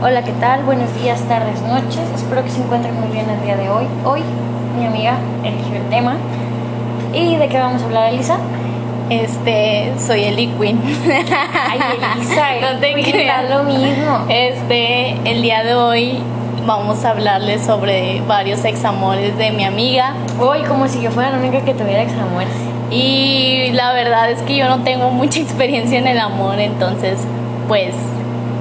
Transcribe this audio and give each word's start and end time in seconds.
Hola, 0.00 0.22
¿qué 0.22 0.30
tal? 0.30 0.62
Buenos 0.62 0.94
días, 1.02 1.20
tardes, 1.22 1.60
noches. 1.62 2.08
Espero 2.14 2.44
que 2.44 2.50
se 2.50 2.62
encuentren 2.62 2.94
muy 3.00 3.08
bien 3.08 3.28
el 3.28 3.42
día 3.42 3.56
de 3.56 3.68
hoy. 3.68 3.84
Hoy 4.04 4.20
mi 4.78 4.86
amiga 4.86 5.16
eligió 5.42 5.74
el 5.74 5.88
tema. 5.88 6.14
¿Y 7.12 7.34
de 7.34 7.48
qué 7.48 7.58
vamos 7.58 7.82
a 7.82 7.86
hablar, 7.86 8.12
Elisa? 8.12 8.38
Este, 9.10 9.92
soy 9.98 10.22
Eli 10.22 10.46
Queen. 10.56 10.80
Ay, 11.68 11.80
Elisa, 12.14 12.46
no 12.72 12.78
te 12.78 12.92
creas. 13.10 13.50
lo 13.50 13.64
mismo. 13.64 14.24
Este, 14.28 15.16
el 15.28 15.42
día 15.42 15.64
de 15.64 15.74
hoy 15.74 16.20
vamos 16.64 17.04
a 17.04 17.10
hablarles 17.10 17.66
sobre 17.66 18.20
varios 18.20 18.64
examores 18.64 19.36
de 19.36 19.50
mi 19.50 19.64
amiga. 19.64 20.14
Hoy, 20.38 20.62
como 20.62 20.86
si 20.86 21.02
yo 21.02 21.10
fuera 21.10 21.30
la 21.30 21.38
única 21.38 21.62
que 21.64 21.74
tuviera 21.74 22.02
examores. 22.02 22.54
Y 22.92 23.72
la 23.72 23.92
verdad 23.92 24.30
es 24.30 24.42
que 24.42 24.54
yo 24.54 24.68
no 24.68 24.84
tengo 24.84 25.10
mucha 25.10 25.40
experiencia 25.40 25.98
en 25.98 26.06
el 26.06 26.20
amor, 26.20 26.60
entonces, 26.60 27.18
pues, 27.66 27.96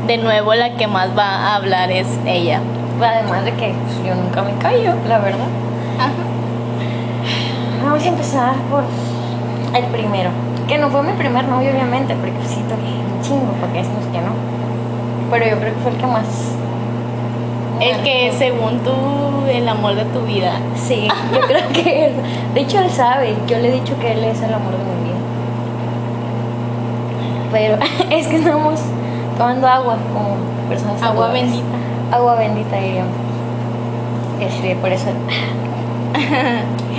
de 0.07 0.17
nuevo 0.17 0.55
la 0.55 0.75
que 0.75 0.87
más 0.87 1.09
va 1.17 1.49
a 1.49 1.55
hablar 1.55 1.91
es 1.91 2.07
ella. 2.25 2.61
Además 3.01 3.43
de 3.43 3.51
que 3.53 3.73
pues, 3.73 4.07
yo 4.07 4.15
nunca 4.15 4.41
me 4.41 4.53
callo, 4.57 4.93
la 5.07 5.19
verdad. 5.19 5.47
Vamos 7.83 8.03
a 8.03 8.07
empezar 8.07 8.55
por 8.71 8.83
el 9.75 9.85
primero. 9.85 10.29
Que 10.67 10.77
no 10.77 10.89
fue 10.89 11.03
mi 11.03 11.13
primer 11.13 11.47
novio, 11.47 11.71
obviamente, 11.71 12.15
porque 12.15 12.33
siento 12.45 12.75
que 12.75 13.15
un 13.15 13.21
chingo, 13.21 13.53
porque 13.59 13.79
decimos 13.79 14.05
que 14.11 14.19
no. 14.19 14.31
Pero 15.29 15.45
yo 15.45 15.59
creo 15.59 15.73
que 15.73 15.79
fue 15.81 15.91
el 15.91 15.97
que 15.97 16.07
más. 16.07 16.25
El 17.79 17.97
que 18.03 18.33
según 18.37 18.79
tú, 18.79 19.45
el 19.49 19.67
amor 19.67 19.95
de 19.95 20.05
tu 20.05 20.21
vida. 20.21 20.53
Sí, 20.75 21.07
yo 21.33 21.41
creo 21.41 21.67
que 21.73 22.05
él. 22.05 22.13
De 22.53 22.61
hecho, 22.61 22.79
él 22.79 22.89
sabe. 22.89 23.35
Yo 23.47 23.59
le 23.59 23.69
he 23.69 23.71
dicho 23.73 23.97
que 23.99 24.13
él 24.13 24.23
es 24.23 24.41
el 24.41 24.53
amor 24.53 24.71
de 24.71 24.77
mi 24.77 25.03
vida. 25.03 25.17
Pero 27.51 27.77
es 28.09 28.27
que 28.27 28.37
estamos 28.37 28.81
tomando 29.37 29.67
agua 29.67 29.97
como 30.13 30.35
personas 30.67 31.01
Agua 31.01 31.29
bendita. 31.29 31.63
Agua 32.11 32.35
bendita, 32.35 32.75
diríamos. 32.77 33.13
Este, 34.39 34.75
por 34.75 34.91
eso. 34.91 35.07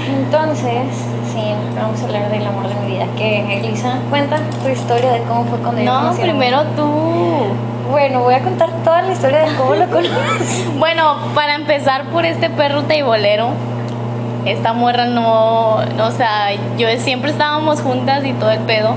Entonces, 0.09 0.87
sí, 1.33 1.41
vamos 1.79 2.01
a 2.01 2.05
hablar 2.05 2.31
del 2.31 2.47
amor 2.47 2.69
de 2.69 2.75
mi 2.77 2.93
vida. 2.93 3.07
Que 3.17 3.59
Elisa, 3.59 3.99
cuenta 4.11 4.39
tu 4.62 4.69
historia 4.69 5.12
de 5.12 5.23
cómo 5.23 5.45
fue 5.45 5.59
cuando 5.59 5.83
No, 5.83 6.12
primero 6.15 6.62
tú. 6.77 6.89
Bueno, 7.91 8.21
voy 8.21 8.35
a 8.35 8.41
contar 8.41 8.71
toda 8.84 9.03
la 9.03 9.12
historia 9.12 9.41
de 9.41 9.57
cómo 9.57 9.75
lo 9.75 9.87
conocí. 9.91 10.65
Bueno, 10.79 11.17
para 11.34 11.55
empezar 11.55 12.05
por 12.07 12.25
este 12.27 12.51
perro 12.51 12.83
teibolero, 12.83 13.51
esta 14.45 14.73
morra 14.73 15.07
no, 15.07 15.84
no, 15.97 16.07
o 16.07 16.11
sea, 16.11 16.51
yo 16.77 16.89
siempre 16.99 17.31
estábamos 17.31 17.81
juntas 17.81 18.25
y 18.25 18.33
todo 18.33 18.51
el 18.51 18.61
pedo. 18.61 18.95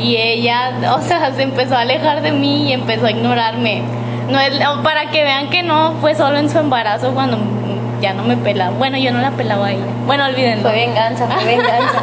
Y 0.00 0.16
ella, 0.16 0.72
o 0.96 1.02
sea, 1.02 1.30
se 1.32 1.42
empezó 1.42 1.76
a 1.76 1.82
alejar 1.82 2.22
de 2.22 2.32
mí 2.32 2.68
y 2.68 2.72
empezó 2.72 3.06
a 3.06 3.10
ignorarme. 3.10 3.82
No 4.30 4.40
es, 4.40 4.52
para 4.82 5.10
que 5.10 5.22
vean 5.22 5.50
que 5.50 5.62
no 5.62 5.94
fue 6.00 6.14
solo 6.14 6.38
en 6.38 6.48
su 6.48 6.58
embarazo 6.58 7.12
cuando 7.12 7.36
ya 8.00 8.14
no 8.14 8.22
me 8.22 8.36
pelaba. 8.36 8.76
Bueno, 8.76 8.96
yo 8.96 9.12
no 9.12 9.20
la 9.20 9.30
pelaba 9.32 9.66
a 9.66 9.72
ella. 9.72 9.84
Bueno, 10.06 10.24
olvídenlo. 10.24 10.62
Fue 10.62 10.86
venganza, 10.86 11.26
fue 11.26 11.44
venganza. 11.44 12.02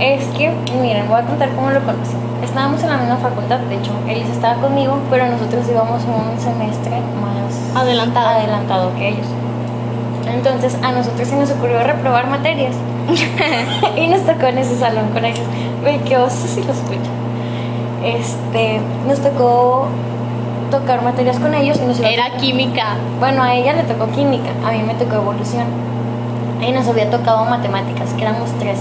es 0.00 0.24
que, 0.36 0.50
miren, 0.80 1.08
voy 1.08 1.20
a 1.20 1.22
contar 1.22 1.50
cómo 1.50 1.70
lo 1.70 1.80
conocí. 1.80 2.16
Estábamos 2.42 2.82
en 2.82 2.88
la 2.88 2.96
misma 2.96 3.16
facultad, 3.18 3.58
de 3.58 3.76
hecho, 3.76 3.92
Elisa 4.08 4.32
estaba 4.32 4.54
conmigo, 4.54 4.98
pero 5.10 5.26
nosotros 5.26 5.68
íbamos 5.68 6.02
un 6.04 6.40
semestre 6.40 6.90
más 7.20 7.76
Adelantado. 7.76 8.28
adelantado 8.30 8.94
que 8.96 9.08
ellos. 9.08 9.26
Entonces, 10.26 10.76
a 10.82 10.92
nosotros 10.92 11.28
se 11.28 11.36
nos 11.36 11.50
ocurrió 11.50 11.82
reprobar 11.82 12.26
materias. 12.28 12.74
y 13.96 14.06
nos 14.06 14.24
tocó 14.24 14.46
en 14.46 14.58
ese 14.58 14.76
salón 14.78 15.10
con 15.10 15.24
ellos. 15.24 15.44
Güey, 15.82 15.98
qué 16.00 16.16
oso 16.16 16.46
si 16.46 16.62
lo 16.62 16.72
escuchan. 16.72 17.20
Este, 18.04 18.80
nos 19.06 19.18
tocó 19.20 19.86
tocar 20.70 21.02
materias 21.02 21.38
con 21.38 21.54
ellos 21.54 21.78
y 21.82 21.86
nos 21.86 22.00
Era 22.00 22.36
química. 22.38 22.96
bueno, 23.18 23.42
a 23.42 23.54
ella 23.54 23.72
le 23.74 23.82
tocó 23.84 24.10
química, 24.12 24.50
a 24.66 24.72
mí 24.72 24.82
me 24.82 24.94
tocó 24.94 25.16
evolución. 25.16 25.66
Y 26.66 26.72
nos 26.72 26.86
había 26.88 27.10
tocado 27.10 27.44
matemáticas, 27.46 28.12
que 28.14 28.22
éramos 28.22 28.50
tres. 28.58 28.78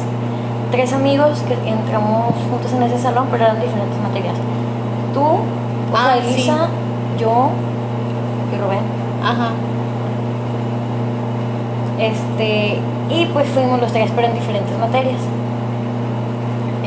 Tres 0.72 0.94
amigos 0.94 1.40
que 1.48 1.54
entramos 1.70 2.34
juntos 2.50 2.72
en 2.74 2.84
ese 2.84 3.00
salón, 3.00 3.28
pero 3.32 3.46
eran 3.46 3.60
diferentes 3.60 3.98
materias. 4.02 4.36
Tú, 5.14 5.40
Ah, 5.92 6.16
sí. 6.22 6.34
Elisa, 6.34 6.68
yo 7.20 7.50
y 8.54 8.58
Rubén. 8.62 8.80
Ajá. 9.24 9.50
Este, 12.00 12.80
y 13.10 13.26
pues 13.34 13.48
fuimos 13.50 13.82
los 13.82 13.92
tres, 13.92 14.12
pero 14.16 14.28
en 14.28 14.36
diferentes 14.36 14.78
materias. 14.78 15.18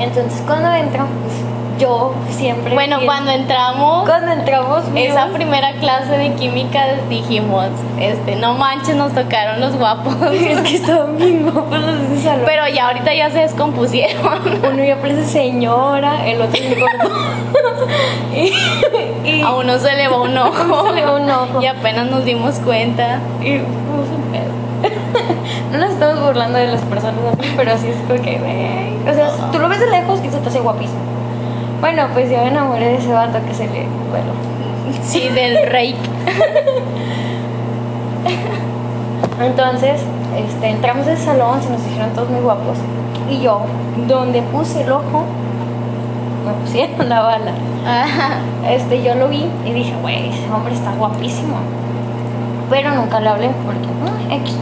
Entonces, 0.03 0.43
cuando 0.47 0.73
entro, 0.73 1.07
pues, 1.23 1.35
yo 1.81 2.13
siempre. 2.31 2.75
Bueno, 2.75 2.99
cuando 3.05 3.31
entramos, 3.33 4.07
Cuando 4.09 4.31
entramos, 4.33 4.85
esa 4.95 5.25
vimos- 5.25 5.37
primera 5.37 5.73
clase 5.81 6.17
de 6.19 6.33
química 6.35 6.85
dijimos, 7.09 7.69
este, 7.99 8.37
no 8.37 8.55
manches, 8.55 8.95
nos 8.95 9.13
tocaron 9.15 9.61
los 9.61 9.77
guapos. 9.77 10.15
Es 10.33 10.61
que 10.61 10.77
estaban 10.77 11.17
bien 11.17 11.43
guapos 11.51 11.79
los 11.81 12.11
de 12.11 12.19
salón. 12.21 12.43
Pero 12.47 12.69
ya 12.69 12.89
ahorita 12.89 13.15
ya 13.15 13.31
se 13.31 13.39
descompusieron. 13.41 14.41
Uno 14.73 14.85
ya 14.85 14.97
parece 15.01 15.25
señora, 15.25 16.27
el 16.29 16.41
otro 16.43 16.61
y, 18.35 18.53
y, 19.29 19.43
A 19.43 19.53
uno 19.53 19.79
se 19.79 19.95
le 19.95 20.09
va 20.09 20.21
un 20.21 20.37
ojo. 20.37 20.87
se 20.89 20.95
le 20.95 21.05
va 21.05 21.17
un 21.17 21.31
ojo. 21.31 21.63
Y 21.63 21.67
apenas 21.67 22.11
nos 22.11 22.25
dimos 22.25 22.57
cuenta. 22.61 23.19
y 23.41 23.59
fuimos 23.59 24.09
un 24.15 24.23
pedo. 24.31 24.52
No 25.73 25.79
nos 25.79 25.91
estamos 25.91 26.21
burlando 26.21 26.59
de 26.59 26.67
las 26.67 26.83
personas 26.83 27.19
así, 27.33 27.51
pero 27.57 27.79
sí 27.79 27.89
es 27.89 27.97
porque, 28.07 28.39
güey. 28.39 29.11
O 29.11 29.15
sea, 29.15 29.31
tú 29.51 29.59
lo 29.59 29.71
ves 29.71 29.81
de 29.81 29.91
lejos 29.91 30.21
y 30.23 30.29
se 30.29 30.37
te 30.37 30.49
hace 30.49 30.61
guapísimo. 30.61 31.01
Bueno, 31.81 32.09
pues 32.13 32.31
yo 32.31 32.37
me 32.37 32.49
enamoré 32.49 32.89
de 32.89 32.97
ese 32.97 33.13
vato 33.13 33.39
que 33.47 33.55
se 33.55 33.67
le. 33.67 33.87
Bueno. 34.11 34.33
Sí, 35.03 35.29
del 35.31 35.71
rey. 35.71 35.97
Entonces, 39.41 40.03
este, 40.37 40.69
entramos 40.69 41.07
al 41.07 41.17
salón, 41.17 41.63
se 41.63 41.71
nos 41.71 41.81
hicieron 41.87 42.11
todos 42.11 42.29
muy 42.29 42.41
guapos. 42.41 42.77
Y 43.31 43.41
yo, 43.41 43.63
donde 44.07 44.43
puse 44.43 44.83
el 44.83 44.93
ojo, 44.93 45.25
me 46.47 46.53
pusieron 46.63 47.09
la 47.09 47.23
bala. 47.23 47.53
Ajá. 47.87 48.41
Este, 48.69 49.03
yo 49.03 49.15
lo 49.15 49.29
vi 49.29 49.47
y 49.65 49.73
dije, 49.73 49.95
güey, 50.03 50.29
ese 50.29 50.51
hombre 50.53 50.75
está 50.75 50.93
guapísimo. 50.93 51.57
Pero 52.69 52.95
nunca 52.95 53.21
le 53.21 53.29
hablé 53.29 53.51
porque, 53.65 53.89
no, 54.05 54.35
X. 54.37 54.57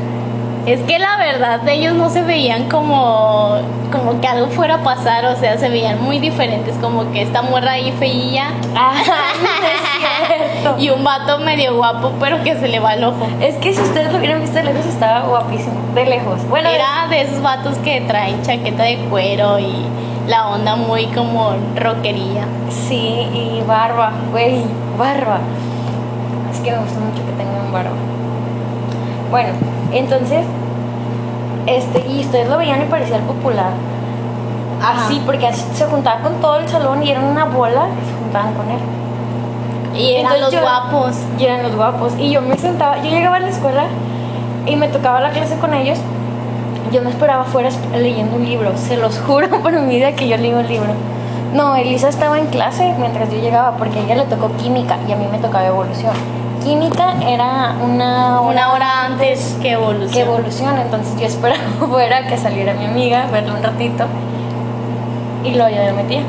Es 0.67 0.81
que 0.83 0.99
la 0.99 1.17
verdad 1.17 1.67
ellos 1.69 1.95
no 1.95 2.11
se 2.11 2.23
veían 2.23 2.69
como, 2.69 3.57
como 3.91 4.21
que 4.21 4.29
algo 4.29 4.47
fuera 4.49 4.77
a 4.77 4.83
pasar, 4.83 5.25
o 5.25 5.37
sea, 5.37 5.57
se 5.59 5.69
veían 5.69 6.03
muy 6.03 6.19
diferentes, 6.19 6.75
como 6.77 7.11
que 7.13 7.23
esta 7.23 7.43
morra 7.43 7.73
ahí 7.73 7.93
feilla 7.93 8.49
Ah, 8.77 8.93
no 10.65 10.79
y 10.79 10.91
un 10.91 11.03
vato 11.03 11.39
medio 11.39 11.77
guapo, 11.77 12.13
pero 12.21 12.43
que 12.45 12.55
se 12.57 12.69
le 12.69 12.79
va 12.79 12.95
el 12.95 13.05
ojo. 13.05 13.27
Es 13.41 13.57
que 13.57 13.73
si 13.73 13.81
ustedes 13.81 14.13
lo 14.13 14.19
hubieran 14.19 14.41
visto 14.41 14.57
de 14.59 14.65
lejos, 14.65 14.87
estaba 14.87 15.21
guapísimo. 15.27 15.75
De 15.95 16.05
lejos. 16.05 16.47
Bueno, 16.49 16.69
Era 16.69 17.09
de 17.09 17.23
esos 17.23 17.43
vatos 17.43 17.77
que 17.79 18.01
traen 18.03 18.43
chaqueta 18.43 18.83
de 18.85 18.97
cuero 19.11 19.59
y 19.59 19.73
la 20.29 20.49
onda 20.49 20.77
muy 20.77 21.07
como 21.07 21.55
rockería. 21.77 22.45
sí, 22.69 23.27
y 23.33 23.63
barba, 23.67 24.13
güey, 24.31 24.63
barba. 24.99 25.41
Es 26.53 26.61
que 26.61 26.71
me 26.71 26.79
gusta 26.79 27.01
mucho 27.01 27.25
que 27.25 27.33
tengan 27.33 27.73
barba. 27.73 27.97
Bueno, 29.31 29.51
entonces, 29.93 30.45
este, 31.67 32.07
y 32.09 32.21
ustedes 32.21 32.49
lo 32.49 32.59
veían 32.59 32.83
y 32.83 32.87
parecía 32.87 33.17
el 33.17 33.23
popular. 33.23 33.71
Ajá. 34.83 35.07
Así, 35.07 35.21
porque 35.27 35.47
así 35.47 35.63
se 35.75 35.85
juntaba 35.87 36.21
con 36.23 36.35
todo 36.41 36.57
el 36.59 36.69
salón 36.69 37.03
y 37.03 37.11
eran 37.11 37.25
una 37.25 37.45
bola 37.45 37.87
y 38.03 38.07
se 38.09 38.15
juntaban 38.19 38.55
con 38.55 38.69
él. 38.71 38.79
Y 39.95 40.15
eran 40.15 40.33
Entonces 40.35 40.41
los 40.41 40.53
yo- 40.55 40.61
guapos. 40.63 41.17
Y 41.39 41.45
eran 41.45 41.63
los 41.63 41.77
guapos. 41.77 42.13
Y 42.19 42.31
yo 42.31 42.41
me 42.41 42.57
sentaba, 42.57 42.97
yo 43.03 43.11
llegaba 43.11 43.37
a 43.37 43.41
la 43.41 43.49
escuela 43.49 43.85
y 44.67 44.77
me 44.77 44.89
tocaba 44.89 45.21
la 45.21 45.31
clase 45.31 45.57
con 45.59 45.75
ellos. 45.75 45.99
Yo 46.93 47.03
me 47.03 47.11
esperaba 47.11 47.43
afuera 47.43 47.69
leyendo 47.97 48.37
un 48.37 48.45
libro. 48.45 48.73
Se 48.77 48.97
los 48.97 49.19
juro 49.27 49.49
por 49.63 49.73
mi 49.81 49.97
vida 49.97 50.13
que 50.13 50.29
yo 50.29 50.37
leí 50.37 50.53
un 50.55 50.67
libro. 50.67 50.89
No, 51.53 51.75
Elisa 51.75 52.09
estaba 52.09 52.39
en 52.39 52.47
clase 52.47 52.95
mientras 52.99 53.31
yo 53.31 53.39
llegaba 53.41 53.73
porque 53.77 53.99
a 53.99 54.03
ella 54.03 54.15
le 54.15 54.25
tocó 54.25 54.51
química 54.57 54.97
y 55.09 55.13
a 55.13 55.17
mí 55.17 55.27
me 55.31 55.39
tocaba 55.39 55.67
evolución. 55.67 56.13
Química 56.65 57.15
era 57.27 57.75
una 57.83 58.41
Una 58.41 58.73
hora 58.73 59.07
antes 59.07 59.57
que 59.63 59.73
evolución. 59.73 60.11
que 60.13 60.21
evolución, 60.21 60.79
entonces 60.79 61.19
yo 61.19 61.27
esperaba 61.27 61.61
fuera 61.89 62.27
que 62.27 62.37
saliera 62.37 62.75
mi 62.75 62.85
amiga, 62.85 63.27
verla 63.33 63.55
un 63.55 63.63
ratito 63.63 64.05
y 65.45 65.55
luego 65.55 65.71
ya 65.71 65.85
me 65.85 65.93
metía. 66.03 66.21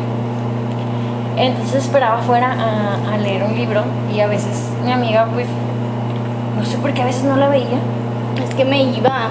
Entonces 1.37 1.83
esperaba 1.83 2.19
fuera 2.19 2.51
a, 2.53 3.13
a 3.13 3.17
leer 3.17 3.43
un 3.43 3.55
libro 3.55 3.83
y 4.15 4.19
a 4.21 4.27
veces 4.27 4.69
mi 4.85 4.91
amiga, 4.91 5.27
pues, 5.33 5.47
no 6.57 6.65
sé 6.65 6.77
por 6.77 6.93
qué 6.93 7.01
a 7.01 7.05
veces 7.05 7.23
no 7.23 7.35
la 7.35 7.49
veía. 7.49 7.79
Es 8.47 8.53
que 8.55 8.63
me 8.63 8.83
iba. 8.83 9.29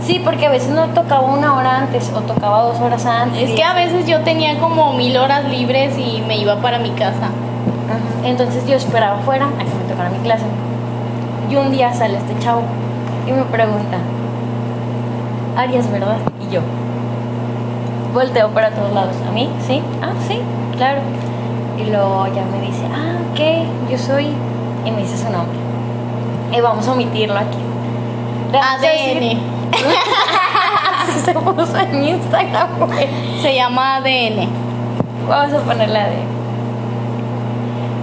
Sí, 0.00 0.22
porque 0.24 0.46
a 0.46 0.50
veces 0.50 0.70
no 0.70 0.86
tocaba 0.88 1.20
una 1.22 1.54
hora 1.54 1.78
antes 1.78 2.10
o 2.14 2.20
tocaba 2.20 2.62
dos 2.62 2.80
horas 2.80 3.04
antes. 3.04 3.50
Es 3.50 3.54
que 3.54 3.62
a 3.62 3.74
veces 3.74 4.06
yo 4.06 4.20
tenía 4.20 4.58
como 4.58 4.94
mil 4.94 5.14
horas 5.18 5.44
libres 5.50 5.98
y 5.98 6.22
me 6.26 6.38
iba 6.38 6.56
para 6.62 6.78
mi 6.78 6.90
casa. 6.90 7.28
Entonces 8.28 8.66
yo 8.66 8.76
esperaba 8.76 9.18
fuera 9.20 9.46
a 9.46 9.58
que 9.58 9.64
me 9.74 9.84
tocara 9.90 10.10
mi 10.10 10.18
clase. 10.18 10.44
Y 11.50 11.56
un 11.56 11.70
día 11.70 11.92
sale 11.94 12.18
este 12.18 12.38
chavo 12.40 12.60
y 13.26 13.32
me 13.32 13.42
pregunta, 13.44 13.96
Arias, 15.56 15.90
¿verdad? 15.90 16.16
Y 16.46 16.52
yo 16.52 16.60
volteo 18.12 18.48
para 18.50 18.70
todos 18.70 18.92
lados. 18.92 19.16
¿A 19.28 19.32
mí? 19.32 19.48
¿Sí? 19.66 19.82
Ah, 20.02 20.12
sí, 20.26 20.40
claro. 20.76 21.00
Y 21.78 21.84
luego 21.90 22.26
ya 22.26 22.44
me 22.44 22.60
dice, 22.66 22.82
ah, 22.94 23.16
ok, 23.32 23.90
yo 23.90 23.98
soy. 23.98 24.26
Y 24.84 24.90
me 24.90 25.02
dice 25.02 25.16
su 25.16 25.30
nombre. 25.30 25.58
Y 26.52 26.60
vamos 26.60 26.86
a 26.86 26.92
omitirlo 26.92 27.36
aquí. 27.38 27.58
Decir- 28.52 29.38
ADN. 29.38 29.40
Así 31.02 31.20
se 31.24 31.32
puso 31.34 31.76
en 31.78 32.04
Instagram, 32.08 32.68
güey. 32.78 33.06
Se 33.42 33.54
llama 33.54 33.96
ADN. 33.96 34.48
Vamos 35.28 35.52
a 35.54 35.58
ponerle 35.64 35.98
ADN. 35.98 36.37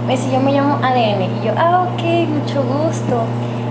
Me 0.06 0.12
dice, 0.16 0.30
yo 0.32 0.38
me 0.40 0.52
llamo 0.52 0.78
ADN. 0.82 1.22
Y 1.22 1.46
yo, 1.46 1.52
ah, 1.56 1.84
ok, 1.88 2.02
mucho 2.28 2.62
gusto. 2.62 3.22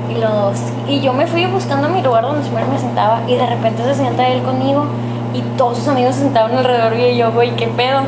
Y, 0.09 0.19
los, 0.19 0.59
y 0.87 0.99
yo 0.99 1.13
me 1.13 1.27
fui 1.27 1.45
buscando 1.45 1.87
mi 1.87 2.01
lugar 2.01 2.23
donde 2.23 2.43
siempre 2.43 2.65
me 2.65 2.77
sentaba. 2.77 3.21
Y 3.27 3.35
de 3.35 3.45
repente 3.45 3.83
se 3.83 3.95
sienta 3.95 4.27
él 4.27 4.43
conmigo. 4.43 4.85
Y 5.33 5.41
todos 5.57 5.77
sus 5.77 5.87
amigos 5.87 6.15
se 6.15 6.21
sentaban 6.21 6.57
alrededor. 6.57 6.97
Y 6.97 7.15
yo, 7.15 7.31
güey, 7.31 7.55
¿qué 7.55 7.67
pedo? 7.67 8.01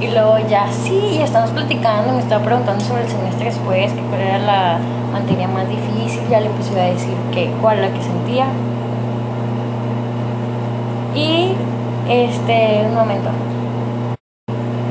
Y 0.00 0.08
luego 0.08 0.38
ya, 0.48 0.66
sí, 0.72 1.16
ya 1.18 1.24
estamos 1.24 1.50
platicando. 1.50 2.14
Me 2.14 2.20
estaba 2.20 2.42
preguntando 2.42 2.82
sobre 2.82 3.02
el 3.02 3.08
semestre 3.08 3.46
después, 3.46 3.92
que 3.92 4.00
cuál 4.00 4.20
era 4.20 4.38
la 4.38 4.78
materia 5.12 5.46
más 5.46 5.68
difícil. 5.68 6.22
Ya 6.30 6.40
le 6.40 6.46
empecé 6.46 6.80
a 6.80 6.84
decir 6.86 7.14
que, 7.32 7.52
cuál 7.60 7.82
la 7.82 7.88
que 7.88 8.02
sentía. 8.02 8.46
Y, 11.14 11.52
este, 12.08 12.86
un 12.88 12.94
momento. 12.94 13.28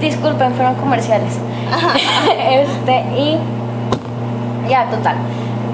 Disculpen, 0.04 0.54
fueron 0.54 0.76
comerciales. 0.76 1.34
este, 2.52 3.00
y 3.18 3.38
ya, 4.70 4.90
total. 4.90 5.16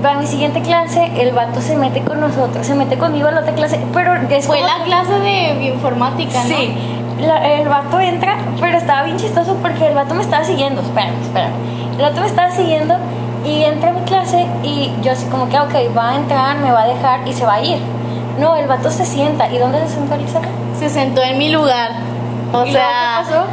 Para 0.01 0.19
mi 0.19 0.27
siguiente 0.27 0.61
clase, 0.61 1.11
el 1.21 1.31
vato 1.33 1.59
se 1.61 1.75
mete 1.75 2.01
con 2.01 2.19
nosotros, 2.21 2.65
se 2.65 2.73
mete 2.75 2.97
conmigo 2.97 3.27
a 3.27 3.31
la 3.31 3.41
otra 3.41 3.53
clase, 3.53 3.79
pero 3.93 4.13
es 4.29 4.47
Fue 4.47 4.61
la 4.61 4.83
clase 4.85 5.13
de 5.19 5.55
bioinformática, 5.59 6.43
¿no? 6.43 6.47
Sí, 6.49 6.73
la- 7.19 7.45
el 7.53 7.67
vato 7.67 7.99
entra, 7.99 8.37
pero 8.61 8.77
estaba 8.77 9.03
bien 9.03 9.17
chistoso 9.17 9.55
porque 9.61 9.87
el 9.87 9.95
vato 9.95 10.13
me 10.15 10.21
estaba 10.21 10.43
siguiendo. 10.45 10.81
Espérame, 10.81 11.21
espérame. 11.21 11.51
El 11.97 12.01
vato 12.03 12.21
me 12.21 12.27
estaba 12.27 12.51
siguiendo 12.51 12.95
y 13.45 13.63
entra 13.63 13.89
a 13.89 13.93
mi 13.93 14.01
clase 14.01 14.45
y 14.63 14.91
yo 15.01 15.11
así 15.11 15.25
como 15.25 15.49
que, 15.49 15.59
ok, 15.59 15.73
va 15.97 16.11
a 16.11 16.15
entrar, 16.15 16.57
me 16.59 16.71
va 16.71 16.83
a 16.83 16.87
dejar 16.87 17.27
y 17.27 17.33
se 17.33 17.45
va 17.45 17.55
a 17.55 17.61
ir. 17.61 17.79
No, 18.39 18.55
el 18.55 18.67
vato 18.67 18.89
se 18.89 19.05
sienta. 19.05 19.51
¿Y 19.51 19.57
dónde 19.57 19.79
se 19.81 19.95
sentó 19.95 20.15
Elizabeth? 20.15 20.49
Se 20.79 20.87
sentó 20.89 21.21
en 21.21 21.37
mi 21.37 21.49
lugar. 21.49 21.91
O 22.53 22.63
¿Y 22.65 22.71
luego 22.71 22.87
sea, 22.87 23.23
qué 23.27 23.31
pasó? 23.33 23.43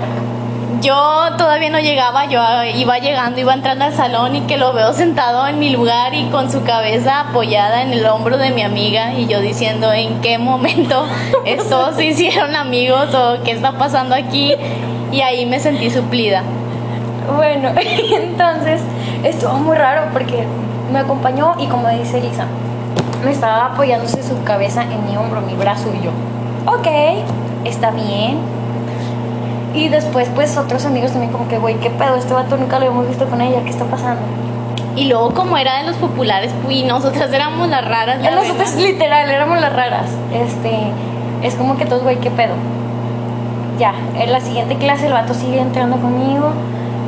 Yo 0.86 1.36
todavía 1.36 1.68
no 1.68 1.80
llegaba, 1.80 2.26
yo 2.26 2.40
iba 2.76 2.98
llegando, 2.98 3.40
iba 3.40 3.52
entrando 3.54 3.86
al 3.86 3.92
salón 3.92 4.36
y 4.36 4.42
que 4.42 4.56
lo 4.56 4.72
veo 4.72 4.92
sentado 4.92 5.44
en 5.48 5.58
mi 5.58 5.70
lugar 5.70 6.14
y 6.14 6.26
con 6.26 6.48
su 6.48 6.62
cabeza 6.62 7.22
apoyada 7.22 7.82
en 7.82 7.92
el 7.92 8.06
hombro 8.06 8.38
de 8.38 8.50
mi 8.50 8.62
amiga 8.62 9.12
y 9.14 9.26
yo 9.26 9.40
diciendo 9.40 9.92
en 9.92 10.20
qué 10.20 10.38
momento 10.38 11.04
estos 11.44 11.96
se 11.96 12.04
hicieron 12.04 12.54
amigos 12.54 13.12
o 13.16 13.42
qué 13.42 13.50
está 13.50 13.72
pasando 13.72 14.14
aquí 14.14 14.54
y 15.10 15.20
ahí 15.22 15.44
me 15.44 15.58
sentí 15.58 15.90
suplida. 15.90 16.44
Bueno, 17.34 17.70
entonces 18.12 18.80
estuvo 19.24 19.54
muy 19.54 19.76
raro 19.76 20.12
porque 20.12 20.44
me 20.92 21.00
acompañó 21.00 21.56
y 21.58 21.66
como 21.66 21.88
dice 21.88 22.18
Elisa, 22.18 22.46
me 23.24 23.32
estaba 23.32 23.72
apoyándose 23.72 24.22
su 24.22 24.40
cabeza 24.44 24.84
en 24.84 25.04
mi 25.04 25.16
hombro, 25.16 25.40
mi 25.40 25.54
brazo 25.54 25.88
y 26.00 26.04
yo, 26.04 26.12
ok, 26.72 26.86
está 27.64 27.90
bien. 27.90 28.55
Y 29.76 29.88
después 29.88 30.28
pues 30.34 30.56
otros 30.56 30.84
amigos 30.86 31.12
también 31.12 31.30
como 31.30 31.46
que, 31.48 31.58
güey, 31.58 31.74
¿qué 31.76 31.90
pedo? 31.90 32.16
Este 32.16 32.32
vato 32.32 32.56
nunca 32.56 32.78
lo 32.78 32.86
hemos 32.86 33.06
visto 33.06 33.26
con 33.26 33.40
ella, 33.42 33.60
¿qué 33.62 33.70
está 33.70 33.84
pasando? 33.84 34.22
Y 34.96 35.04
luego 35.08 35.34
como 35.34 35.58
era 35.58 35.78
de 35.80 35.84
los 35.84 35.96
populares, 35.96 36.50
pues 36.64 36.76
y 36.78 36.84
nosotras 36.84 37.30
éramos 37.30 37.68
las 37.68 37.86
raras. 37.86 38.22
la 38.22 38.30
Nosotros 38.30 38.74
verdad. 38.74 38.78
literal 38.90 39.30
éramos 39.30 39.60
las 39.60 39.72
raras. 39.74 40.06
Este, 40.32 40.92
es 41.42 41.54
como 41.56 41.76
que 41.76 41.84
todos, 41.84 42.02
güey, 42.02 42.16
¿qué 42.16 42.30
pedo? 42.30 42.54
Ya, 43.78 43.92
en 44.18 44.32
la 44.32 44.40
siguiente 44.40 44.76
clase 44.76 45.06
el 45.06 45.12
vato 45.12 45.34
sigue 45.34 45.60
entrando 45.60 45.98
conmigo. 45.98 46.52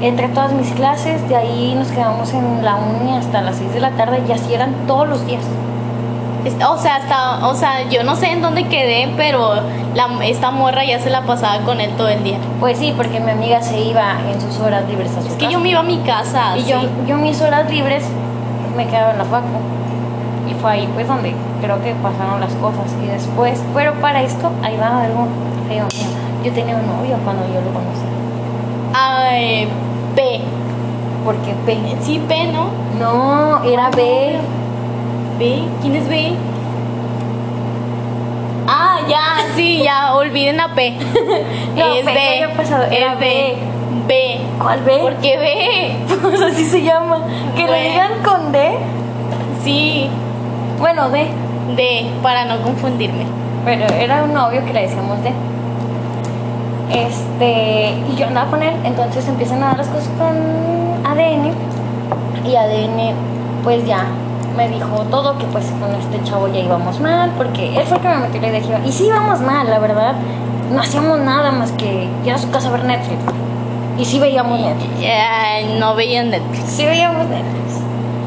Entré 0.03 0.27
a 0.27 0.29
todas 0.29 0.53
mis 0.53 0.71
clases, 0.73 1.27
de 1.29 1.37
ahí 1.37 1.75
nos 1.75 1.89
quedamos 1.89 2.33
en 2.35 2.63
la 2.63 2.77
uni 2.77 3.17
hasta 3.17 3.41
las 3.41 3.57
6 3.57 3.73
de 3.73 3.81
la 3.81 3.91
tarde 3.93 4.21
y 4.29 4.33
así 4.33 4.53
eran 4.53 4.75
todos 4.87 5.09
los 5.09 5.27
días. 5.27 5.43
O 6.69 6.79
sea, 6.79 6.97
hasta, 6.97 7.47
o 7.47 7.55
sea, 7.55 7.89
yo 7.89 8.05
no 8.05 8.17
sé 8.17 8.31
en 8.31 8.43
dónde 8.43 8.69
quedé, 8.69 9.13
pero 9.17 9.55
la, 9.95 10.25
esta 10.25 10.51
morra 10.51 10.85
ya 10.85 10.99
se 11.01 11.11
la 11.11 11.23
pasaba 11.23 11.65
con 11.65 11.81
él 11.81 11.91
todo 11.97 12.09
el 12.09 12.23
día. 12.23 12.39
Pues 12.61 12.79
sí, 12.79 12.95
porque 12.97 13.21
mi 13.21 13.31
amiga 13.33 13.61
se 13.61 13.81
iba 13.81 14.17
en 14.31 14.41
sus 14.41 14.61
horas 14.61 14.89
libres 14.89 15.11
a 15.17 15.23
su 15.23 15.29
Es 15.29 15.35
que 15.35 15.51
yo 15.51 15.59
me 15.59 15.71
iba 15.71 15.81
a 15.81 15.85
mi 15.85 15.99
casa. 15.99 16.57
Y 16.57 16.63
sí. 16.63 16.71
yo, 16.71 16.81
yo 17.07 17.17
mis 17.17 17.41
horas 17.43 17.69
libres 17.71 18.05
me 18.77 18.87
quedaba 18.87 19.13
en 19.13 19.19
la 19.19 19.25
facu. 19.25 19.47
Y 20.49 20.55
fue 20.55 20.71
ahí 20.71 20.89
pues 20.95 21.07
donde 21.07 21.35
creo 21.61 21.83
que 21.83 21.93
pasaron 21.95 22.41
las 22.41 22.53
cosas. 22.55 22.87
Y 23.03 23.07
después, 23.07 23.61
pero 23.75 23.95
para 23.95 24.23
esto, 24.23 24.51
ahí 24.63 24.77
va 24.77 25.03
algo 25.03 25.27
feo. 25.69 25.89
Yo 26.45 26.53
tenía 26.53 26.77
un 26.77 26.87
novio 26.87 27.17
cuando 27.25 27.47
yo 27.49 27.61
lo 27.61 27.73
conocí. 27.73 28.07
Ay, 28.95 29.69
B. 30.15 30.41
Porque 31.25 31.55
B. 31.67 31.97
Sí, 32.01 32.23
B, 32.27 32.53
¿no? 32.53 32.71
No, 32.99 33.65
era 33.65 33.91
B. 33.91 34.39
B. 35.39 35.63
¿Quién 35.81 35.95
es 35.97 36.09
B? 36.09 36.33
Ah, 38.67 38.99
ya, 39.09 39.47
sí, 39.57 39.83
ya, 39.83 40.15
olviden 40.15 40.61
a 40.61 40.75
P. 40.75 40.99
No, 41.77 41.95
es 41.95 42.05
P 42.05 42.13
B. 42.13 42.43
había 42.43 42.57
pasado, 42.57 42.85
era 42.91 43.15
es 43.15 43.19
B. 43.21 43.57
B. 44.07 44.41
¿Cuál 44.59 44.81
B? 44.83 44.99
¿Por 44.99 45.15
qué 45.17 45.39
B? 45.39 46.17
Pues 46.23 46.43
así 46.43 46.65
se 46.65 46.83
llama. 46.83 47.19
Que 47.57 47.65
Bueno. 47.67 47.83
digan 47.89 48.13
con 48.25 48.53
D. 48.53 48.77
Sí, 49.63 50.09
Bueno, 50.79 51.09
D. 51.11 51.27
D, 51.77 52.07
para 52.23 52.45
no 52.47 52.61
confundirme. 52.63 53.25
Pero 53.65 53.87
era 53.95 54.25
un 54.25 54.33
novio 54.35 54.65
que 54.65 54.73
le 54.73 54.83
decíamos 54.83 55.23
D. 55.23 55.33
Este, 56.91 57.91
y 58.11 58.17
yo 58.17 58.27
andaba 58.27 58.51
con 58.51 58.63
él, 58.63 58.75
entonces 58.85 59.29
empiezan 59.29 59.63
a 59.63 59.69
dar 59.69 59.79
las 59.79 59.89
cosas 59.89 60.09
con 60.19 61.07
ADN. 61.07 61.53
Y 62.47 62.57
ADN, 62.57 63.15
pues 63.63 63.85
ya 63.87 64.07
me 64.59 64.69
dijo 64.69 65.07
todo 65.09 65.39
que 65.39 65.45
pues 65.47 65.67
con 65.81 65.95
este 65.95 66.21
chavo 66.29 66.49
ya 66.49 66.59
íbamos 66.59 66.99
mal, 66.99 67.31
porque 67.37 67.79
él 67.79 67.87
fue 67.87 67.99
el 67.99 68.03
que 68.03 68.09
me 68.09 68.19
metió 68.19 68.41
la 68.41 68.49
idea. 68.49 68.81
Y 68.85 68.91
sí 68.91 69.07
íbamos 69.07 69.41
mal, 69.41 69.71
la 69.71 69.79
verdad. 69.79 70.15
No 70.73 70.81
hacíamos 70.81 71.21
nada 71.21 71.53
más 71.53 71.71
que 71.73 72.09
ir 72.25 72.33
a 72.33 72.39
su 72.39 72.51
casa 72.51 72.69
a 72.69 72.73
ver 72.73 72.85
Netflix. 72.85 73.21
Y 73.99 74.05
sí 74.05 74.19
veíamos 74.19 74.61
Netflix. 74.61 75.01
Ya, 75.01 75.61
no 75.79 75.95
veía 75.95 76.25
Netflix. 76.25 76.71
Sí 76.71 76.85
veíamos 76.85 77.27
Netflix. 77.29 77.69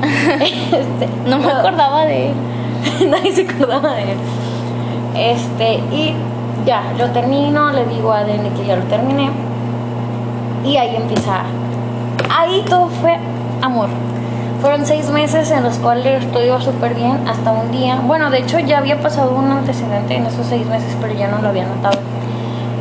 Este, 0.72 1.10
No 1.28 1.38
me 1.38 1.52
acordaba 1.52 2.06
de 2.06 2.30
él. 2.30 2.34
Nadie 3.10 3.34
se 3.34 3.48
acordaba 3.48 3.94
de 3.94 4.14
él. 4.14 4.18
Este, 5.16 5.74
y 5.94 6.16
ya, 6.66 6.94
lo 6.98 7.08
termino, 7.10 7.72
le 7.74 7.86
digo 7.88 8.14
a 8.14 8.20
ADN 8.20 8.54
que 8.56 8.66
ya 8.66 8.78
lo 8.78 8.84
terminé. 8.84 9.30
Y 10.64 10.78
ahí 10.78 10.96
empieza. 10.96 11.44
Ahí 12.30 12.64
todo 12.70 12.88
fue 12.88 13.18
amor. 13.62 13.90
Fueron 14.62 14.86
seis 14.86 15.10
meses 15.10 15.50
en 15.50 15.64
los 15.64 15.78
cuales 15.78 16.32
todo 16.32 16.46
iba 16.46 16.62
súper 16.62 16.94
bien 16.94 17.28
hasta 17.28 17.52
un 17.52 17.72
día. 17.72 18.00
Bueno, 18.06 18.30
de 18.30 18.38
hecho 18.38 18.60
ya 18.60 18.78
había 18.78 19.02
pasado 19.02 19.32
un 19.32 19.50
antecedente 19.50 20.16
en 20.16 20.28
esos 20.28 20.46
seis 20.46 20.68
meses, 20.68 20.96
pero 21.02 21.16
ya 21.16 21.30
no 21.30 21.42
lo 21.42 21.50
había 21.50 21.66
notado. 21.66 21.98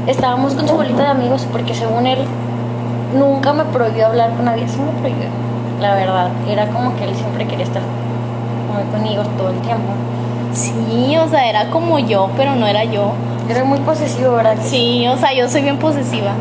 Estábamos 0.06 0.52
con 0.52 0.68
su 0.68 0.75
bolita 0.75 1.04
de 1.04 1.08
amigos 1.08 1.46
porque 1.50 1.75
según 1.75 2.06
él 2.06 2.18
nunca 3.18 3.54
me 3.54 3.64
prohibió 3.64 4.08
hablar 4.08 4.30
con 4.34 4.44
nadie. 4.44 4.68
Sí 4.68 4.78
me 4.78 4.92
prohibió, 5.00 5.28
la 5.80 5.94
verdad. 5.94 6.28
Era 6.46 6.66
como 6.66 6.94
que 6.96 7.04
él 7.04 7.14
siempre 7.14 7.46
quería 7.46 7.64
estar 7.64 7.82
conmigo 8.92 9.22
todo 9.38 9.49
el 9.49 9.58
tiempo. 9.60 9.88
Sí, 10.52 11.16
o 11.16 11.28
sea, 11.28 11.49
era 11.49 11.70
como 11.70 11.99
yo, 11.99 12.28
pero 12.37 12.56
no 12.56 12.66
era 12.66 12.84
yo. 12.84 13.12
Era 13.49 13.64
muy 13.64 13.78
posesivo, 13.78 14.34
¿verdad? 14.34 14.58
Sí, 14.60 15.08
o 15.08 15.16
sea, 15.16 15.32
yo 15.32 15.49
soy 15.49 15.62
bien 15.62 15.78
posesiva. 15.78 16.32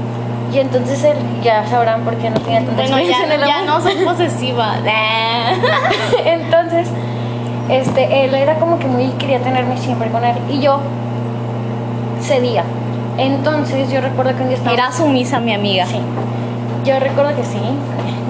Y 0.51 0.59
entonces 0.59 1.03
él, 1.03 1.17
ya 1.43 1.65
sabrán 1.67 2.01
por 2.01 2.15
qué 2.15 2.29
no 2.29 2.39
tenía 2.39 2.59
tanta 2.59 2.81
Bueno, 2.81 2.97
experiencia 2.97 3.27
ya, 3.27 3.33
en 3.35 3.41
el 3.41 3.47
ya 3.47 3.59
amor. 3.59 3.67
no 3.67 3.81
soy 3.81 3.95
posesiva. 4.03 4.75
entonces, 6.25 6.87
este, 7.69 8.25
él 8.25 8.33
era 8.33 8.55
como 8.55 8.79
que 8.79 8.87
muy 8.87 9.07
quería 9.19 9.39
tenerme 9.39 9.77
siempre 9.77 10.09
con 10.09 10.23
él. 10.23 10.35
Y 10.49 10.61
yo 10.61 10.79
cedía. 12.21 12.63
Entonces 13.17 13.91
yo 13.91 14.01
recuerdo 14.01 14.35
que 14.35 14.41
un 14.43 14.47
día 14.47 14.57
estaba 14.57 14.73
Era 14.73 14.91
sumisa 14.91 15.39
mi 15.39 15.53
amiga. 15.53 15.85
Sí. 15.85 15.99
Yo 16.85 16.99
recuerdo 16.99 17.35
que 17.35 17.43
sí. 17.43 17.59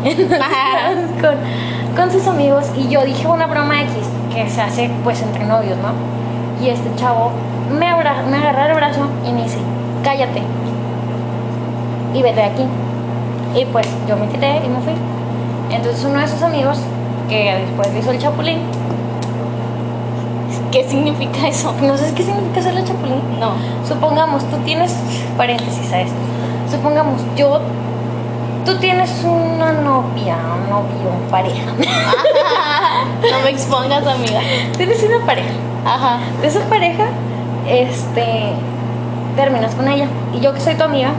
con, 1.22 1.96
con 1.96 2.12
sus 2.12 2.28
amigos. 2.28 2.66
Y 2.76 2.90
yo 2.90 3.06
dije 3.06 3.28
una 3.28 3.48
broma 3.48 3.82
X 3.84 3.94
que 4.34 4.50
se 4.50 4.62
hace 4.62 4.90
pues 5.04 5.22
entre 5.22 5.46
novios, 5.46 5.78
¿no? 5.78 5.94
Y 6.64 6.70
este 6.70 6.94
chavo 6.96 7.32
me, 7.78 7.88
abra, 7.88 8.24
me 8.30 8.38
agarra 8.38 8.68
el 8.68 8.76
brazo 8.76 9.08
y 9.28 9.32
me 9.32 9.44
dice, 9.44 9.60
cállate. 10.04 10.42
Y 12.14 12.22
vete 12.22 12.36
de 12.42 12.46
aquí. 12.46 12.64
Y 13.56 13.66
pues 13.66 13.88
yo 14.08 14.16
me 14.18 14.28
quité 14.28 14.58
y 14.66 14.70
me 14.70 14.80
fui. 14.82 14.94
Entonces 15.72 16.04
uno 16.06 16.20
de 16.20 16.28
sus 16.28 16.42
amigos, 16.42 16.80
que 17.28 17.56
después 17.66 17.94
le 17.94 18.00
hizo 18.00 18.12
el 18.12 18.20
chapulín, 18.20 18.60
¿Qué 20.72 20.88
significa 20.88 21.48
eso? 21.48 21.74
no 21.82 21.98
sé 21.98 22.14
qué 22.14 22.24
significa 22.24 22.60
hacer 22.60 22.76
el 22.78 22.86
chapulín. 22.86 23.22
No. 23.40 23.54
Supongamos, 23.88 24.44
tú 24.50 24.58
tienes, 24.66 24.96
paréntesis 25.38 25.92
a 25.92 26.02
esto, 26.02 26.16
supongamos, 26.70 27.22
yo, 27.36 27.60
tú 28.66 28.76
tienes 28.78 29.10
una 29.24 29.72
novia, 29.72 30.38
un 30.62 30.70
novio, 30.70 31.10
pareja, 31.32 31.72
No 33.32 33.40
me 33.44 33.50
expongas, 33.50 34.06
amiga. 34.06 34.42
tienes 34.78 35.04
una 35.04 35.26
pareja, 35.26 35.50
Ajá. 35.86 36.20
de 36.42 36.48
esa 36.48 36.62
pareja, 36.62 37.06
este, 37.68 38.54
terminas 39.36 39.74
con 39.74 39.88
ella, 39.88 40.06
y 40.36 40.40
yo 40.40 40.54
que 40.54 40.60
soy 40.62 40.76
tu 40.76 40.84
amiga, 40.84 41.10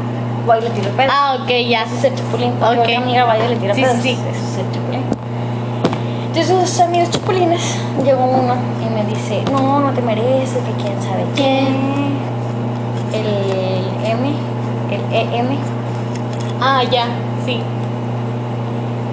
va 0.49 0.59
y 0.59 0.63
le 0.63 0.71
tira. 0.71 0.91
Ah, 1.11 1.39
ok, 1.43 1.49
ya. 1.69 1.83
Eso 1.85 1.95
es 1.95 2.01
ser 2.01 2.15
chapulín. 2.15 2.53
Porque 2.59 2.77
Ok. 2.79 2.83
otra 2.85 2.99
amiga 2.99 3.25
va 3.25 3.39
y 3.39 3.49
le 3.49 3.57
tira 3.57 3.75
Sí, 3.75 3.83
pedos. 3.83 3.97
sí, 3.97 4.03
sí. 4.03 4.11
Eso 4.13 4.29
es 4.45 4.51
ser 4.55 4.65
chapulín. 4.73 5.03
Entonces, 6.29 6.51
esos 6.51 6.81
amigos 6.81 7.11
chapulines, 7.11 7.77
llegó 8.05 8.25
uno 8.25 8.55
y 8.87 8.95
me 8.95 9.05
dice, 9.05 9.43
no, 9.51 9.81
no 9.81 9.91
te 9.93 10.01
mereces, 10.01 10.59
que 10.63 10.83
quién 10.83 11.03
sabe 11.03 11.25
qué. 11.35 11.67
El 13.13 14.07
M, 14.09 14.29
el 14.93 15.35
EM, 15.35 15.49
Ah, 16.61 16.83
ya, 16.85 17.07
sí. 17.45 17.61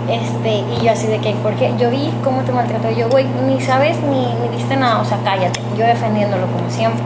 este, 0.09 0.49
y 0.59 0.85
yo 0.85 0.91
así 0.91 1.07
de 1.07 1.17
que, 1.19 1.31
porque 1.41 1.73
yo 1.79 1.89
vi 1.89 2.11
cómo 2.23 2.41
te 2.43 2.51
maltrató, 2.51 2.91
yo, 2.91 3.09
güey, 3.09 3.25
ni 3.47 3.59
sabes 3.61 3.97
ni, 4.01 4.19
ni 4.19 4.55
viste 4.55 4.75
nada, 4.75 5.01
o 5.01 5.05
sea, 5.05 5.17
cállate, 5.23 5.59
yo 5.77 5.85
defendiéndolo 5.85 6.45
como 6.47 6.69
siempre. 6.69 7.01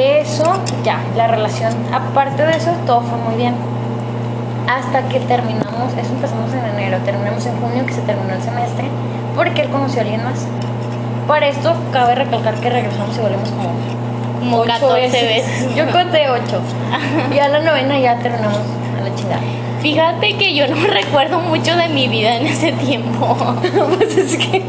De 0.00 0.22
eso, 0.22 0.44
ya, 0.82 0.98
la 1.14 1.26
relación, 1.26 1.74
aparte 1.92 2.42
de 2.46 2.56
eso, 2.56 2.70
todo 2.86 3.02
fue 3.02 3.18
muy 3.18 3.34
bien. 3.34 3.54
Hasta 4.66 5.06
que 5.10 5.20
terminamos, 5.20 5.92
eso 5.92 6.14
empezamos 6.14 6.50
en 6.54 6.64
enero, 6.74 6.96
terminamos 7.04 7.44
en 7.44 7.60
junio, 7.60 7.84
que 7.84 7.92
se 7.92 8.00
terminó 8.00 8.32
el 8.32 8.40
semestre, 8.40 8.84
porque 9.36 9.60
él 9.60 9.68
conoció 9.68 9.98
a 9.98 10.04
alguien 10.04 10.24
más. 10.24 10.46
Para 11.28 11.48
esto, 11.48 11.74
cabe 11.92 12.14
recalcar 12.14 12.54
que 12.54 12.70
regresamos 12.70 13.14
y 13.14 13.20
volvemos 13.20 13.50
como 13.50 13.72
Como 14.38 14.56
ocho 14.60 14.70
14 14.70 15.22
veces. 15.22 15.76
Yo 15.76 15.84
conté 15.92 16.30
ocho. 16.30 16.62
Y 17.34 17.38
a 17.38 17.48
la 17.50 17.60
novena 17.60 17.98
ya 17.98 18.18
terminamos 18.20 18.56
a 18.56 19.06
la 19.06 19.14
chingada. 19.14 19.42
Fíjate 19.82 20.38
que 20.38 20.54
yo 20.54 20.66
no 20.66 20.76
recuerdo 20.94 21.40
mucho 21.40 21.76
de 21.76 21.88
mi 21.88 22.08
vida 22.08 22.36
en 22.36 22.46
ese 22.46 22.72
tiempo. 22.72 23.36
pues 23.98 24.16
es 24.16 24.38
que. 24.38 24.64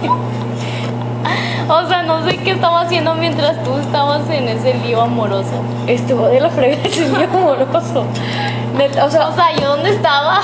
O 1.69 1.87
sea, 1.87 2.03
no 2.03 2.23
sé 2.27 2.37
qué 2.37 2.51
estaba 2.51 2.81
haciendo 2.81 3.13
mientras 3.15 3.63
tú 3.63 3.77
estabas 3.77 4.21
en 4.29 4.47
ese 4.49 4.73
lío 4.85 5.01
amoroso. 5.01 5.51
Estuvo 5.87 6.27
de 6.27 6.41
la 6.41 6.49
fregada 6.49 6.83
ese 6.87 7.07
día 7.09 7.29
amoroso. 7.31 8.05
O 9.05 9.09
sea, 9.09 9.27
O 9.29 9.35
sea, 9.35 9.55
¿yo 9.59 9.69
dónde 9.75 9.91
estaba? 9.91 10.41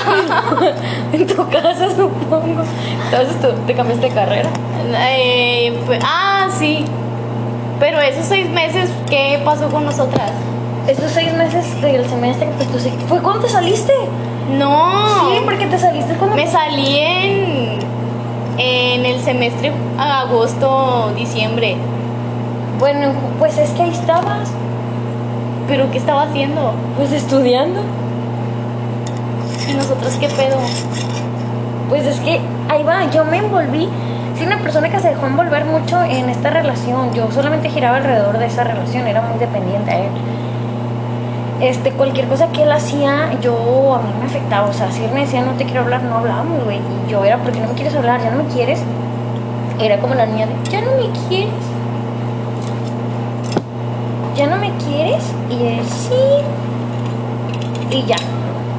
en 1.12 1.26
tu 1.26 1.48
casa 1.48 1.88
supongo. 1.94 2.62
Entonces 3.10 3.40
tú 3.40 3.48
te 3.66 3.74
cambiaste 3.74 4.08
de 4.08 4.14
carrera. 4.14 4.48
Eh, 5.10 5.78
pues- 5.86 6.00
ah, 6.04 6.46
sí. 6.58 6.84
Pero 7.80 8.00
esos 8.00 8.24
seis 8.24 8.48
meses, 8.50 8.90
¿qué 9.08 9.40
pasó 9.44 9.68
con 9.68 9.84
nosotras? 9.84 10.32
Estos 10.88 11.10
seis 11.12 11.32
meses 11.34 11.80
del 11.82 12.08
semestre, 12.08 12.48
pues 12.56 12.68
tú 12.72 12.78
sí. 12.78 12.92
¿Fue 13.08 13.20
cuando 13.20 13.42
te 13.42 13.48
saliste? 13.50 13.92
No. 14.58 15.30
Sí, 15.30 15.40
porque 15.44 15.66
te 15.66 15.78
saliste 15.78 16.14
cuando. 16.14 16.34
Me 16.36 16.46
salí 16.46 16.98
en, 16.98 17.78
en 18.58 19.06
el 19.06 19.20
semestre 19.20 19.72
agosto, 19.98 21.12
diciembre. 21.16 21.76
Bueno, 22.78 23.12
pues 23.38 23.56
es 23.58 23.70
que 23.70 23.82
ahí 23.82 23.90
estabas. 23.90 24.50
¿Pero 25.68 25.90
qué 25.90 25.98
estaba 25.98 26.22
haciendo? 26.22 26.72
Pues 26.96 27.12
estudiando. 27.12 27.80
¿Y 29.68 29.74
nosotros 29.74 30.16
qué 30.18 30.28
pedo? 30.28 30.56
Pues 31.88 32.04
es 32.04 32.18
que 32.20 32.40
ahí 32.68 32.82
va, 32.82 33.10
yo 33.10 33.24
me 33.24 33.38
envolví. 33.38 33.88
Soy 34.36 34.46
una 34.46 34.58
persona 34.58 34.88
que 34.88 34.98
se 35.00 35.08
dejó 35.08 35.26
envolver 35.26 35.64
mucho 35.64 36.02
en 36.02 36.28
esta 36.28 36.50
relación. 36.50 37.12
Yo 37.12 37.30
solamente 37.32 37.70
giraba 37.70 37.98
alrededor 37.98 38.38
de 38.38 38.46
esa 38.46 38.64
relación, 38.64 39.06
era 39.06 39.20
muy 39.22 39.38
dependiente 39.38 39.90
a 39.90 39.98
él. 39.98 40.10
Este, 41.60 41.90
cualquier 41.90 42.28
cosa 42.28 42.46
que 42.48 42.62
él 42.62 42.70
hacía, 42.70 43.32
yo 43.40 43.94
a 43.94 43.98
mí 43.98 44.10
me 44.20 44.26
afectaba. 44.26 44.68
O 44.68 44.72
sea, 44.72 44.92
si 44.92 45.04
él 45.04 45.10
me 45.12 45.20
decía 45.20 45.42
no 45.42 45.52
te 45.52 45.64
quiero 45.64 45.80
hablar, 45.80 46.02
no 46.04 46.18
hablábamos, 46.18 46.64
güey. 46.64 46.78
Y 46.78 47.10
yo 47.10 47.24
era, 47.24 47.38
¿por 47.38 47.52
qué 47.52 47.60
no 47.60 47.68
me 47.68 47.74
quieres 47.74 47.94
hablar? 47.96 48.22
¿Ya 48.22 48.30
no 48.30 48.42
me 48.42 48.48
quieres? 48.48 48.80
Era 49.80 49.98
como 49.98 50.14
la 50.14 50.26
niña 50.26 50.46
de, 50.46 50.70
¿ya 50.70 50.80
no 50.80 50.92
me 50.92 51.10
quieres? 51.28 51.50
¿Ya 54.36 54.46
no 54.46 54.56
me 54.56 54.70
quieres? 54.76 55.24
Y 55.50 55.66
él, 55.66 55.84
sí. 55.84 56.14
Y 57.90 58.04
ya. 58.04 58.16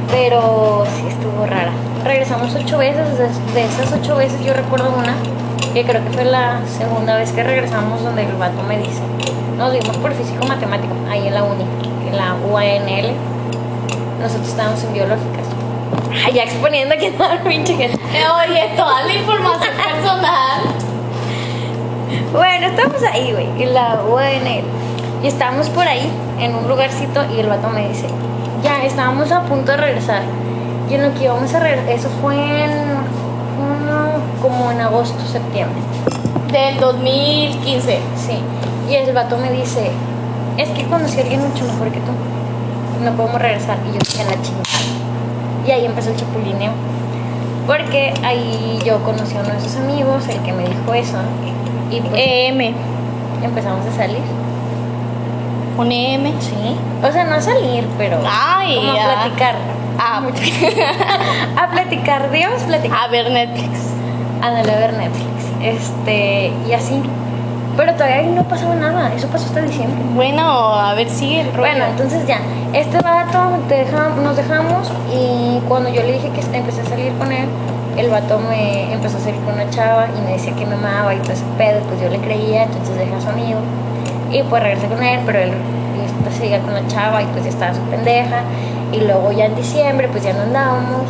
Pero 0.10 0.86
sí 0.96 1.08
estuvo 1.08 1.46
rara. 1.46 1.72
Regresamos 2.06 2.56
ocho 2.56 2.78
veces. 2.78 3.18
De, 3.54 3.66
esas 3.66 3.92
ocho 3.92 4.16
veces 4.16 4.44
yo 4.46 4.54
recuerdo 4.54 4.94
una 4.98 5.16
que 5.74 5.84
creo 5.84 6.04
que 6.04 6.12
fue 6.12 6.24
la 6.24 6.62
segunda 6.66 7.18
vez 7.18 7.32
que 7.34 7.44
regresamos 7.44 8.04
donde 8.04 8.24
el 8.24 8.34
vato 8.38 8.64
me 8.64 8.78
dice. 8.78 9.02
Nos 9.58 9.74
vimos 9.74 9.98
por 9.98 10.14
físico 10.14 10.46
matemático, 10.48 10.94
ahí 11.10 11.28
en 11.28 11.34
la 11.34 11.44
uni, 11.44 11.66
en 12.10 12.18
la 12.18 12.36
UANL. 12.36 13.12
Nosotros 14.20 14.48
estábamos 14.48 14.84
en 14.84 14.94
biológicas. 14.94 15.46
Ay, 16.26 16.34
ya 16.34 16.44
exponiendo 16.44 16.96
que 16.98 17.12
nada, 17.12 17.42
pinche 17.44 17.76
gente. 17.76 18.00
Eh, 18.14 18.24
Oye, 18.48 18.72
toda 18.76 19.04
la 19.04 19.14
información 19.14 19.74
personal. 19.76 20.62
Bueno, 22.34 22.68
estamos 22.68 23.02
ahí, 23.04 23.32
güey, 23.32 23.64
en 23.64 23.74
la 23.74 24.02
UNL. 24.08 24.64
Y 25.24 25.28
estábamos 25.28 25.70
por 25.70 25.88
ahí, 25.88 26.10
en 26.40 26.56
un 26.56 26.68
lugarcito, 26.68 27.22
y 27.36 27.40
el 27.40 27.48
vato 27.48 27.70
me 27.70 27.90
dice, 27.90 28.08
ya, 28.64 28.84
estábamos 28.84 29.32
a 29.32 29.42
punto 29.44 29.72
de 29.72 29.78
regresar. 29.78 30.24
Y 30.90 30.96
en 30.96 31.04
lo 31.04 31.14
que 31.14 31.26
íbamos 31.26 31.54
a 31.54 31.60
regresar, 31.60 31.90
eso 31.90 32.10
fue 32.22 32.36
en 32.36 32.72
junio, 33.58 34.22
como 34.42 34.72
en 34.72 34.82
agosto, 34.82 35.20
septiembre. 35.26 35.80
Del 36.52 36.80
2015. 36.80 38.00
Sí. 38.16 38.40
Y 38.90 38.96
el 38.96 39.14
vato 39.14 39.38
me 39.38 39.52
dice, 39.52 39.92
es 40.60 40.70
que 40.70 40.84
conocí 40.86 41.18
a 41.18 41.22
alguien 41.22 41.42
mucho 41.42 41.66
mejor 41.66 41.90
que 41.92 42.00
tú. 42.00 42.12
No 43.04 43.12
podemos 43.14 43.42
regresar. 43.42 43.78
Y 43.90 43.94
yo 43.94 44.00
dije, 44.00 44.24
la 44.26 44.42
chingada. 44.42 44.66
Y 45.66 45.72
ahí 45.72 45.86
empezó 45.86 46.10
el 46.10 46.18
chapulineo. 46.18 46.72
Porque 47.66 48.14
ahí 48.24 48.80
yo 48.86 49.02
conocí 49.04 49.38
a 49.38 49.42
uno 49.42 49.54
de 49.54 49.62
sus 49.62 49.76
amigos, 49.78 50.28
el 50.28 50.40
que 50.42 50.52
me 50.52 50.64
dijo 50.68 50.94
eso. 50.94 51.18
Y 51.92 52.02
pues 52.02 52.14
EM. 52.16 52.74
empezamos 53.44 53.86
a 53.86 53.96
salir. 53.96 54.22
Un 55.78 55.92
EM. 55.92 56.26
Sí. 56.42 56.76
O 57.08 57.12
sea, 57.12 57.24
no 57.24 57.36
a 57.36 57.42
salir, 57.42 57.88
pero 57.98 58.18
Ay, 58.28 58.76
como 58.76 58.92
a 58.92 58.96
platicar. 58.96 59.56
Ah, 59.98 60.22
A 61.62 61.68
platicar, 61.72 62.32
Dios, 62.32 62.64
platicar. 62.64 62.98
a 63.00 63.08
ver 63.08 63.32
Netflix. 63.32 63.80
Ándale 64.42 64.72
a 64.74 64.78
ver 64.78 64.94
Netflix. 64.94 65.30
Este, 65.62 66.52
y 66.68 66.74
así. 66.74 67.02
Pero 67.78 67.94
todavía 67.94 68.22
no 68.24 68.44
pasaba 68.44 68.76
nada. 68.76 69.14
Eso 69.16 69.28
pasó 69.28 69.46
hasta 69.46 69.62
diciembre. 69.62 70.00
Bueno, 70.14 70.42
a 70.76 70.94
ver, 70.96 71.10
sigue 71.10 71.42
el 71.42 71.48
rollo. 71.54 71.60
Bueno, 71.70 71.86
entonces 71.86 72.26
ya, 72.28 72.40
este 72.74 72.98
vato 73.00 73.40
te 73.70 73.76
deja- 73.76 74.10
nos 74.22 74.36
dejamos 74.36 74.92
y 75.14 75.60
cuando 75.68 75.90
yo 75.90 76.02
le 76.04 76.14
dije 76.14 76.30
que 76.30 76.42
empecé 76.58 76.82
a 76.82 76.86
salir 76.86 77.14
con 77.14 77.32
él, 77.32 77.48
el 77.98 78.10
vato 78.10 78.40
me 78.40 78.92
empezó 78.94 79.18
a 79.18 79.22
salir 79.22 79.40
con 79.42 79.54
una 79.56 79.70
chava 79.70 80.08
y 80.18 80.22
me 80.26 80.34
decía 80.34 80.54
que 80.56 80.66
me 80.66 80.76
amaba 80.76 81.14
y 81.16 81.20
todo 81.20 81.34
ese 81.34 81.44
pedo, 81.58 81.80
pues 81.88 82.02
yo 82.02 82.10
le 82.10 82.20
creía, 82.20 82.64
entonces 82.64 82.98
dejé 82.98 83.14
a 83.16 83.22
su 83.22 83.30
amigo 83.30 83.60
y 84.32 84.44
pues 84.44 84.62
regresé 84.64 84.88
con 84.88 85.02
él, 85.04 85.20
pero 85.26 85.40
él 85.40 85.52
pues, 86.24 86.36
seguía 86.36 86.60
con 86.62 86.74
la 86.74 86.86
chava 86.88 87.22
y 87.22 87.26
pues 87.28 87.44
ya 87.44 87.50
estaba 87.50 87.74
su 87.74 87.82
pendeja 87.84 88.42
y 88.92 89.00
luego 89.02 89.32
ya 89.32 89.46
en 89.46 89.56
diciembre 89.56 90.08
pues 90.12 90.24
ya 90.24 90.34
no 90.34 90.42
andábamos, 90.44 91.04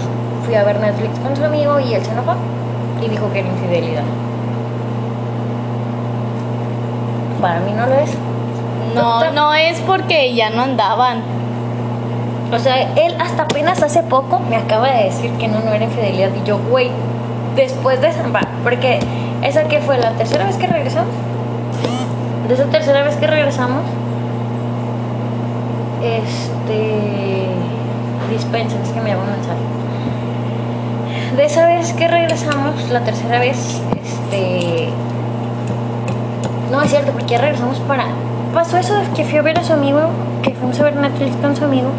fui 0.46 0.56
a 0.56 0.64
ver 0.64 0.80
Netflix 0.80 1.20
con 1.20 1.36
su 1.36 1.44
amigo 1.44 1.80
y 1.80 1.94
él 1.94 2.04
se 2.04 2.12
enojó 2.12 2.36
y 3.04 3.10
dijo 3.10 3.32
que 3.34 3.40
era 3.40 3.48
infidelidad. 3.50 4.04
Para 7.42 7.60
mí 7.60 7.72
no 7.72 7.86
lo 7.86 7.96
es. 7.96 8.12
no, 8.96 9.32
no 9.32 9.54
es 9.54 9.80
porque 9.82 10.34
ya 10.36 10.50
no 10.50 10.62
andaban. 10.64 11.22
O 12.52 12.58
sea, 12.58 12.82
él 12.96 13.16
hasta 13.20 13.44
apenas 13.44 13.84
hace 13.84 14.02
poco 14.02 14.40
me 14.40 14.56
acaba 14.56 14.90
de 14.90 15.04
decir 15.06 15.32
que 15.34 15.48
no, 15.48 15.60
no 15.60 15.72
era 15.72 15.86
infidelidad. 15.86 16.30
Y 16.36 16.48
yo, 16.48 16.58
güey, 16.58 16.90
después 17.56 18.02
de 18.02 18.10
va, 18.32 18.42
porque 18.64 19.00
esa 19.44 19.64
que 19.66 19.80
fue 19.80 19.98
la 19.98 20.12
tercera 20.12 20.46
vez 20.46 20.58
que 20.58 20.68
regresamos. 20.68 21.14
De 22.48 22.54
esa 22.56 22.66
tercera 22.66 23.04
vez 23.04 23.16
que 23.18 23.28
regresamos, 23.28 23.84
este. 26.04 27.48
Dispensen, 28.32 28.82
es 28.82 28.90
que 28.90 29.02
me 29.02 29.10
llamó 29.10 29.24
un 29.24 29.32
mensaje. 29.32 29.60
De 31.36 31.46
esa 31.46 31.68
vez 31.68 31.94
que 31.94 32.08
regresamos, 32.08 32.90
la 32.90 33.02
tercera 33.02 33.40
vez, 33.40 33.82
este. 34.04 34.90
No 36.72 36.82
es 36.82 36.90
cierto, 36.90 37.12
porque 37.12 37.28
ya 37.28 37.38
regresamos 37.40 37.80
para. 37.80 38.06
Pasó 38.54 38.78
eso 38.78 38.96
de 38.96 39.08
que 39.16 39.26
fui 39.26 39.38
a 39.38 39.42
ver 39.42 39.58
a 39.60 39.64
su 39.64 39.74
amigo, 39.74 40.02
que 40.44 40.54
fuimos 40.54 40.80
a 40.80 40.84
ver 40.84 40.96
Netflix 40.96 41.36
con 41.38 41.56
su 41.56 41.64
amigo 41.64 41.90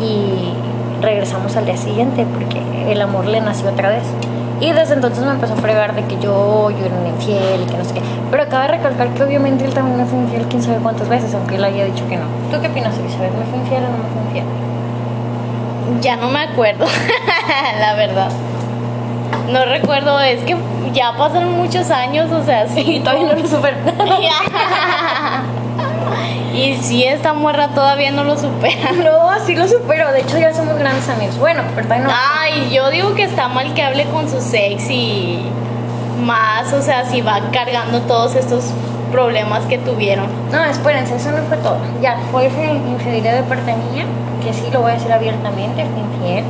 y 0.00 0.52
regresamos 1.02 1.56
al 1.56 1.66
día 1.66 1.76
siguiente 1.76 2.26
porque 2.32 2.60
el 2.92 3.00
amor 3.00 3.26
le 3.26 3.40
nació 3.40 3.70
otra 3.70 3.88
vez. 3.90 4.04
Y 4.60 4.72
desde 4.72 4.94
entonces 4.94 5.24
me 5.24 5.32
empezó 5.32 5.54
a 5.54 5.56
fregar 5.56 5.94
de 5.94 6.04
que 6.04 6.18
yo, 6.18 6.70
yo 6.70 6.86
era 6.86 6.94
una 6.94 7.08
infiel 7.08 7.66
que 7.66 7.76
no 7.76 7.84
sé 7.84 7.94
qué. 7.94 8.02
Pero 8.30 8.42
acaba 8.44 8.62
de 8.64 8.72
recalcar 8.72 9.08
que 9.10 9.22
obviamente 9.22 9.64
él 9.64 9.74
también 9.74 9.98
me 9.98 10.04
fue 10.06 10.18
infiel 10.18 10.46
quién 10.48 10.62
sabe 10.62 10.78
cuántas 10.78 11.08
veces, 11.08 11.34
aunque 11.34 11.56
él 11.56 11.64
haya 11.64 11.84
dicho 11.84 12.06
que 12.08 12.16
no. 12.16 12.24
¿Tú 12.50 12.60
qué 12.60 12.68
opinas, 12.68 12.96
Elizabeth? 12.98 13.32
¿Me 13.32 13.44
fue 13.44 13.58
infiel 13.58 13.84
o 13.84 13.88
no 13.88 13.98
me 13.98 14.08
fue 14.12 14.22
infiel? 14.28 14.44
Ya 16.00 16.16
no 16.16 16.30
me 16.30 16.40
acuerdo, 16.40 16.86
la 17.80 17.94
verdad. 17.94 18.30
No 19.50 19.64
recuerdo, 19.66 20.20
es 20.20 20.42
que 20.44 20.56
ya 20.94 21.16
pasaron 21.16 21.52
muchos 21.52 21.90
años, 21.90 22.30
o 22.30 22.44
sea, 22.44 22.68
sí. 22.74 22.80
Y 22.80 23.00
todavía 23.00 23.34
no 23.34 23.40
lo 23.40 23.46
supero. 23.46 23.76
y 26.54 26.76
sí, 26.76 27.04
esta 27.04 27.34
morra 27.34 27.68
todavía 27.68 28.10
no 28.12 28.24
lo 28.24 28.38
supera. 28.38 28.92
no, 28.92 29.44
sí 29.44 29.54
lo 29.54 29.68
supero. 29.68 30.10
De 30.12 30.20
hecho, 30.20 30.38
ya 30.38 30.54
somos 30.54 30.78
grandes 30.78 31.06
amigos. 31.08 31.38
Bueno, 31.38 31.62
pero 31.74 31.86
todavía 31.86 32.08
no. 32.08 32.14
Ay, 32.40 32.70
yo 32.72 32.88
digo 32.90 33.14
que 33.14 33.24
está 33.24 33.48
mal 33.48 33.74
que 33.74 33.82
hable 33.82 34.04
con 34.06 34.30
su 34.30 34.38
ex 34.54 34.90
y 34.90 35.42
más, 36.24 36.72
o 36.72 36.80
sea, 36.80 37.04
si 37.04 37.20
va 37.20 37.40
cargando 37.52 38.00
todos 38.02 38.36
estos 38.36 38.72
problemas 39.10 39.64
que 39.66 39.78
tuvieron. 39.78 40.26
No, 40.50 40.64
espérense, 40.64 41.16
eso 41.16 41.32
no 41.32 41.42
fue 41.44 41.58
todo. 41.58 41.76
Ya, 42.00 42.18
fue 42.30 42.46
infidelidad 42.46 43.34
de 43.34 43.42
parte 43.42 43.74
mía, 43.92 44.06
que 44.42 44.52
sí 44.52 44.70
lo 44.72 44.80
voy 44.80 44.92
a 44.92 44.94
decir 44.94 45.12
abiertamente, 45.12 45.84
fui 45.84 46.00
infiel. 46.00 46.44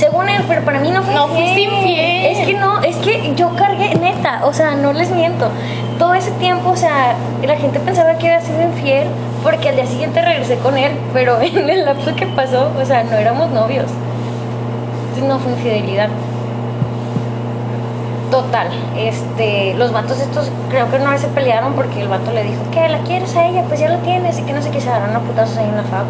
Según 0.00 0.30
él, 0.30 0.42
pero 0.48 0.62
para 0.64 0.80
mí 0.80 0.90
no 0.90 1.02
fue 1.02 1.12
No 1.14 1.26
infiel. 1.28 1.44
fuiste 1.44 1.60
infiel. 1.76 2.26
Es 2.26 2.46
que 2.46 2.54
no, 2.54 2.80
es 2.80 2.96
que 2.96 3.34
yo 3.36 3.54
cargué, 3.54 3.94
neta, 3.96 4.40
o 4.46 4.52
sea, 4.54 4.74
no 4.74 4.94
les 4.94 5.10
miento. 5.10 5.50
Todo 5.98 6.14
ese 6.14 6.30
tiempo, 6.32 6.70
o 6.70 6.76
sea, 6.76 7.14
la 7.46 7.56
gente 7.56 7.78
pensaba 7.80 8.14
que 8.14 8.32
había 8.32 8.40
sido 8.40 8.62
infiel 8.62 9.08
porque 9.42 9.68
al 9.68 9.76
día 9.76 9.84
siguiente 9.84 10.22
regresé 10.22 10.56
con 10.56 10.78
él, 10.78 10.92
pero 11.12 11.38
en 11.42 11.68
el 11.68 11.84
lapso 11.84 12.16
que 12.16 12.24
pasó, 12.24 12.70
o 12.80 12.84
sea, 12.86 13.04
no 13.04 13.12
éramos 13.12 13.50
novios. 13.50 13.90
Entonces 15.10 15.24
no 15.24 15.38
fue 15.38 15.52
infidelidad. 15.52 16.08
Total, 18.30 18.68
este, 18.96 19.74
los 19.74 19.92
vatos 19.92 20.18
estos 20.18 20.50
creo 20.70 20.88
que 20.90 20.96
una 20.96 21.10
vez 21.10 21.20
se 21.20 21.26
pelearon 21.28 21.74
porque 21.74 22.00
el 22.00 22.08
vato 22.08 22.30
le 22.32 22.44
dijo, 22.44 22.62
¿qué? 22.72 22.88
¿La 22.88 23.00
quieres 23.00 23.36
a 23.36 23.46
ella? 23.46 23.64
Pues 23.68 23.80
ya 23.80 23.90
la 23.90 23.98
tienes, 23.98 24.38
y 24.38 24.42
que 24.44 24.54
no 24.54 24.62
sé 24.62 24.70
qué, 24.70 24.80
se 24.80 24.88
agarraron 24.88 25.16
a 25.16 25.18
putazos 25.20 25.58
ahí 25.58 25.68
en 25.68 25.76
la 25.76 25.82
facu. 25.82 26.06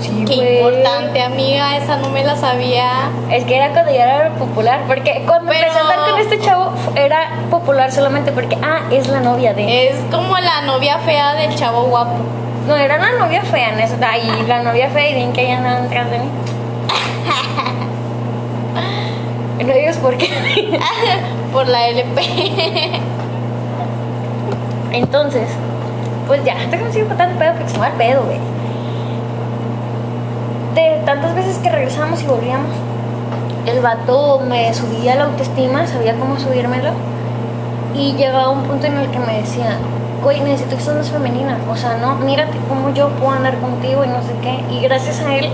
Sí, 0.00 0.24
Qué 0.26 0.34
güey. 0.36 0.56
importante, 0.56 1.22
amiga, 1.22 1.76
esa 1.76 1.96
no 1.98 2.08
me 2.10 2.24
la 2.24 2.34
sabía. 2.36 3.10
Es 3.30 3.44
que 3.44 3.56
era 3.56 3.70
cuando 3.70 3.92
ya 3.92 4.04
era 4.04 4.30
popular, 4.34 4.80
porque 4.86 5.22
cuando 5.26 5.50
Pero- 5.52 5.60
empecé 5.66 5.78
a 5.78 5.82
andar 5.82 6.10
con 6.10 6.18
este 6.20 6.40
chavo 6.40 6.72
era 6.96 7.30
popular 7.50 7.92
solamente 7.92 8.32
porque, 8.32 8.56
ah, 8.62 8.80
es 8.90 9.08
la 9.08 9.20
novia 9.20 9.52
de... 9.54 9.88
Es 9.88 9.96
como 10.10 10.38
la 10.38 10.62
novia 10.62 10.98
fea 11.00 11.34
del 11.34 11.54
chavo 11.54 11.82
guapo. 11.84 12.16
No, 12.66 12.76
era 12.76 12.98
la 12.98 13.12
novia 13.18 13.42
fea, 13.42 13.70
en 13.72 13.80
eso, 13.80 13.96
ahí 14.06 14.44
la 14.46 14.62
novia 14.62 14.88
fea 14.90 15.10
y 15.10 15.14
bien 15.14 15.32
que 15.32 15.42
ella 15.44 15.58
andaba 15.58 15.80
detrás 15.82 16.10
de 16.10 16.18
mí. 16.18 16.28
no 19.64 19.72
digas 19.74 19.96
por 19.98 20.16
qué. 20.16 20.28
Por 21.52 21.66
la 21.68 21.88
LP. 21.88 22.20
Entonces, 24.92 25.48
pues 26.28 26.44
ya, 26.44 26.54
te 26.70 26.78
consigo 26.78 27.08
con 27.08 27.16
tanto 27.16 27.38
pedo 27.40 27.58
que 27.58 27.68
se 27.68 27.76
el 27.76 27.92
pedo, 27.94 28.22
güey. 28.22 28.38
De 30.74 31.02
tantas 31.04 31.34
veces 31.34 31.58
que 31.58 31.68
regresamos 31.70 32.22
y 32.22 32.26
volvíamos, 32.26 32.70
el 33.66 33.80
vato 33.80 34.40
me 34.48 34.72
subía 34.72 35.16
la 35.16 35.24
autoestima, 35.24 35.86
sabía 35.86 36.14
cómo 36.14 36.38
subírmelo. 36.38 36.90
Y 37.94 38.12
llegaba 38.14 38.50
un 38.50 38.62
punto 38.62 38.86
en 38.86 38.96
el 38.98 39.10
que 39.10 39.18
me 39.18 39.40
decía, 39.40 39.76
güey, 40.22 40.40
necesito 40.40 40.76
que 40.76 40.82
seas 40.82 40.96
más 40.96 41.10
femenina. 41.10 41.56
O 41.70 41.76
sea, 41.76 41.96
no, 41.98 42.14
mírate 42.16 42.56
cómo 42.68 42.90
yo 42.94 43.08
puedo 43.10 43.32
andar 43.32 43.58
contigo 43.58 44.04
y 44.04 44.08
no 44.08 44.22
sé 44.22 44.32
qué. 44.42 44.62
Y 44.74 44.80
gracias 44.80 45.20
a 45.20 45.34
él, 45.34 45.50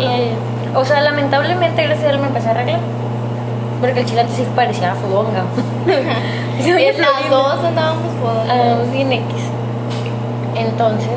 o 0.75 0.85
sea, 0.85 1.01
lamentablemente 1.01 1.83
gracias 1.83 2.07
a 2.07 2.11
él 2.11 2.19
me 2.19 2.27
empecé 2.27 2.49
a 2.49 2.51
arreglar. 2.53 2.81
Porque 3.81 4.01
el 4.01 4.07
chilante 4.07 4.33
sí 4.35 4.47
parecía 4.55 4.95
fodonga. 4.95 5.45
Las 6.99 7.31
dos 7.31 7.65
andábamos 7.65 8.03
Ah, 8.49 8.55
jodidos. 8.77 8.93
bien 8.93 9.13
X. 9.13 9.25
Entonces, 10.57 11.11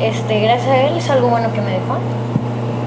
este, 0.00 0.40
gracias 0.40 0.68
a 0.68 0.76
él 0.82 0.96
es 0.96 1.08
algo 1.10 1.28
bueno 1.28 1.50
que 1.52 1.60
me 1.60 1.70
dejó. 1.72 1.96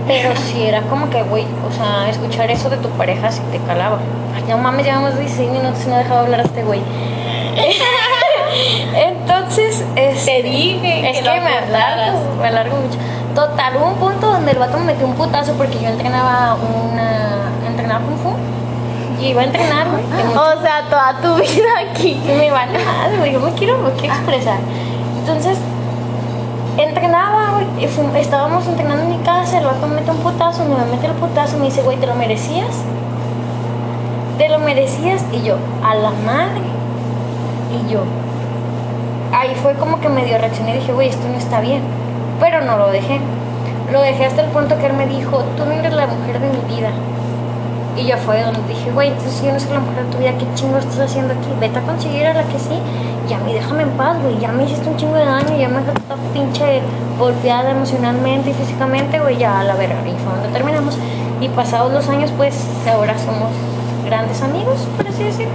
Pero 0.08 0.36
sí 0.36 0.66
era 0.66 0.82
como 0.84 1.10
que, 1.10 1.24
güey, 1.24 1.46
o 1.68 1.72
sea, 1.72 2.10
escuchar 2.10 2.52
eso 2.52 2.70
de 2.70 2.78
tu 2.78 2.90
pareja 2.90 3.32
sí 3.32 3.42
te 3.52 3.60
calaba. 3.60 4.00
Ay, 4.36 4.44
no 4.50 4.58
mames, 4.58 4.86
llevamos 4.86 5.18
16 5.18 5.52
minutos 5.52 5.80
y 5.86 5.90
no 5.90 5.96
he 5.96 6.00
dejado 6.00 6.22
hablar 6.22 6.42
a 6.42 6.44
este 6.44 6.64
güey. 6.64 6.82
Entonces, 8.96 9.84
este, 9.96 10.42
Te 10.42 10.44
dije 10.44 11.10
es 11.10 11.18
que 11.18 11.24
que, 11.24 11.40
me 11.40 11.58
alargo, 11.58 12.20
me 12.40 12.48
alargo 12.48 12.78
mucho. 12.78 12.98
Total, 13.34 13.76
hubo 13.78 13.88
un 13.88 13.96
punto 13.96 14.32
donde 14.32 14.52
el 14.52 14.60
vato 14.60 14.78
me 14.78 14.86
metió 14.86 15.08
un 15.08 15.16
putazo 15.16 15.54
porque 15.54 15.80
yo 15.80 15.90
entrenaba 15.90 16.56
una. 16.56 17.50
entrenaba 17.68 18.02
Kung 18.06 18.18
Fu. 18.18 18.34
Y 19.22 19.28
iba 19.28 19.42
a 19.42 19.46
entrenar, 19.46 19.88
güey. 19.90 20.04
mucho 20.04 20.40
O 20.40 20.62
sea, 20.62 20.84
toda 20.90 21.16
tu 21.22 21.36
vida 21.42 21.70
aquí. 21.90 22.22
me 22.28 22.52
vale 22.52 22.78
madre, 22.78 23.18
güey, 23.18 23.32
yo 23.32 23.40
me 23.40 23.52
quiero, 23.54 23.78
me 23.78 23.92
quiero 23.92 24.14
expresar. 24.14 24.60
Entonces, 25.20 25.58
entrenaba, 26.78 27.62
y 27.78 27.86
estábamos 28.20 28.68
entrenando 28.68 29.04
en 29.04 29.10
mi 29.18 29.24
casa, 29.24 29.60
el 29.60 29.66
vato 29.66 29.88
me 29.88 29.96
mete 29.96 30.12
un 30.12 30.18
putazo, 30.18 30.66
me 30.66 30.76
mete 30.92 31.08
el 31.08 31.14
putazo 31.14 31.58
me 31.58 31.66
dice, 31.66 31.82
güey, 31.82 31.98
¿te 31.98 32.08
lo 32.08 32.16
merecías? 32.16 32.76
¿Te 34.38 34.50
lo 34.50 34.60
merecías? 34.60 35.24
Y 35.32 35.44
yo, 35.44 35.56
a 35.84 35.96
la 35.96 36.10
madre. 36.26 36.62
Y 37.72 37.92
yo, 37.92 38.02
ahí 39.34 39.54
fue 39.62 39.74
como 39.74 40.00
que 40.00 40.10
medio 40.10 40.38
reaccioné 40.38 40.76
y 40.76 40.80
dije, 40.80 40.94
güey, 40.94 41.10
esto 41.10 41.28
no 41.28 41.38
está 41.38 41.60
bien. 41.60 41.82
Pero 42.40 42.62
no 42.62 42.78
lo 42.78 42.92
dejé. 42.92 43.20
Lo 43.92 44.02
dejé 44.02 44.26
hasta 44.26 44.42
el 44.42 44.50
punto 44.50 44.78
que 44.78 44.88
él 44.88 44.94
me 44.94 45.06
dijo, 45.08 45.44
tú 45.58 45.66
no 45.66 45.72
eres 45.72 45.94
la 45.94 46.08
mujer 46.08 46.40
de 46.40 46.50
mi 46.50 46.76
vida. 46.76 46.90
Y 47.96 48.06
ya 48.06 48.18
fue 48.18 48.42
donde 48.42 48.62
dije, 48.68 48.90
güey, 48.92 49.10
entonces 49.10 49.44
yo 49.44 49.54
no 49.54 49.60
soy 49.60 49.74
la 49.74 49.80
mujer 49.80 50.06
de 50.06 50.12
tu 50.12 50.18
vida, 50.18 50.32
¿qué 50.40 50.46
chingo 50.56 50.78
estás 50.78 51.00
haciendo 51.00 51.34
aquí? 51.34 51.48
Vete 51.60 51.78
a 51.78 51.82
conseguir 51.84 52.26
a 52.26 52.34
la 52.34 52.44
que 52.44 52.58
sí. 52.58 52.80
Y 53.30 53.34
a 53.34 53.38
mí 53.40 53.54
déjame 53.54 53.84
en 53.84 53.90
paz, 53.92 54.18
güey. 54.22 54.40
Ya 54.40 54.52
me 54.52 54.64
hiciste 54.66 54.90
un 54.90 54.98
chingo 54.98 55.16
de 55.16 55.26
daño, 55.26 55.56
ya 55.58 55.68
me 55.70 55.80
dejaste 55.80 56.02
toda 56.02 56.20
pinche 56.34 56.82
golpeada 57.18 57.72
emocionalmente 57.72 58.50
y 58.50 58.54
físicamente, 58.54 59.20
güey, 59.20 59.38
ya 59.38 59.60
a 59.62 59.64
la 59.64 59.76
verga. 59.76 59.96
Y 60.06 60.12
fue 60.24 60.34
donde 60.34 60.50
terminamos. 60.50 60.98
Y 61.40 61.50
pasados 61.50 61.92
los 61.94 62.08
años, 62.10 62.32
pues 62.36 62.56
ahora 62.92 63.18
somos 63.18 63.50
grandes 64.06 64.42
amigos, 64.42 64.88
por 64.98 65.08
así 65.08 65.24
decirlo. 65.24 65.54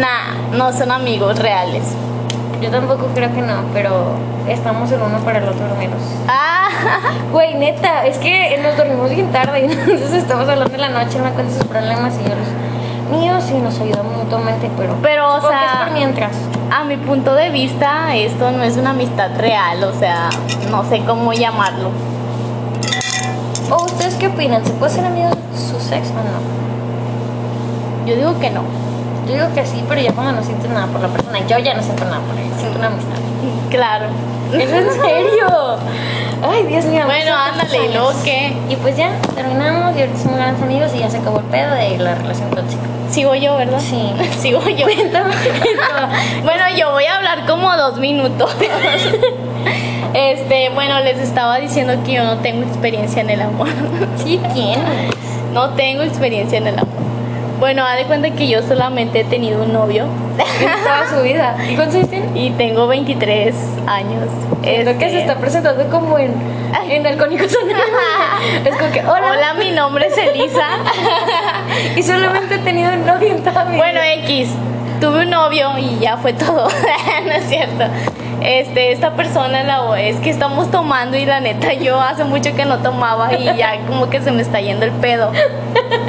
Nah, 0.00 0.56
no 0.56 0.72
son 0.72 0.90
amigos 0.92 1.38
reales. 1.38 1.82
Yo 2.60 2.70
tampoco 2.70 3.06
creo 3.14 3.32
que 3.34 3.42
no, 3.42 3.54
pero 3.74 3.92
estamos 4.48 4.90
el 4.90 5.00
uno 5.00 5.18
para 5.18 5.38
el 5.38 5.48
otro 5.48 5.66
al 5.66 5.76
menos. 5.76 5.98
Ah, 6.28 6.68
Güey, 7.32 7.54
neta, 7.54 8.06
es 8.06 8.16
que 8.18 8.58
nos 8.62 8.76
dormimos 8.76 9.10
bien 9.10 9.30
tarde, 9.30 9.64
entonces 9.70 10.12
estamos 10.14 10.48
hablando 10.48 10.74
en 10.74 10.80
la 10.80 10.88
noche, 10.88 11.18
me 11.20 11.30
cuenta 11.30 11.52
sus 11.54 11.64
problemas 11.64 12.14
y 12.18 12.28
yo 12.28 12.34
los 12.34 13.20
míos 13.20 13.44
y 13.50 13.58
nos 13.60 13.78
ayudamos 13.78 14.16
mutuamente, 14.16 14.70
pero, 14.76 14.94
Pero, 15.02 15.36
o 15.36 15.40
que 15.40 15.48
sea- 15.48 15.64
es 15.66 15.78
por 15.84 15.90
mientras. 15.92 16.32
A 16.76 16.84
mi 16.84 16.98
punto 16.98 17.34
de 17.34 17.48
vista, 17.48 18.14
esto 18.14 18.50
no 18.50 18.62
es 18.62 18.76
una 18.76 18.90
amistad 18.90 19.30
real, 19.38 19.82
o 19.82 19.98
sea, 19.98 20.28
no 20.70 20.84
sé 20.84 21.00
cómo 21.06 21.32
llamarlo. 21.32 21.88
¿O 23.70 23.84
ustedes 23.84 24.16
qué 24.16 24.26
opinan? 24.26 24.62
¿Se 24.62 24.72
puede 24.72 24.92
ser 24.92 25.06
amigos 25.06 25.32
su 25.54 25.80
sexo 25.80 26.12
o 26.12 26.16
no? 26.16 28.06
Yo 28.06 28.16
digo 28.16 28.38
que 28.38 28.50
no. 28.50 28.60
Yo 29.26 29.32
digo 29.32 29.46
que 29.54 29.64
sí, 29.64 29.82
pero 29.88 30.02
ya 30.02 30.12
cuando 30.12 30.32
no 30.32 30.42
sientes 30.42 30.70
nada 30.70 30.86
por 30.88 31.00
la 31.00 31.08
persona, 31.08 31.38
yo 31.46 31.58
ya 31.58 31.72
no 31.72 31.82
siento 31.82 32.04
nada 32.04 32.18
por 32.18 32.38
ella, 32.38 32.54
siento 32.58 32.78
una 32.78 32.88
amistad. 32.88 33.16
Claro. 33.70 34.06
¿Es 34.52 34.70
en 34.70 34.92
serio? 35.00 35.76
Ay, 36.42 36.64
Dios 36.64 36.84
mío. 36.86 37.02
Bueno, 37.06 37.32
¿cuántos 37.32 37.72
ándale, 37.72 37.94
luego 37.94 38.12
qué? 38.24 38.52
Y 38.68 38.76
pues 38.76 38.96
ya, 38.96 39.10
terminamos 39.34 39.96
y 39.96 40.00
ahorita 40.00 40.18
somos 40.18 40.36
grandes 40.36 40.62
amigos 40.62 40.90
y 40.94 40.98
ya 40.98 41.10
se 41.10 41.18
acabó 41.18 41.38
el 41.40 41.46
pedo 41.46 41.74
de 41.74 41.98
la 41.98 42.14
relación 42.14 42.50
tóxica. 42.50 42.82
Sigo 43.10 43.34
yo, 43.34 43.56
¿verdad? 43.56 43.80
Sí. 43.80 44.12
Sigo 44.38 44.60
yo. 44.68 44.86
bueno, 46.44 46.64
yo 46.76 46.92
voy 46.92 47.04
a 47.04 47.16
hablar 47.16 47.46
como 47.46 47.74
dos 47.76 47.98
minutos. 47.98 48.54
Este, 50.14 50.70
bueno, 50.70 50.98
les 51.00 51.18
estaba 51.18 51.58
diciendo 51.58 51.92
que 52.06 52.14
yo 52.14 52.24
no 52.24 52.38
tengo 52.38 52.62
experiencia 52.62 53.20
en 53.20 53.28
el 53.28 53.42
amor. 53.42 53.68
Sí, 54.16 54.40
¿quién? 54.54 54.80
No 55.52 55.70
tengo 55.70 56.04
experiencia 56.04 56.56
en 56.56 56.68
el 56.68 56.78
amor. 56.78 56.94
Bueno, 57.60 57.84
haz 57.84 57.98
de 57.98 58.04
cuenta 58.04 58.30
que 58.30 58.48
yo 58.48 58.62
solamente 58.62 59.20
he 59.20 59.24
tenido 59.24 59.62
un 59.62 59.74
novio 59.74 60.06
toda 60.36 61.08
su 61.08 61.22
vida. 61.22 61.56
¿Y 61.68 61.74
cuántos 61.74 61.96
años 61.96 62.10
tiene? 62.10 62.26
y 62.34 62.50
tengo 62.50 62.86
23 62.86 63.54
años. 63.86 64.28
Siento 64.62 64.98
que 64.98 65.06
Este, 65.06 65.10
se 65.10 65.20
está 65.20 65.36
presentando 65.36 65.88
como 65.90 66.18
en, 66.18 66.32
en 66.88 67.06
Anónimos. 67.06 67.46
Es 68.64 68.76
como 68.76 68.92
que, 68.92 69.00
hola. 69.00 69.32
Hola, 69.32 69.54
mi 69.58 69.70
nombre 69.72 70.06
es 70.06 70.18
Elisa. 70.18 70.66
Y 71.96 72.02
solamente 72.02 72.56
he 72.56 72.58
tenido 72.58 72.92
un 72.92 73.06
novio 73.06 73.28
en 73.28 73.42
toda 73.42 73.64
mi 73.64 73.76
Bueno. 73.76 74.00
X, 74.24 74.50
tuve 75.00 75.22
un 75.22 75.30
novio 75.30 75.76
y 75.78 75.98
ya 75.98 76.16
fue 76.16 76.32
todo. 76.32 76.68
no 77.26 77.32
es 77.32 77.44
cierto. 77.48 77.84
Este, 78.40 78.92
esta 78.92 79.12
persona 79.14 79.62
la 79.64 79.98
es 80.00 80.16
que 80.18 80.30
estamos 80.30 80.70
tomando 80.70 81.16
y 81.16 81.24
la 81.24 81.40
neta 81.40 81.72
yo 81.72 82.00
hace 82.00 82.24
mucho 82.24 82.54
que 82.54 82.64
no 82.64 82.78
tomaba 82.78 83.32
y 83.34 83.44
ya 83.44 83.78
como 83.86 84.08
que 84.08 84.20
se 84.20 84.30
me 84.30 84.42
está 84.42 84.60
yendo 84.60 84.84
el 84.84 84.92
pedo. 84.92 85.32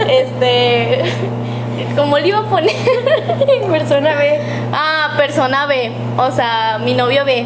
Este, 0.08 1.04
¿cómo 1.98 2.18
le 2.20 2.28
iba 2.30 2.40
a 2.40 2.44
poner? 2.44 2.76
persona 3.70 4.16
B. 4.16 4.40
Ah, 4.72 5.16
persona 5.18 5.66
B, 5.66 5.92
o 6.18 6.32
sea, 6.32 6.80
mi 6.84 6.94
novio 6.94 7.26
B. 7.26 7.46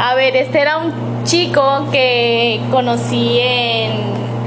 A 0.00 0.14
ver, 0.14 0.36
este 0.36 0.60
era 0.60 0.78
un 0.78 1.24
chico 1.24 1.86
que 1.90 2.60
conocí 2.70 3.38
en, 3.40 3.92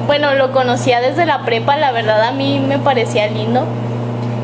bueno, 0.06 0.36
lo 0.36 0.52
conocía 0.52 1.02
desde 1.02 1.26
la 1.26 1.44
prepa, 1.46 1.78
la 1.78 1.92
verdad 1.92 2.22
a 2.24 2.32
mí 2.32 2.60
me 2.60 2.78
parecía 2.78 3.28
lindo. 3.28 3.66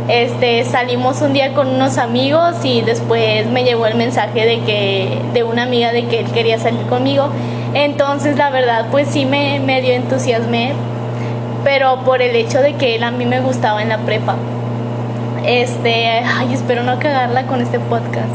Este, 0.07 0.63
salimos 0.63 1.21
un 1.21 1.33
día 1.33 1.53
con 1.53 1.67
unos 1.67 1.97
amigos 1.97 2.63
y 2.63 2.81
después 2.81 3.45
me 3.47 3.65
llegó 3.65 3.87
el 3.87 3.95
mensaje 3.95 4.45
de 4.45 4.61
que 4.61 5.19
de 5.33 5.43
una 5.43 5.63
amiga 5.63 5.91
de 5.91 6.05
que 6.05 6.21
él 6.21 6.31
quería 6.31 6.57
salir 6.59 6.85
conmigo. 6.87 7.29
Entonces, 7.73 8.37
la 8.37 8.49
verdad, 8.49 8.85
pues 8.89 9.09
sí 9.09 9.25
me 9.25 9.59
medio 9.59 9.93
entusiasmé, 9.93 10.73
pero 11.67 11.99
por 12.05 12.21
el 12.21 12.33
hecho 12.37 12.61
de 12.61 12.75
que 12.75 12.95
él 12.95 13.03
a 13.03 13.11
mí 13.11 13.25
me 13.25 13.41
gustaba 13.41 13.81
en 13.81 13.89
la 13.89 13.97
prepa. 13.97 14.37
Este, 15.45 16.23
ay, 16.25 16.53
espero 16.53 16.81
no 16.83 16.97
cagarla 16.97 17.43
con 17.43 17.59
este 17.59 17.77
podcast. 17.77 18.29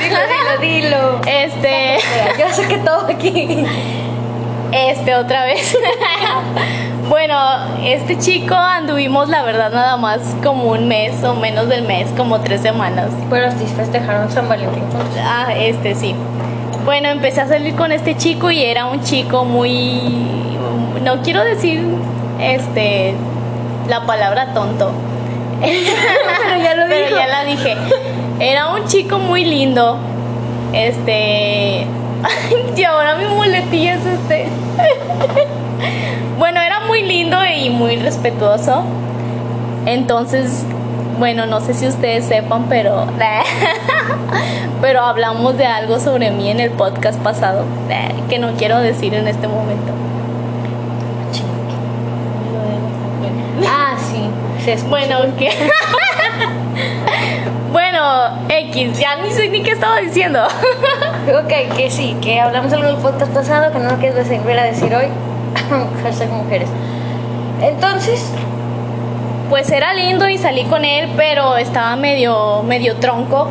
Dilo, 0.00 0.16
dilo, 0.60 0.88
dilo. 0.88 1.20
Este, 1.26 1.98
Yo 2.38 2.48
sé 2.54 2.68
que 2.68 2.78
todo 2.78 3.08
aquí. 3.08 3.64
este 4.70 5.16
otra 5.16 5.44
vez. 5.44 5.76
Bueno, 7.08 7.34
este 7.82 8.18
chico 8.18 8.54
anduvimos 8.54 9.30
la 9.30 9.42
verdad 9.42 9.70
nada 9.72 9.96
más 9.96 10.20
como 10.44 10.64
un 10.64 10.88
mes 10.88 11.24
o 11.24 11.34
menos 11.34 11.66
del 11.66 11.82
mes, 11.84 12.10
como 12.18 12.40
tres 12.42 12.60
semanas. 12.60 13.08
Pero 13.30 13.50
sí 13.52 13.64
festejaron 13.74 14.30
San 14.30 14.46
Valentín. 14.46 14.82
Ah, 15.24 15.54
este 15.56 15.94
sí. 15.94 16.14
Bueno, 16.84 17.08
empecé 17.08 17.40
a 17.40 17.48
salir 17.48 17.74
con 17.76 17.92
este 17.92 18.14
chico 18.14 18.50
y 18.50 18.62
era 18.62 18.84
un 18.84 19.02
chico 19.02 19.46
muy... 19.46 20.02
No 21.02 21.22
quiero 21.22 21.42
decir 21.44 21.82
este 22.38 23.14
la 23.88 24.06
palabra 24.06 24.52
tonto. 24.54 24.90
Pero 25.60 26.62
ya 26.62 26.74
lo 26.74 26.84
Pero 26.88 27.06
dijo. 27.06 27.18
ya 27.18 27.26
la 27.26 27.44
dije. 27.44 27.76
Era 28.40 28.72
un 28.72 28.86
chico 28.86 29.18
muy 29.18 29.44
lindo. 29.44 29.98
Este. 30.72 31.86
y 32.76 32.84
ahora 32.84 33.16
mi 33.16 33.24
muletilla 33.26 33.94
es 33.94 34.06
este. 34.06 34.46
bueno, 36.38 36.60
era 36.60 36.80
muy 36.80 37.02
lindo 37.02 37.36
y 37.44 37.70
muy 37.70 37.96
respetuoso. 37.96 38.82
Entonces, 39.86 40.64
bueno, 41.18 41.46
no 41.46 41.60
sé 41.60 41.74
si 41.74 41.86
ustedes 41.86 42.26
sepan, 42.26 42.66
pero. 42.68 43.06
pero 44.80 45.00
hablamos 45.00 45.56
de 45.56 45.66
algo 45.66 45.98
sobre 45.98 46.30
mí 46.30 46.50
en 46.50 46.60
el 46.60 46.70
podcast 46.70 47.18
pasado. 47.20 47.64
Que 48.28 48.38
no 48.38 48.52
quiero 48.52 48.78
decir 48.78 49.14
en 49.14 49.26
este 49.26 49.48
momento. 49.48 49.92
Ah, 53.66 53.96
Bueno, 54.88 55.18
que. 55.38 55.50
bueno, 57.72 58.00
X, 58.48 58.98
ya 58.98 59.16
ni 59.16 59.30
sé 59.30 59.48
ni 59.48 59.62
qué 59.62 59.72
estaba 59.72 59.98
diciendo. 59.98 60.40
Ok, 61.28 61.76
que 61.76 61.90
sí, 61.90 62.16
que 62.22 62.40
hablamos 62.40 62.72
algo 62.72 62.86
del 62.86 62.96
podcast 62.96 63.30
pasado, 63.32 63.70
que 63.70 63.78
no 63.78 63.90
lo 63.90 63.96
quieres 63.98 64.26
volver 64.28 64.58
a 64.58 64.64
decir 64.64 64.94
hoy. 64.94 65.06
Hashtag 66.02 66.30
mujeres. 66.30 66.70
Entonces, 67.60 68.24
Pues 69.50 69.70
era 69.70 69.92
lindo 69.92 70.26
y 70.28 70.38
salí 70.38 70.64
con 70.64 70.86
él, 70.86 71.10
pero 71.18 71.56
estaba 71.58 71.96
medio, 71.96 72.62
medio 72.62 72.96
tronco. 72.96 73.48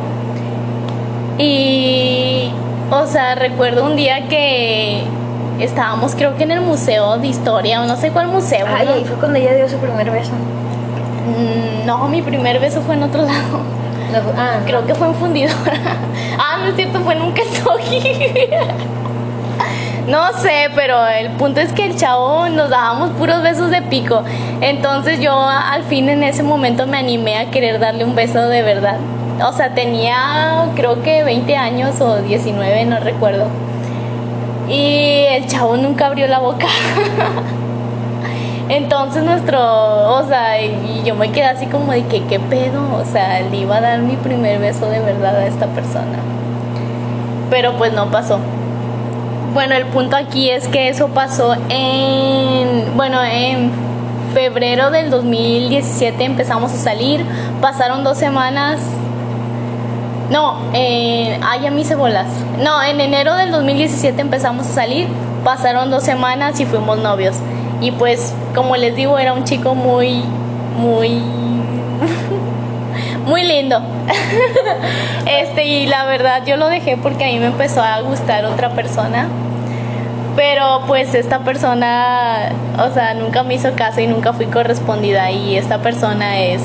Y, 1.38 2.50
o 2.90 3.06
sea, 3.06 3.36
recuerdo 3.36 3.84
un 3.84 3.94
día 3.94 4.26
que 4.28 5.04
estábamos, 5.60 6.16
creo 6.16 6.36
que 6.36 6.42
en 6.44 6.50
el 6.50 6.60
museo 6.60 7.18
de 7.18 7.28
historia, 7.28 7.82
o 7.82 7.86
no 7.86 7.96
sé 7.96 8.10
cuál 8.10 8.26
museo. 8.28 8.66
ay, 8.68 8.86
¿no? 8.86 8.94
ahí 8.94 9.04
fue 9.04 9.16
cuando 9.18 9.38
ella 9.38 9.54
dio 9.54 9.68
su 9.68 9.76
primer 9.78 10.10
beso. 10.10 10.32
Mm, 11.28 11.86
No, 11.86 12.08
mi 12.08 12.22
primer 12.22 12.58
beso 12.60 12.80
fue 12.82 12.94
en 12.94 13.02
otro 13.02 13.22
lado. 13.22 13.58
No, 14.12 14.18
ah, 14.36 14.60
Creo 14.66 14.86
que 14.86 14.94
fue 14.94 15.08
en 15.08 15.14
fundidora. 15.14 15.74
ah, 16.38 16.58
no 16.60 16.66
es 16.68 16.76
cierto, 16.76 17.00
fue 17.00 17.14
en 17.14 17.22
un 17.22 17.32
Kentucky. 17.32 18.48
no 20.08 20.32
sé, 20.32 20.70
pero 20.74 21.06
el 21.06 21.30
punto 21.32 21.60
es 21.60 21.72
que 21.72 21.84
el 21.84 21.96
chavo 21.96 22.48
nos 22.48 22.70
dábamos 22.70 23.10
puros 23.10 23.42
besos 23.42 23.70
de 23.70 23.82
pico. 23.82 24.22
Entonces 24.60 25.20
yo 25.20 25.38
al 25.38 25.82
fin 25.84 26.08
en 26.08 26.22
ese 26.22 26.42
momento 26.42 26.86
me 26.86 26.96
animé 26.98 27.36
a 27.36 27.50
querer 27.50 27.78
darle 27.78 28.04
un 28.04 28.14
beso 28.14 28.40
de 28.48 28.62
verdad. 28.62 28.96
O 29.46 29.52
sea, 29.52 29.74
tenía 29.74 30.64
creo 30.74 31.02
que 31.02 31.22
20 31.22 31.56
años 31.56 32.00
o 32.00 32.16
19, 32.22 32.86
no 32.86 32.98
recuerdo. 33.00 33.46
Y 34.68 35.24
el 35.30 35.46
chavo 35.46 35.76
nunca 35.76 36.06
abrió 36.06 36.26
la 36.26 36.38
boca. 36.38 36.66
Entonces 38.68 39.22
nuestro, 39.22 39.58
o 39.60 40.26
sea, 40.28 40.60
y 40.60 41.02
yo 41.04 41.14
me 41.14 41.32
quedé 41.32 41.44
así 41.44 41.66
como 41.66 41.92
de 41.92 42.04
que 42.04 42.24
qué 42.24 42.38
pedo, 42.38 42.82
o 42.94 43.04
sea, 43.10 43.40
le 43.40 43.56
iba 43.56 43.76
a 43.76 43.80
dar 43.80 44.00
mi 44.00 44.16
primer 44.16 44.58
beso 44.58 44.86
de 44.90 45.00
verdad 45.00 45.36
a 45.36 45.46
esta 45.46 45.66
persona. 45.68 46.18
Pero 47.50 47.72
pues 47.78 47.94
no 47.94 48.10
pasó. 48.10 48.38
Bueno, 49.54 49.74
el 49.74 49.86
punto 49.86 50.16
aquí 50.16 50.50
es 50.50 50.68
que 50.68 50.90
eso 50.90 51.08
pasó 51.08 51.56
en, 51.70 52.94
bueno, 52.94 53.22
en 53.24 53.70
febrero 54.34 54.90
del 54.90 55.10
2017 55.10 56.22
empezamos 56.22 56.72
a 56.72 56.76
salir, 56.76 57.24
pasaron 57.62 58.04
dos 58.04 58.18
semanas. 58.18 58.80
No, 60.30 60.58
eh, 60.74 61.40
ay, 61.42 61.62
ya 61.62 61.70
me 61.70 61.80
hice 61.80 61.94
bolas. 61.94 62.26
No, 62.62 62.82
en 62.82 63.00
enero 63.00 63.34
del 63.36 63.50
2017 63.50 64.20
empezamos 64.20 64.66
a 64.66 64.72
salir, 64.72 65.08
pasaron 65.42 65.90
dos 65.90 66.02
semanas 66.02 66.60
y 66.60 66.66
fuimos 66.66 66.98
novios. 66.98 67.36
Y 67.80 67.92
pues, 67.92 68.34
como 68.54 68.76
les 68.76 68.96
digo, 68.96 69.18
era 69.18 69.32
un 69.32 69.44
chico 69.44 69.74
muy, 69.74 70.22
muy, 70.76 71.10
muy 73.26 73.44
lindo. 73.44 73.80
este, 75.26 75.64
y 75.64 75.86
la 75.86 76.04
verdad 76.06 76.42
yo 76.44 76.56
lo 76.56 76.68
dejé 76.68 76.96
porque 76.96 77.24
a 77.24 77.28
mí 77.28 77.38
me 77.38 77.46
empezó 77.46 77.82
a 77.82 78.00
gustar 78.00 78.44
otra 78.44 78.70
persona. 78.70 79.28
Pero 80.34 80.82
pues 80.86 81.14
esta 81.14 81.40
persona, 81.40 82.50
o 82.78 82.94
sea, 82.94 83.14
nunca 83.14 83.42
me 83.42 83.54
hizo 83.54 83.74
caso 83.74 84.00
y 84.00 84.06
nunca 84.06 84.32
fui 84.32 84.46
correspondida. 84.46 85.30
Y 85.32 85.56
esta 85.56 85.78
persona 85.78 86.38
es, 86.38 86.62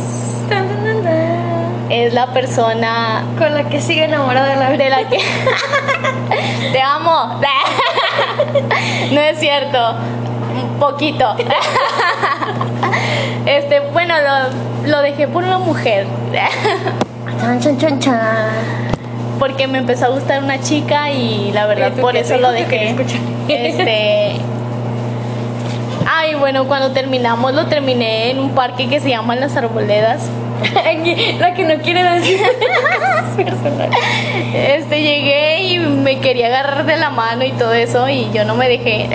es 1.89 2.13
la 2.13 2.27
persona 2.27 3.23
con 3.37 3.53
la 3.53 3.69
que 3.69 3.81
sigue 3.81 4.05
enamorada 4.05 4.49
de 4.49 4.55
la 4.57 4.69
de 4.71 4.89
la 4.89 5.09
que 5.09 5.17
te 6.71 6.81
amo. 6.81 7.39
no 9.11 9.21
es 9.21 9.39
cierto. 9.39 9.95
Un 10.61 10.79
poquito. 10.79 11.35
Este, 13.45 13.81
bueno, 13.91 14.13
lo, 14.21 14.89
lo 14.89 15.01
dejé 15.01 15.27
por 15.27 15.43
una 15.43 15.57
mujer. 15.57 16.07
Chan, 17.41 17.59
chan, 17.59 17.77
chan, 17.77 17.99
chan. 17.99 18.49
Porque 19.37 19.67
me 19.67 19.79
empezó 19.79 20.05
a 20.05 20.09
gustar 20.09 20.41
una 20.41 20.61
chica 20.61 21.11
y 21.11 21.51
la 21.51 21.65
verdad 21.65 21.87
Oye, 21.87 21.95
¿tú 21.97 22.01
por 22.01 22.15
eso 22.15 22.37
lo 22.37 22.51
dejé. 22.51 22.95
Este. 23.49 24.39
Ay, 26.09 26.35
bueno, 26.35 26.65
cuando 26.65 26.91
terminamos 26.91 27.53
lo 27.53 27.65
terminé 27.65 28.31
en 28.31 28.39
un 28.39 28.51
parque 28.51 28.87
que 28.87 29.01
se 29.01 29.09
llama 29.09 29.35
Las 29.35 29.57
Arboledas. 29.57 30.29
La 31.39 31.53
que 31.53 31.63
no 31.63 31.81
quiere 31.81 32.03
decir. 32.03 32.39
Este, 34.53 35.01
llegué 35.01 35.63
y 35.63 35.79
me 35.79 36.19
quería 36.19 36.47
agarrar 36.47 36.85
de 36.85 36.97
la 36.97 37.09
mano 37.09 37.43
y 37.43 37.51
todo 37.51 37.73
eso 37.73 38.07
y 38.09 38.29
yo 38.31 38.45
no 38.45 38.55
me 38.55 38.69
dejé. 38.69 39.09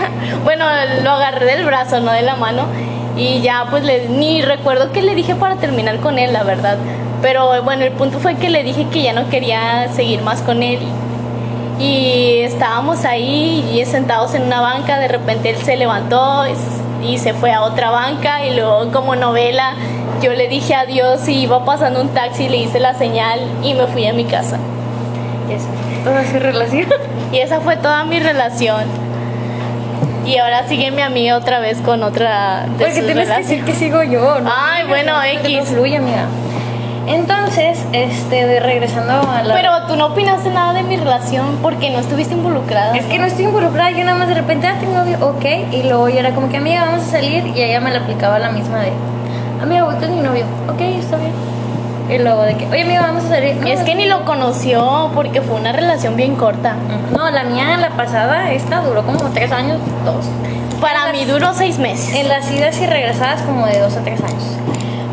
bueno, 0.44 0.64
lo 1.02 1.10
agarré 1.10 1.46
del 1.46 1.64
brazo, 1.64 2.00
no 2.00 2.12
de 2.12 2.22
la 2.22 2.36
mano. 2.36 2.66
Y 3.16 3.40
ya 3.40 3.66
pues 3.70 3.84
le, 3.84 4.08
ni 4.08 4.42
recuerdo 4.42 4.90
qué 4.92 5.02
le 5.02 5.14
dije 5.14 5.34
para 5.34 5.56
terminar 5.56 5.98
con 6.00 6.18
él, 6.18 6.32
la 6.32 6.42
verdad. 6.42 6.76
Pero 7.22 7.62
bueno, 7.62 7.84
el 7.84 7.92
punto 7.92 8.18
fue 8.18 8.34
que 8.36 8.50
le 8.50 8.62
dije 8.62 8.86
que 8.92 9.02
ya 9.02 9.12
no 9.12 9.28
quería 9.30 9.88
seguir 9.92 10.22
más 10.22 10.42
con 10.42 10.62
él. 10.62 10.80
Y 11.78 12.40
estábamos 12.40 13.04
ahí 13.04 13.64
y 13.72 13.84
sentados 13.84 14.34
en 14.34 14.42
una 14.42 14.60
banca, 14.60 14.98
de 14.98 15.08
repente 15.08 15.50
él 15.50 15.56
se 15.56 15.76
levantó 15.76 16.44
y 17.02 17.18
se 17.18 17.34
fue 17.34 17.52
a 17.52 17.62
otra 17.62 17.90
banca 17.90 18.44
y 18.46 18.54
luego 18.54 18.90
como 18.92 19.16
novela 19.16 19.74
yo 20.24 20.32
le 20.32 20.48
dije 20.48 20.74
adiós 20.74 21.28
y 21.28 21.40
iba 21.40 21.64
pasando 21.66 22.00
un 22.00 22.08
taxi, 22.08 22.48
le 22.48 22.56
hice 22.56 22.80
la 22.80 22.94
señal 22.94 23.40
y 23.62 23.74
me 23.74 23.86
fui 23.86 24.06
a 24.06 24.14
mi 24.14 24.24
casa. 24.24 24.56
Eso. 25.50 25.68
Toda 26.02 26.24
su 26.24 26.38
relación. 26.38 26.86
Y 27.32 27.38
esa 27.38 27.60
fue 27.60 27.76
toda 27.76 28.04
mi 28.04 28.20
relación. 28.20 28.84
Y 30.24 30.38
ahora 30.38 30.68
sigue 30.68 30.92
mi 30.92 31.02
amiga 31.02 31.36
otra 31.36 31.58
vez 31.58 31.78
con 31.80 32.04
otra 32.04 32.66
de 32.78 32.84
Porque 32.84 32.94
sus 32.94 33.06
tienes 33.06 33.28
que 33.28 33.36
decir 33.38 33.64
que 33.64 33.74
sigo 33.74 34.04
yo, 34.04 34.38
¿no? 34.40 34.50
Ay, 34.54 34.86
bueno, 34.86 35.14
Que 35.20 35.50
no 35.50 35.58
X. 35.58 35.68
fluye, 35.70 35.96
amiga. 35.96 36.26
Entonces, 37.08 37.84
este, 37.92 38.46
de 38.46 38.60
regresando 38.60 39.12
a 39.28 39.42
la. 39.42 39.52
Pero 39.52 39.86
tú 39.88 39.96
no 39.96 40.06
opinaste 40.06 40.48
nada 40.50 40.74
de 40.74 40.84
mi 40.84 40.96
relación 40.96 41.58
porque 41.60 41.90
no 41.90 41.98
estuviste 41.98 42.34
involucrada. 42.34 42.96
Es 42.96 43.04
que 43.06 43.18
no 43.18 43.26
estoy 43.26 43.46
involucrada, 43.46 43.90
yo 43.90 44.04
nada 44.04 44.16
más 44.16 44.28
de 44.28 44.34
repente, 44.34 44.68
ah, 44.68 44.76
tengo 44.78 44.94
novio, 44.94 45.18
ok, 45.20 45.44
y 45.72 45.82
luego 45.82 46.08
yo 46.08 46.20
era 46.20 46.30
como 46.30 46.48
que, 46.48 46.58
amiga, 46.58 46.84
vamos 46.84 47.02
a 47.02 47.10
salir, 47.10 47.44
y 47.48 47.60
ella 47.60 47.80
me 47.80 47.90
la 47.90 47.98
aplicaba 47.98 48.38
la 48.38 48.52
misma 48.52 48.78
de, 48.80 48.92
amiga, 49.64 49.84
con 49.84 50.14
mi 50.14 50.22
novio, 50.22 50.44
ok, 50.68 50.80
está 50.80 51.16
bien. 51.16 51.32
Y 52.08 52.18
luego 52.18 52.42
de 52.42 52.56
que, 52.56 52.66
oye, 52.66 52.82
amiga, 52.82 53.00
vamos 53.02 53.24
a 53.24 53.28
salir. 53.28 53.56
No, 53.56 53.66
Es 53.66 53.80
que 53.80 53.94
ni 53.94 54.06
lo 54.06 54.24
conoció 54.24 55.10
porque 55.14 55.40
fue 55.40 55.56
una 55.56 55.72
relación 55.72 56.16
bien 56.16 56.36
corta. 56.36 56.74
No, 57.16 57.30
la 57.30 57.44
mía, 57.44 57.76
la 57.78 57.90
pasada, 57.90 58.52
esta 58.52 58.80
duró 58.80 59.04
como 59.04 59.18
tres 59.30 59.50
años, 59.52 59.78
dos. 60.04 60.26
Para 60.80 61.12
mí 61.12 61.24
duró 61.24 61.54
seis 61.54 61.78
meses. 61.78 62.14
En 62.14 62.28
las 62.28 62.50
idas 62.52 62.78
y 62.80 62.86
regresadas 62.86 63.42
como 63.42 63.66
de 63.66 63.78
dos 63.78 63.96
a 63.96 64.02
tres 64.02 64.20
años. 64.22 64.44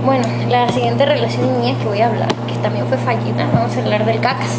Bueno, 0.05 0.27
la 0.49 0.67
siguiente 0.69 1.05
relación 1.05 1.61
mía 1.61 1.75
que 1.79 1.85
voy 1.87 2.01
a 2.01 2.07
hablar, 2.07 2.27
que 2.47 2.55
también 2.55 2.87
fue 2.87 2.97
fallida, 2.97 3.47
vamos 3.53 3.75
a 3.77 3.79
hablar 3.79 4.05
del 4.05 4.19
cacas. 4.19 4.57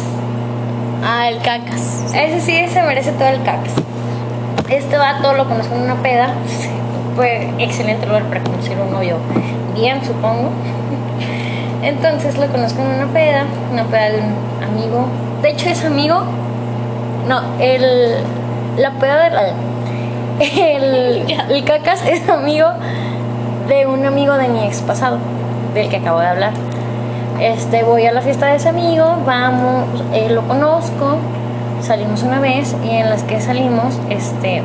Ah, 1.05 1.27
el 1.27 1.39
cacas. 1.39 2.13
Ese 2.15 2.41
sí 2.41 2.67
se 2.67 2.81
merece 2.81 3.11
todo 3.11 3.27
el 3.27 3.43
cacas. 3.43 3.73
Este 4.69 4.97
vato 4.97 5.33
lo 5.33 5.47
conozco 5.47 5.75
en 5.75 5.81
una 5.81 5.95
peda. 6.01 6.33
Fue 7.15 7.51
excelente 7.59 8.07
lugar 8.07 8.23
para 8.23 8.41
conocer 8.41 8.79
un 8.79 8.91
novio 8.91 9.17
bien, 9.73 10.03
supongo. 10.03 10.49
Entonces 11.83 12.37
lo 12.37 12.47
conozco 12.47 12.81
en 12.81 12.87
una 12.87 13.07
peda, 13.07 13.45
una 13.71 13.83
peda 13.85 14.09
de 14.11 14.19
un 14.19 14.63
amigo. 14.63 15.05
De 15.41 15.51
hecho 15.51 15.69
es 15.69 15.83
amigo. 15.83 16.23
No, 17.27 17.41
el 17.59 18.23
la 18.77 18.91
peda 18.91 19.29
de 19.29 20.75
el, 20.75 21.31
el 21.49 21.63
cacas 21.63 22.05
es 22.05 22.27
amigo 22.27 22.67
de 23.67 23.85
un 23.85 24.05
amigo 24.05 24.33
de 24.33 24.47
mi 24.47 24.65
ex 24.65 24.81
pasado, 24.81 25.17
del 25.73 25.89
que 25.89 25.97
acabo 25.97 26.19
de 26.19 26.27
hablar. 26.27 26.53
Este, 27.39 27.83
voy 27.83 28.05
a 28.05 28.11
la 28.11 28.21
fiesta 28.21 28.47
de 28.47 28.55
ese 28.55 28.69
amigo, 28.69 29.17
vamos, 29.25 29.85
eh, 30.13 30.29
lo 30.29 30.41
conozco, 30.47 31.17
salimos 31.81 32.23
una 32.23 32.39
vez 32.39 32.75
y 32.83 32.89
en 32.89 33.09
las 33.09 33.23
que 33.23 33.41
salimos, 33.41 33.99
este, 34.09 34.63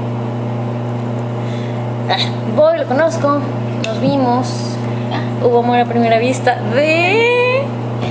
Voy, 2.57 2.79
lo 2.79 2.87
conozco, 2.87 3.39
nos 3.85 4.01
vimos, 4.01 4.78
hubo 5.43 5.61
amor 5.61 5.79
a 5.79 5.85
primera 5.85 6.19
vista 6.19 6.57
de... 6.75 7.61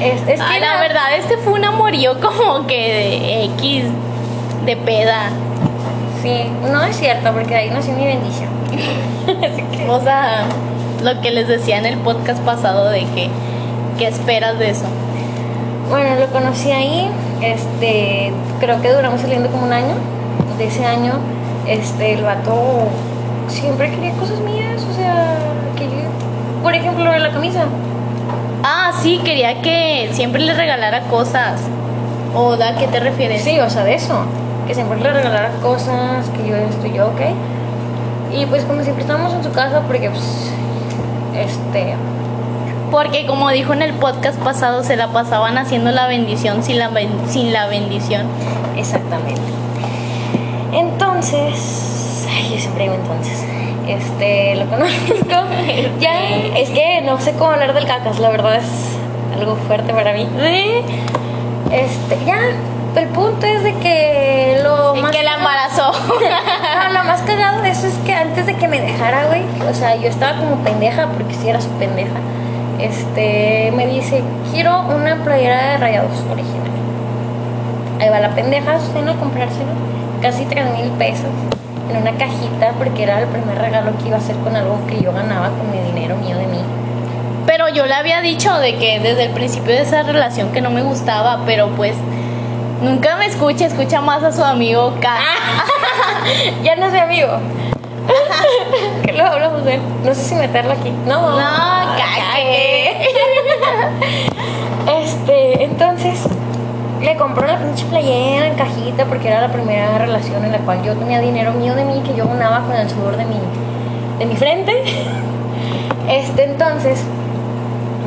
Es, 0.02 0.22
es 0.28 0.40
que 0.40 0.42
Ah, 0.42 0.60
la 0.60 0.80
verdad, 0.80 1.16
este 1.18 1.38
fue 1.38 1.54
un 1.54 1.66
amorío 1.66 2.20
como 2.20 2.68
que 2.68 2.76
de 2.76 3.44
X, 3.56 3.86
de 4.66 4.76
peda. 4.78 5.30
Sí, 6.22 6.52
no 6.72 6.84
es 6.84 6.96
cierto, 6.98 7.32
porque 7.32 7.50
de 7.50 7.56
ahí 7.56 7.70
nació 7.70 7.94
mi 7.94 8.06
bendición. 8.06 8.50
Así 9.28 9.62
que... 9.64 9.90
O 9.90 10.02
sea, 10.02 10.46
lo 11.04 11.22
que 11.22 11.32
les 11.32 11.48
decía 11.48 11.78
en 11.78 11.86
el 11.86 11.98
podcast 11.98 12.42
pasado 12.44 12.90
de 12.90 13.02
que, 13.16 13.30
¿qué 13.98 14.08
esperas 14.08 14.60
de 14.60 14.72
eso? 14.72 14.86
Bueno, 15.90 16.16
lo 16.20 16.28
conocí 16.28 16.72
ahí, 16.72 17.10
este, 17.42 18.32
creo 18.60 18.82
que 18.82 18.92
duramos 18.92 19.22
saliendo 19.22 19.50
como 19.50 19.66
un 19.66 19.74
año. 19.74 19.96
De 20.58 20.68
ese 20.68 20.86
año, 20.86 21.14
este, 21.68 22.14
el 22.14 22.24
vato 22.24 22.88
siempre 23.48 23.92
quería 23.92 24.12
cosas 24.14 24.40
mías, 24.40 24.84
o 24.90 24.94
sea, 24.94 25.36
por 26.64 26.74
ejemplo, 26.74 27.06
lo 27.06 27.12
de 27.12 27.20
la 27.20 27.32
camisa. 27.32 27.64
Ah, 28.64 28.92
sí, 29.02 29.22
quería 29.24 29.62
que 29.62 30.10
siempre 30.14 30.42
le 30.42 30.54
regalara 30.54 31.02
cosas. 31.02 31.62
¿O 32.36 32.54
a 32.54 32.76
qué 32.78 32.88
te 32.88 33.00
refieres? 33.00 33.44
Sí, 33.44 33.60
o 33.60 33.70
sea, 33.70 33.84
de 33.84 33.96
eso, 33.96 34.20
que 34.68 34.76
siempre 34.76 35.00
le 35.00 35.12
regalara 35.12 35.50
cosas, 35.62 36.30
que 36.30 36.50
yo 36.50 36.56
esto 36.56 36.86
y 36.88 36.94
yo, 36.94 37.08
ok. 37.08 37.22
Y 38.34 38.46
pues 38.48 38.64
como 38.66 38.82
siempre 38.84 39.04
estábamos 39.04 39.34
en 39.34 39.44
su 39.44 39.52
casa, 39.52 39.82
porque 39.88 40.10
pues, 40.10 40.52
este, 41.36 41.96
Porque 42.92 43.26
como 43.26 43.50
dijo 43.50 43.74
en 43.74 43.82
el 43.82 43.94
podcast 43.94 44.38
pasado, 44.40 44.84
se 44.84 44.98
la 44.98 45.08
pasaban 45.08 45.58
haciendo 45.58 45.92
la 45.92 46.08
bendición 46.08 46.64
sin 46.64 46.78
la, 46.80 46.90
ben- 46.90 47.30
sin 47.30 47.54
la 47.54 47.68
bendición. 47.68 48.24
Exactamente. 48.76 49.42
Entonces, 50.74 52.28
ay, 52.30 52.52
yo 52.54 52.60
siempre 52.60 52.84
digo 52.84 52.96
entonces. 52.96 53.44
Este, 53.88 54.56
lo 54.56 54.66
conozco. 54.66 55.16
ya, 56.00 56.30
es 56.56 56.70
que 56.70 57.02
no 57.04 57.20
sé 57.22 57.34
cómo 57.34 57.52
hablar 57.52 57.74
del 57.74 57.86
cacas, 57.86 58.20
la 58.20 58.30
verdad 58.30 58.58
es 58.58 58.98
algo 59.40 59.56
fuerte 59.56 59.94
para 59.94 60.14
mí. 60.14 60.28
Este, 61.72 62.18
ya, 62.26 62.40
el 62.96 63.08
punto 63.10 63.46
es 63.46 63.64
de 63.64 63.74
que 63.76 64.60
lo 64.62 64.96
más 64.96 65.12
que 65.12 65.24
la 65.24 65.36
embarazó. 65.36 65.92
No, 66.88 66.94
lo 66.94 67.04
más 67.06 67.22
cagado 67.22 67.62
de 67.62 67.70
eso 67.70 67.88
es 67.88 67.94
que 68.06 68.14
antes 68.14 68.46
de 68.46 68.56
que 68.56 68.68
me 68.68 68.80
dejara, 68.80 69.28
güey, 69.28 69.44
o 69.70 69.74
sea, 69.74 69.96
yo 69.96 70.08
estaba 70.08 70.38
como 70.38 70.58
pendeja, 70.64 71.08
porque 71.08 71.34
sí 71.34 71.50
era 71.50 71.60
su 71.60 71.70
pendeja. 71.72 72.20
Este, 72.80 73.72
me 73.76 73.88
dice, 73.88 74.22
quiero 74.52 74.82
una 74.82 75.24
playera 75.24 75.72
de 75.72 75.78
rayados 75.78 76.24
original. 76.32 76.72
Ahí 78.00 78.10
va 78.10 78.20
la 78.20 78.30
pendeja, 78.36 78.80
Susana, 78.80 79.12
a 79.12 79.16
comprárselo. 79.16 79.72
Casi 80.22 80.46
3 80.46 80.66
mil 80.78 80.92
pesos 80.92 81.30
en 81.90 81.98
una 81.98 82.12
cajita, 82.14 82.74
porque 82.78 83.04
era 83.04 83.22
el 83.22 83.28
primer 83.28 83.58
regalo 83.58 83.92
que 83.98 84.08
iba 84.08 84.18
a 84.18 84.20
hacer 84.20 84.36
con 84.38 84.56
algo 84.56 84.80
que 84.88 85.02
yo 85.02 85.14
ganaba 85.14 85.50
con 85.50 85.72
mi 85.72 85.80
dinero 85.80 86.16
mío 86.18 86.38
de 86.38 86.48
mí. 86.48 86.60
Pero 87.46 87.70
yo 87.70 87.86
le 87.86 87.94
había 87.94 88.22
dicho 88.22 88.54
de 88.60 88.76
que 88.76 89.00
desde 89.00 89.26
el 89.26 89.32
principio 89.32 89.74
de 89.74 89.82
esa 89.82 90.04
relación 90.04 90.52
que 90.52 90.62
no 90.62 90.70
me 90.70 90.82
gustaba, 90.82 91.40
pero 91.46 91.70
pues 91.70 91.96
nunca 92.82 93.16
me 93.16 93.26
escucha, 93.26 93.66
escucha 93.66 94.02
más 94.02 94.24
a 94.24 94.32
su 94.32 94.44
amigo 94.44 94.94
K. 95.02 95.18
ya 96.64 96.76
no 96.76 96.88
es 96.88 96.94
mi 96.94 97.00
amigo. 97.00 97.40
que 99.06 99.14
luego 99.14 99.30
hablamos 99.30 99.64
de 99.66 99.76
él. 99.76 99.82
No 100.04 100.14
sé 100.14 100.24
si 100.24 100.36
meterlo 100.36 100.74
aquí. 100.74 100.92
No, 101.06 101.40
No, 101.40 101.98
cague. 101.98 103.08
Este, 104.88 105.66
entonces 105.66 106.28
le 107.02 107.16
compró 107.16 107.46
la 107.48 107.58
pinche 107.58 107.86
playera 107.86 108.48
en 108.48 108.56
cajita 108.56 109.06
porque 109.06 109.28
era 109.28 109.42
la 109.42 109.50
primera 109.50 109.98
relación 109.98 110.44
en 110.44 110.52
la 110.52 110.60
cual 110.60 110.84
yo 110.84 110.94
tenía 110.96 111.20
dinero 111.22 111.54
mío 111.54 111.76
de 111.76 111.86
mí 111.86 112.02
que 112.06 112.16
yo 112.16 112.28
ganaba 112.28 112.62
con 112.66 112.76
el 112.76 112.90
sudor 112.90 113.18
de 113.18 113.26
mi, 113.26 113.40
de 114.20 114.26
mi 114.26 114.36
frente. 114.36 114.74
Este, 116.10 116.46
entonces 116.46 117.04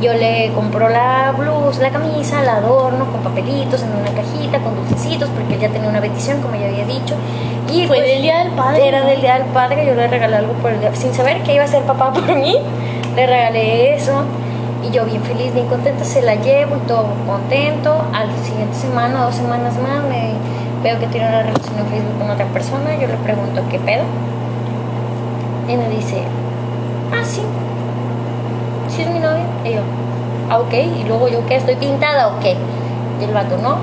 yo 0.01 0.15
le 0.15 0.51
compró 0.55 0.89
la 0.89 1.33
blusa, 1.37 1.83
la 1.83 1.91
camisa, 1.91 2.43
el 2.43 2.49
adorno 2.49 3.05
con 3.13 3.21
papelitos 3.21 3.83
en 3.83 3.91
una 3.91 4.11
cajita, 4.11 4.59
con 4.61 4.75
dulcecitos, 4.75 5.29
porque 5.29 5.55
él 5.55 5.61
ya 5.61 5.69
tenía 5.69 5.89
una 5.89 6.01
bendición, 6.01 6.41
como 6.41 6.55
ya 6.57 6.69
había 6.69 6.87
dicho. 6.87 7.15
Y 7.71 7.87
Fue 7.87 7.99
pues, 7.99 8.09
del 8.09 8.23
Día 8.23 8.39
del 8.39 8.53
Padre, 8.53 8.89
Era 8.89 9.05
del 9.05 9.21
Día 9.21 9.35
del 9.35 9.49
Padre, 9.49 9.87
yo 9.87 9.95
le 9.95 10.09
regalé 10.09 10.37
algo 10.37 10.55
por 10.55 10.73
el 10.73 10.81
día, 10.81 10.95
sin 10.95 11.13
saber 11.13 11.43
que 11.43 11.55
iba 11.55 11.65
a 11.65 11.69
ser 11.69 11.83
papá 11.83 12.13
por 12.15 12.35
mí, 12.35 12.57
le 13.15 13.27
regalé 13.27 13.95
eso. 13.95 14.25
Y 14.83 14.91
yo 14.91 15.05
bien 15.05 15.23
feliz, 15.23 15.53
bien 15.53 15.67
contenta, 15.67 16.05
se 16.05 16.23
la 16.23 16.37
llevo 16.37 16.77
y 16.77 16.81
todo 16.87 17.07
contento. 17.27 18.03
Al 18.13 18.29
siguiente 18.45 18.75
semana, 18.75 19.25
dos 19.25 19.35
semanas 19.35 19.75
más, 19.79 20.03
me 20.05 20.33
veo 20.83 20.99
que 20.99 21.07
tiene 21.07 21.29
una 21.29 21.43
relación 21.43 21.79
en 21.79 21.87
Facebook 21.87 22.19
con 22.19 22.31
otra 22.31 22.47
persona. 22.47 22.95
Yo 22.95 23.07
le 23.07 23.17
pregunto, 23.17 23.63
¿qué 23.71 23.79
pedo? 23.79 24.05
Y 25.69 25.77
me 25.77 25.89
dice, 25.91 26.23
ah, 27.13 27.25
sí, 27.25 27.43
sí 28.89 29.03
es 29.03 29.11
mi 29.11 29.19
novia. 29.19 29.45
Y 29.65 29.75
yo, 29.75 29.81
ah, 30.51 30.59
ok. 30.59 30.73
Y 30.73 31.05
luego 31.07 31.29
yo, 31.29 31.47
¿qué? 31.47 31.57
¿Estoy 31.57 31.77
pintada 31.77 32.29
o 32.29 32.41
qué? 32.41 32.57
Y 33.21 33.25
el 33.25 33.33
vato, 33.33 33.59
no. 33.59 33.77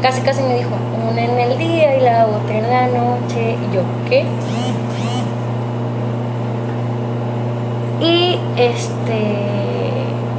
Casi, 0.00 0.20
casi 0.20 0.42
me 0.42 0.54
dijo, 0.54 0.70
una 1.10 1.22
en 1.22 1.38
el 1.38 1.58
día 1.58 1.96
y 1.96 2.02
la 2.02 2.26
otra 2.26 2.56
en 2.56 2.70
la 2.70 2.86
noche. 2.86 3.56
Y 3.56 3.74
yo, 3.74 3.82
¿qué? 4.08 4.24
Y 8.00 8.38
este, 8.56 9.46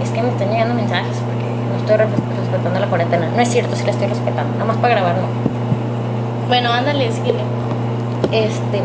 es 0.03 0.11
que 0.11 0.21
me 0.21 0.29
están 0.29 0.46
llegando 0.57 0.75
mensajes 0.75 1.17
porque 1.17 1.45
no 1.71 1.77
estoy 1.79 1.97
res- 1.97 2.39
respetando 2.41 2.79
la 2.79 2.87
cuarentena. 2.87 3.27
No 3.35 3.41
es 3.41 3.49
cierto, 3.49 3.75
sí 3.75 3.83
la 3.85 3.91
estoy 3.91 4.07
respetando, 4.07 4.53
nada 4.53 4.65
más 4.65 4.77
para 4.77 4.95
grabar, 4.95 5.15
no. 5.15 5.27
Bueno, 6.47 6.71
ándale, 6.71 7.11
síguele. 7.11 7.39
Este, 8.31 8.81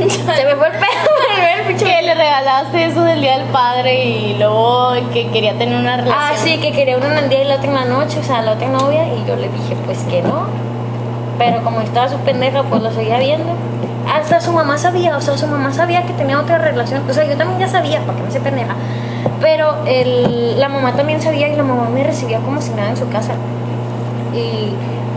se 0.08 0.44
me 0.44 0.54
fue 0.56 0.66
el 0.68 0.72
pedo, 0.72 1.78
Que 1.78 2.02
le 2.02 2.14
regalaste 2.14 2.84
eso 2.86 3.02
del 3.02 3.20
Día 3.20 3.38
del 3.38 3.46
Padre 3.48 4.04
y 4.04 4.36
luego 4.38 4.92
que 5.12 5.28
quería 5.30 5.56
tener 5.56 5.78
una 5.78 5.96
relación. 5.96 6.16
Ah, 6.18 6.32
sí, 6.36 6.58
que 6.58 6.72
quería 6.72 6.96
una 6.96 7.06
en 7.12 7.18
el 7.24 7.28
día 7.30 7.42
y 7.44 7.48
la 7.48 7.56
otra 7.56 7.68
en 7.68 7.74
la 7.74 7.84
noche, 7.84 8.18
o 8.18 8.24
sea, 8.24 8.42
la 8.42 8.52
otra 8.52 8.68
novia, 8.68 9.06
y 9.06 9.24
yo 9.26 9.36
le 9.36 9.48
dije, 9.48 9.76
pues 9.86 9.98
que 10.10 10.20
no. 10.22 10.46
Pero 11.38 11.62
como 11.62 11.80
estaba 11.80 12.08
su 12.08 12.18
pendeja, 12.18 12.62
pues 12.64 12.82
lo 12.82 12.90
seguía 12.92 13.18
viendo. 13.18 13.52
Hasta 14.12 14.40
su 14.40 14.52
mamá 14.52 14.76
sabía, 14.78 15.16
o 15.16 15.20
sea, 15.20 15.38
su 15.38 15.46
mamá 15.46 15.72
sabía 15.72 16.02
que 16.02 16.12
tenía 16.12 16.38
otra 16.40 16.58
relación. 16.58 17.02
O 17.08 17.12
sea, 17.12 17.24
yo 17.24 17.36
también 17.36 17.60
ya 17.60 17.68
sabía, 17.68 18.00
porque 18.04 18.20
no 18.22 18.30
sé 18.30 18.40
pendeja. 18.40 18.74
Pero 19.40 19.74
el, 19.86 20.58
la 20.60 20.68
mamá 20.68 20.92
también 20.94 21.20
sabía 21.22 21.48
y 21.48 21.56
la 21.56 21.62
mamá 21.62 21.88
me 21.92 22.04
recibía 22.04 22.38
como 22.40 22.60
si 22.60 22.70
nada 22.72 22.90
en 22.90 22.96
su 22.96 23.08
casa. 23.08 23.32
Y 24.34 24.72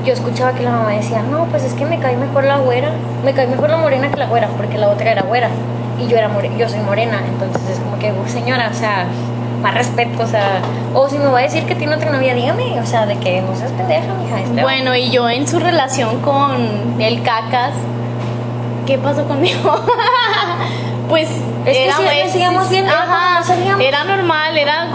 yo 0.05 0.13
escuchaba 0.13 0.53
que 0.53 0.63
la 0.63 0.71
mamá 0.71 0.91
decía, 0.91 1.21
no, 1.29 1.45
pues 1.45 1.63
es 1.63 1.73
que 1.73 1.85
me 1.85 1.99
cae 1.99 2.15
mejor 2.17 2.43
la 2.45 2.57
güera, 2.57 2.89
me 3.23 3.33
cae 3.33 3.47
mejor 3.47 3.69
la 3.69 3.77
morena 3.77 4.09
que 4.09 4.17
la 4.17 4.27
güera, 4.27 4.47
porque 4.57 4.77
la 4.77 4.87
otra 4.89 5.11
era 5.11 5.21
güera. 5.23 5.49
Y 5.99 6.07
yo 6.07 6.17
era 6.17 6.27
more- 6.29 6.51
yo 6.57 6.67
soy 6.69 6.79
morena, 6.79 7.21
entonces 7.27 7.61
es 7.69 7.79
como 7.79 7.99
que, 7.99 8.11
"Uy, 8.11 8.29
señora, 8.29 8.69
o 8.71 8.73
sea, 8.73 9.05
más 9.61 9.73
respeto, 9.75 10.23
o 10.23 10.27
sea, 10.27 10.59
o 10.93 11.07
si 11.07 11.17
me 11.17 11.25
va 11.27 11.39
a 11.39 11.43
decir 11.43 11.63
que 11.65 11.75
tiene 11.75 11.95
otra 11.95 12.09
novia, 12.11 12.33
dígame, 12.33 12.79
o 12.81 12.85
sea, 12.85 13.05
de 13.05 13.17
que 13.17 13.41
no 13.41 13.55
seas 13.55 13.71
pendeja, 13.71 14.13
mija. 14.21 14.41
este, 14.41 14.61
Bueno, 14.61 14.95
y 14.95 15.09
yo 15.11 15.29
en 15.29 15.47
su 15.47 15.59
relación 15.59 16.19
con 16.21 16.99
el 16.99 17.21
cacas, 17.23 17.71
¿qué 18.85 18.97
pasó 18.97 19.23
conmigo? 19.25 19.75
pues 21.09 21.29
Es 21.65 21.77
que 21.77 21.85
era, 21.85 21.95
seguíamos 22.29 22.67
ajá, 22.67 23.43
salíamos. 23.43 23.81
era 23.83 24.03
normal, 24.03 24.57
era. 24.57 24.87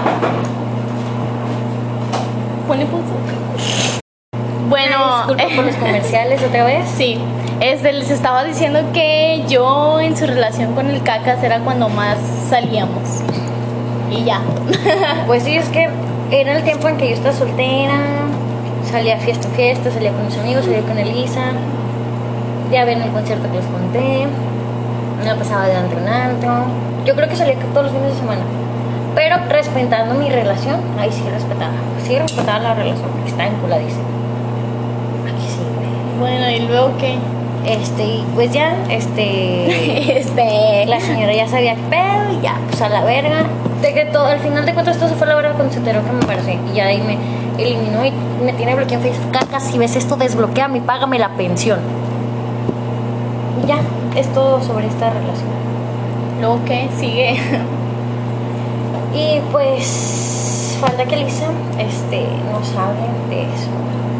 Bueno, 4.68 5.27
Disculpa 5.27 5.55
por 5.57 5.64
los 5.64 5.75
comerciales 5.81 6.42
otra 6.42 6.64
vez. 6.64 6.87
Sí, 6.97 7.18
este, 7.61 7.92
les 7.92 8.11
estaba 8.11 8.44
diciendo 8.44 8.81
que 8.92 9.44
yo 9.49 10.01
en 10.01 10.16
su 10.16 10.27
relación 10.27 10.75
con 10.75 10.88
el 10.88 11.03
cacas 11.03 11.42
era 11.42 11.61
cuando 11.61 11.88
más 11.88 12.18
salíamos. 12.49 13.23
Y 14.11 14.25
ya. 14.25 14.40
Pues 15.27 15.42
sí, 15.44 15.57
es 15.57 15.68
que 15.68 15.88
era 16.31 16.57
el 16.57 16.64
tiempo 16.64 16.88
en 16.88 16.97
que 16.99 17.09
yo 17.09 17.14
estaba 17.14 17.35
soltera, 17.35 17.99
salía 18.90 19.16
a 19.16 19.18
fiesta 19.18 19.49
fiesta, 19.51 19.90
salía 19.90 20.12
con 20.12 20.27
mis 20.27 20.37
amigos, 20.37 20.64
salía 20.64 20.81
con 20.83 20.99
Elisa, 20.99 21.53
ya 22.71 22.85
ven 22.85 23.01
el 23.03 23.11
concierto 23.11 23.49
que 23.51 23.57
les 23.57 23.66
conté, 23.66 24.27
me 25.24 25.35
pasaba 25.35 25.66
de 25.66 25.76
antro 25.76 25.98
en 25.98 26.09
antro. 26.09 26.66
Yo 27.04 27.14
creo 27.14 27.28
que 27.28 27.37
salía 27.37 27.54
todos 27.72 27.85
los 27.85 27.92
fines 27.92 28.12
de 28.12 28.18
semana, 28.18 28.42
pero 29.14 29.37
respetando 29.48 30.14
mi 30.14 30.28
relación, 30.28 30.81
ahí 30.98 31.11
sí 31.11 31.24
respetaba, 31.33 31.72
sí 32.04 32.18
respetaba 32.18 32.59
la 32.59 32.74
relación, 32.74 33.09
porque 33.11 33.31
está 33.31 33.46
enculadísima. 33.46 34.04
Aquí 35.26 35.46
sí. 35.48 35.61
Bueno, 36.18 36.50
¿y 36.50 36.61
luego 36.61 36.92
qué? 36.98 37.16
Este, 37.66 38.20
pues 38.35 38.52
ya, 38.52 38.76
este. 38.90 40.18
Este. 40.18 40.87
La 40.87 41.00
señora 41.00 41.35
ya 41.35 41.48
sabía 41.48 41.74
qué 41.74 41.83
pedo 41.90 42.38
y 42.38 42.42
ya, 42.42 42.59
pues 42.68 42.81
a 42.81 42.88
la 42.88 43.04
verga. 43.04 43.44
De 43.83 43.94
que 43.94 44.07
todo, 44.07 44.26
al 44.26 44.40
final 44.40 44.66
de 44.66 44.72
cuentas 44.74 44.98
todo 44.98 45.09
se 45.09 45.14
fue 45.14 45.26
a 45.26 45.31
la 45.31 45.37
verga 45.37 45.52
cuando 45.52 45.72
se 45.72 45.78
enteró 45.78 46.04
que 46.04 46.12
me 46.12 46.20
embaracé. 46.20 46.59
Y 46.72 46.76
ya 46.76 46.87
ahí 46.87 47.00
me 47.00 47.16
eliminó 47.62 48.04
y 48.04 48.12
me 48.44 48.52
tiene 48.52 48.74
bloqueado 48.74 49.04
en 49.04 49.12
Facebook. 49.12 49.33
Caca, 49.33 49.61
si 49.61 49.78
ves 49.78 49.96
esto, 49.96 50.16
desbloqueame 50.16 50.78
y 50.78 50.81
págame 50.81 51.18
la 51.18 51.31
pensión. 51.31 51.78
Ya, 53.66 53.81
es 54.16 54.33
todo 54.33 54.62
sobre 54.62 54.87
esta 54.87 55.11
relación. 55.11 55.49
¿Luego 56.40 56.61
qué? 56.66 56.88
Sigue. 56.99 57.37
Y 59.14 59.40
pues 59.51 60.77
falta 60.81 61.05
que 61.05 61.16
Lisa 61.16 61.47
este, 61.79 62.27
nos 62.53 62.71
hable 62.77 63.09
de 63.31 63.42
eso. 63.42 63.71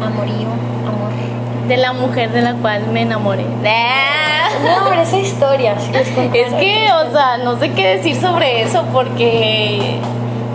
Amorío, 0.03 0.49
amor. 0.87 1.67
de 1.67 1.77
la 1.77 1.93
mujer 1.93 2.31
de 2.31 2.41
la 2.41 2.53
cual 2.55 2.87
me 2.91 3.03
enamoré. 3.03 3.43
No, 3.43 4.85
pero 4.89 5.01
esa 5.01 5.17
historia, 5.17 5.79
si 5.79 5.91
les. 5.91 6.07
Es 6.07 6.53
que, 6.53 6.89
o 6.91 7.11
sea, 7.11 7.37
no 7.43 7.57
sé 7.59 7.71
qué 7.71 7.97
decir 7.97 8.15
sobre 8.15 8.63
eso 8.63 8.83
porque 8.91 9.99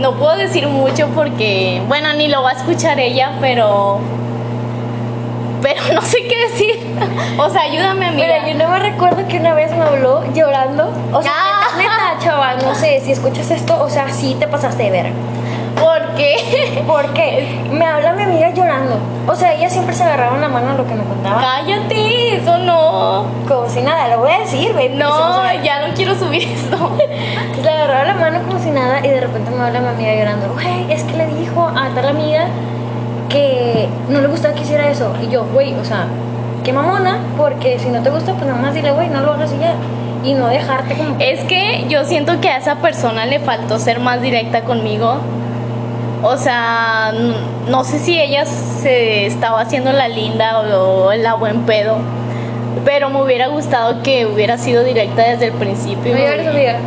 no 0.01 0.14
puedo 0.14 0.37
decir 0.37 0.66
mucho 0.68 1.09
porque, 1.14 1.81
bueno, 1.88 2.12
ni 2.14 2.29
lo 2.29 2.42
va 2.42 2.51
a 2.51 2.55
escuchar 2.55 2.99
ella, 3.01 3.33
pero 3.40 4.01
pero 5.62 5.81
no 5.94 6.03
sé 6.03 6.18
qué 6.29 6.37
decir. 6.49 6.84
O 7.38 7.50
sea, 7.50 7.62
ayúdame, 7.62 8.07
amiga. 8.09 8.26
Mira, 8.26 8.48
yo 8.48 8.54
no 8.54 8.68
me 8.70 8.78
recuerdo 8.78 9.26
que 9.28 9.38
una 9.38 9.54
vez 9.54 9.70
me 9.72 9.83
habló 9.83 10.22
llorando. 10.33 10.90
O 11.12 11.22
sea, 11.22 11.33
Ah. 11.35 11.76
neta, 11.76 11.90
neta, 12.12 12.24
chaval, 12.24 12.59
no 12.64 12.74
sé, 12.74 13.00
si 13.04 13.12
escuchas 13.12 13.50
esto, 13.50 13.80
o 13.83 13.88
sea, 13.90 14.09
sí 14.11 14.37
te 14.38 14.46
pasaste 14.46 14.85
de 14.85 14.90
ver. 14.90 15.12
¿Por 15.80 16.14
qué? 16.14 16.83
Porque 16.87 17.62
me 17.70 17.85
habla 17.85 18.12
mi 18.12 18.22
amiga 18.22 18.50
llorando. 18.50 18.96
O 19.26 19.35
sea, 19.35 19.54
ella 19.54 19.68
siempre 19.68 19.94
se 19.94 20.04
agarraba 20.04 20.37
la 20.38 20.48
mano 20.48 20.70
a 20.70 20.74
lo 20.74 20.87
que 20.87 20.94
me 20.94 21.02
contaba. 21.02 21.40
Cállate, 21.40 22.37
eso 22.37 22.59
no. 22.59 23.26
Como 23.48 23.68
si 23.68 23.80
nada, 23.83 24.09
lo 24.09 24.20
voy 24.20 24.30
a 24.30 24.38
decir, 24.40 24.72
güey. 24.72 24.90
No, 24.90 25.44
ya 25.64 25.87
no 25.87 25.94
quiero 25.94 26.14
subir 26.14 26.46
esto. 26.48 26.76
Le 27.62 27.68
agarraba 27.70 28.04
la 28.04 28.14
mano 28.14 28.38
como 28.46 28.59
si 28.61 28.70
nada 28.70 29.00
y 29.04 29.09
de 29.09 29.20
repente 29.20 29.50
me 29.50 29.64
habla 29.64 29.80
mi 29.80 29.88
amiga 29.88 30.14
llorando. 30.14 30.52
Güey, 30.54 30.92
es 30.92 31.02
que 31.02 31.16
le 31.16 31.26
dijo 31.26 31.66
a 31.66 31.88
tal 31.94 32.07
amiga 32.09 32.46
que 33.28 33.88
no 34.09 34.20
le 34.20 34.28
gustaba 34.28 34.54
que 34.54 34.61
hiciera 34.62 34.88
eso. 34.88 35.12
Y 35.22 35.28
yo, 35.28 35.44
güey, 35.46 35.74
o 35.74 35.85
sea, 35.85 36.07
qué 36.64 36.72
mamona, 36.72 37.18
porque 37.37 37.79
si 37.79 37.88
no 37.88 38.03
te 38.03 38.11
gusta, 38.11 38.33
pues 38.33 38.46
nada 38.46 38.61
más 38.61 38.74
dile, 38.74 38.90
güey, 38.92 39.09
no 39.09 39.20
lo 39.20 39.33
hagas 39.35 39.53
y 39.53 39.61
ya. 39.61 39.74
Y 40.24 40.35
no 40.35 40.48
dejarte 40.48 40.94
como. 40.94 41.16
Es 41.20 41.44
que 41.44 41.85
yo 41.88 42.05
siento 42.05 42.40
que 42.40 42.48
a 42.48 42.57
esa 42.57 42.77
persona 42.77 43.27
le 43.27 43.38
faltó 43.40 43.79
ser 43.79 44.00
más 44.00 44.22
directa 44.22 44.62
conmigo. 44.62 45.18
O 46.22 46.37
sea, 46.38 47.12
no 47.68 47.85
sé 47.85 47.98
si 47.98 48.18
ella 48.18 48.46
se 48.46 49.27
estaba 49.27 49.61
haciendo 49.61 49.92
la 49.92 50.09
linda 50.09 50.61
o, 50.61 51.12
la 51.12 51.35
buen 51.35 51.66
pedo. 51.66 51.96
Pero 52.87 53.11
me 53.11 53.22
hubiera 53.22 53.48
gustado 53.48 54.03
que 54.03 54.24
hubiera 54.27 54.57
sido 54.57 54.83
directa 54.83 55.22
desde 55.22 55.46
el 55.48 55.53
principio. 55.53 56.14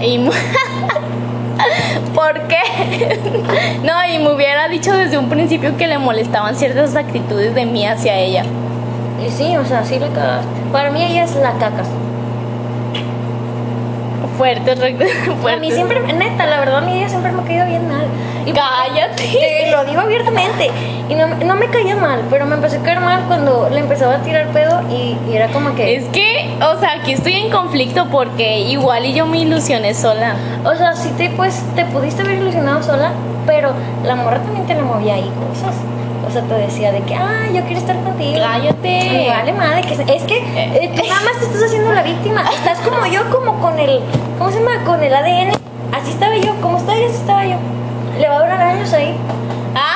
Y 0.02 0.18
mu- 0.18 0.32
¿Por 2.16 2.42
qué? 2.48 2.58
no, 3.84 3.94
y 4.14 4.18
me 4.20 4.32
hubiera 4.34 4.68
dicho 4.68 4.92
desde 4.96 5.18
un 5.20 5.30
principio 5.30 5.78
que 5.78 5.88
le 5.88 5.98
molestaban 6.00 6.56
ciertas 6.56 6.96
actitudes 6.96 7.54
de 7.54 7.66
mí 7.68 7.86
hacia 7.86 8.18
ella. 8.18 8.44
Y 9.26 9.30
sí, 9.30 9.56
o 9.58 9.66
sea, 9.66 9.84
sí 9.84 10.00
la 10.00 10.08
cagaste. 10.10 10.48
Para 10.72 10.92
mí 10.92 11.04
ella 11.04 11.24
es 11.24 11.36
la 11.36 11.54
caca. 11.54 11.84
Fuerte, 14.38 14.76
fuerte. 14.76 15.08
A 15.54 15.58
mí 15.58 15.72
siempre, 15.72 16.00
neta, 16.14 16.46
la 16.46 16.60
verdad, 16.60 16.78
a 16.78 16.82
mí 16.82 16.94
ella 16.94 17.10
siempre 17.10 17.32
me 17.32 17.42
ha 17.42 17.46
caído 17.46 17.66
bien 17.66 17.88
mal. 17.88 18.06
Y 18.46 18.52
Cállate. 18.52 19.24
te 19.24 19.72
lo 19.72 19.84
digo 19.86 20.02
abiertamente. 20.02 20.70
Y 21.10 21.16
no, 21.16 21.28
no 21.28 21.56
me 21.56 21.68
caía 21.70 21.96
mal, 21.96 22.22
pero 22.30 22.46
me 22.46 22.56
empezó 22.56 22.78
a 22.78 22.84
caer 22.84 23.00
mal 23.00 23.24
cuando 23.28 23.68
le 23.70 23.80
empezaba 23.80 24.16
a 24.16 24.22
tirar 24.22 24.48
pedo 24.50 24.82
y, 24.92 25.18
y 25.30 25.36
era 25.36 25.48
como 25.48 25.74
que. 25.74 25.96
Es 25.96 26.06
que, 26.10 26.56
o 26.62 26.80
sea, 26.80 27.00
aquí 27.00 27.14
estoy 27.14 27.34
en 27.34 27.50
conflicto 27.50 28.08
porque 28.12 28.60
igual 28.60 29.06
y 29.06 29.14
yo 29.14 29.26
me 29.26 29.40
ilusioné 29.40 29.94
sola. 29.96 30.36
O 30.64 30.76
sea, 30.76 30.94
sí 30.94 31.10
te, 31.18 31.30
pues, 31.32 31.64
te 31.76 31.86
pudiste 31.86 32.22
haber 32.22 32.36
ilusionado 32.36 32.84
sola, 32.84 33.12
pero 33.48 33.72
la 34.06 34.16
morra 34.16 34.38
también 34.40 34.68
te 34.68 34.76
le 34.76 34.84
movía 34.84 35.16
ahí 35.16 35.32
cosas. 35.50 35.76
O 36.26 36.32
sea, 36.32 36.42
te 36.42 36.54
decía 36.56 36.92
de 36.92 37.02
que, 37.02 37.16
ah, 37.16 37.46
yo 37.54 37.62
quiero 37.64 37.80
estar 37.80 37.96
contigo. 38.04 38.40
Cállate. 38.40 39.28
Vale 39.30 39.54
madre, 39.54 39.82
que 39.82 39.94
es 39.94 40.24
que 40.24 40.38
eh, 40.38 40.92
tú 40.96 41.02
nada 41.08 41.22
más 41.22 41.40
te 41.40 41.46
estás 41.46 41.64
haciendo 41.64 41.92
la 41.92 42.04
víctima. 42.04 42.44
Estás 42.54 42.80
como 42.80 43.06
yo, 43.06 43.30
como 43.30 43.60
con 43.60 43.78
el, 43.80 44.02
¿cómo 44.38 44.52
se 44.52 44.60
llama? 44.60 44.84
Con 44.86 45.04
el 45.04 45.14
ADN. 45.14 45.52
Así 45.94 46.12
estaba 46.12 46.36
yo, 46.36 46.54
como 46.62 46.78
estoy, 46.78 47.04
así 47.04 47.16
estaba 47.16 47.46
yo. 47.46 47.58
Le 48.20 48.28
va 48.28 48.36
a 48.36 48.40
durar 48.40 48.62
años 48.62 48.92
ahí. 48.94 49.16
Ah, 49.76 49.96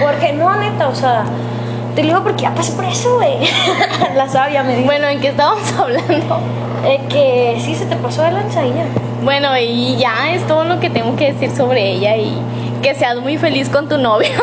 Porque, 0.00 0.32
no, 0.32 0.54
neta, 0.56 0.88
o 0.88 0.94
sea, 0.94 1.24
te 1.94 2.02
lo 2.02 2.08
digo 2.08 2.22
porque 2.22 2.42
ya 2.42 2.54
pasé 2.54 2.72
por 2.72 2.84
eso, 2.84 3.16
güey. 3.16 3.38
la 4.14 4.28
sabia 4.28 4.62
me 4.62 4.76
dijo. 4.76 4.86
bueno, 4.86 5.08
¿en 5.08 5.20
qué 5.20 5.28
estábamos 5.28 5.72
hablando? 5.78 6.40
Eh, 6.84 7.00
que 7.08 7.58
sí 7.60 7.74
se 7.74 7.86
te 7.86 7.96
pasó 7.96 8.22
de 8.22 8.32
lanza 8.32 8.64
y 8.64 8.68
ya. 8.68 8.84
Bueno, 9.24 9.56
y 9.58 9.96
ya 9.96 10.32
es 10.32 10.46
todo 10.46 10.64
lo 10.64 10.78
que 10.78 10.90
tengo 10.90 11.16
que 11.16 11.32
decir 11.32 11.50
sobre 11.50 11.90
ella 11.90 12.16
y 12.16 12.38
que 12.82 12.94
seas 12.94 13.16
muy 13.16 13.38
feliz 13.38 13.68
con 13.68 13.88
tu 13.88 13.98
novio. 13.98 14.30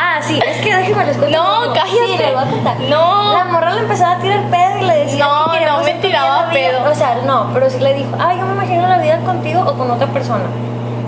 Ah, 0.00 0.20
sí, 0.22 0.38
es 0.38 0.58
que 0.58 0.76
déjeme 0.76 1.04
les 1.06 1.16
cuento. 1.16 1.36
No, 1.36 1.72
cállate. 1.72 1.90
Sí, 1.90 2.16
voy 2.18 2.42
a 2.42 2.50
contar. 2.50 2.80
No. 2.88 3.32
La 3.32 3.44
morra 3.44 3.74
le 3.74 3.80
empezaba 3.80 4.12
a 4.12 4.18
tirar 4.20 4.48
pedo 4.48 4.78
y 4.80 4.84
le 4.86 4.94
decía. 4.94 5.24
No, 5.24 5.52
que 5.52 5.66
no 5.66 5.82
me 5.82 5.94
tiraba 5.94 6.50
pedo. 6.50 6.88
O 6.88 6.94
sea, 6.94 7.16
no, 7.26 7.50
pero 7.52 7.68
sí 7.68 7.80
le 7.80 7.94
dijo, 7.94 8.10
ah, 8.18 8.32
yo 8.32 8.46
me 8.46 8.52
imagino 8.52 8.86
la 8.86 8.98
vida 8.98 9.18
contigo 9.24 9.60
o 9.66 9.74
con 9.74 9.90
otra 9.90 10.06
persona. 10.08 10.44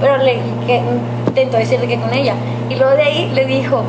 Pero 0.01 0.17
le 0.17 0.41
que, 0.67 0.83
intentó 1.27 1.59
decirle 1.59 1.87
que 1.87 2.01
con 2.01 2.13
ella. 2.13 2.35
Y 2.69 2.75
luego 2.75 2.97
de 2.97 3.03
ahí 3.03 3.31
le 3.33 3.45
dijo, 3.45 3.85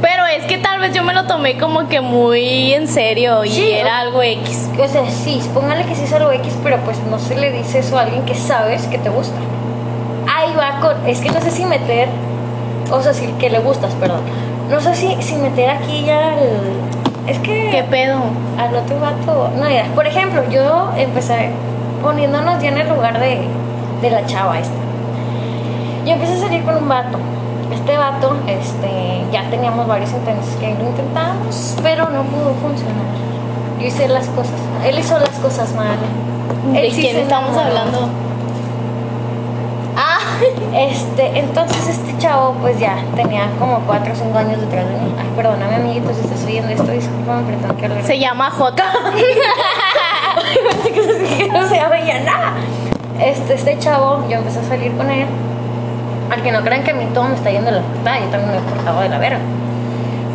Pero 0.00 0.26
es 0.26 0.44
que 0.44 0.58
tal 0.58 0.78
vez 0.78 0.92
yo 0.92 1.02
me 1.02 1.12
lo 1.12 1.26
tomé 1.26 1.58
como 1.58 1.88
que 1.88 2.00
muy 2.00 2.72
en 2.72 2.86
serio 2.86 3.44
y 3.44 3.50
Sí, 3.50 3.72
era 3.72 3.98
algo 3.98 4.22
X. 4.22 4.68
o 4.78 4.88
sea, 4.88 5.10
sí, 5.10 5.40
póngale 5.52 5.84
que 5.86 5.94
sí 5.94 6.04
es 6.04 6.12
algo 6.12 6.30
X, 6.30 6.56
pero 6.62 6.78
pues 6.84 6.98
no 7.10 7.18
se 7.18 7.34
le 7.36 7.50
dice 7.50 7.80
eso 7.80 7.98
a 7.98 8.02
alguien 8.02 8.24
que 8.24 8.34
sabes 8.34 8.86
que 8.86 8.98
te 8.98 9.08
gusta. 9.08 9.36
Con, 10.84 11.06
es 11.06 11.20
que 11.20 11.30
no 11.30 11.40
sé 11.40 11.50
si 11.50 11.64
meter, 11.64 12.08
o 12.90 13.00
sea, 13.00 13.14
si 13.14 13.26
que 13.38 13.48
le 13.50 13.60
gustas, 13.60 13.94
perdón. 13.94 14.20
No 14.70 14.80
sé 14.80 14.94
si, 14.94 15.16
si 15.22 15.36
meter 15.36 15.70
aquí 15.70 16.04
ya 16.04 16.34
el, 16.34 16.58
es 17.26 17.38
que... 17.38 17.70
¿Qué 17.70 17.84
pedo? 17.84 18.20
al 18.58 18.74
otro 18.76 19.00
vato. 19.00 19.50
No, 19.56 19.68
mira, 19.68 19.86
por 19.94 20.06
ejemplo, 20.06 20.42
yo 20.50 20.90
empecé 20.96 21.50
poniéndonos 22.02 22.62
ya 22.62 22.68
en 22.68 22.78
el 22.78 22.88
lugar 22.88 23.18
de, 23.18 23.40
de 24.02 24.10
la 24.10 24.26
chava 24.26 24.58
esta. 24.58 24.74
Yo 26.06 26.12
empecé 26.12 26.34
a 26.34 26.38
salir 26.38 26.62
con 26.64 26.76
un 26.76 26.88
vato. 26.88 27.18
Este 27.72 27.96
vato, 27.96 28.36
este, 28.46 29.24
ya 29.32 29.48
teníamos 29.50 29.86
varios 29.86 30.12
intentos 30.12 30.48
que 30.60 30.74
lo 30.74 30.84
intentamos, 30.90 31.76
pero 31.82 32.10
no 32.10 32.22
pudo 32.24 32.54
funcionar. 32.60 33.06
Yo 33.80 33.86
hice 33.86 34.06
las 34.08 34.26
cosas, 34.28 34.54
él 34.86 34.98
hizo 34.98 35.18
las 35.18 35.30
cosas 35.30 35.74
mal. 35.74 35.96
¿De 36.72 36.86
Él 36.86 36.92
sí 36.92 37.00
quién 37.02 37.16
estamos 37.16 37.52
enamoró. 37.52 37.78
hablando? 37.78 38.08
Este, 40.74 41.38
entonces 41.38 41.88
este 41.88 42.18
chavo 42.18 42.54
pues 42.60 42.78
ya 42.78 42.96
tenía 43.14 43.48
como 43.58 43.78
4 43.86 44.12
o 44.12 44.16
5 44.16 44.38
años 44.38 44.60
detrás 44.60 44.86
de 44.86 44.92
mí. 44.92 45.14
Ay, 45.18 45.30
perdóname 45.36 45.76
amiguito 45.76 46.12
si 46.12 46.20
estás 46.20 46.44
oyendo 46.44 46.72
esto, 46.72 46.90
discúlpame, 46.90 47.42
pero 47.46 47.58
tengo 47.58 47.76
que 47.76 47.86
hablar. 47.86 48.02
se 48.04 48.18
llama 48.18 48.50
J. 48.50 48.84
Que 51.38 51.48
no 51.48 51.68
se 51.68 51.76
llama 51.76 52.00
ya 52.00 52.20
nada. 52.20 52.52
Este, 53.20 53.54
este 53.54 53.78
chavo, 53.78 54.24
yo 54.28 54.38
empecé 54.38 54.58
a 54.58 54.64
salir 54.64 54.92
con 54.96 55.10
él. 55.10 55.26
Al 56.30 56.42
que 56.42 56.50
no 56.50 56.62
crean 56.62 56.82
que 56.82 56.90
a 56.90 56.94
mí 56.94 57.06
todo 57.14 57.24
me 57.24 57.34
está 57.34 57.50
yendo 57.50 57.70
de 57.70 57.76
la 57.78 57.82
puta, 57.82 58.18
yo 58.18 58.26
también 58.26 58.50
me 58.50 58.58
he 58.58 58.60
portado 58.60 59.00
de 59.00 59.08
la 59.08 59.18
verga. 59.18 59.38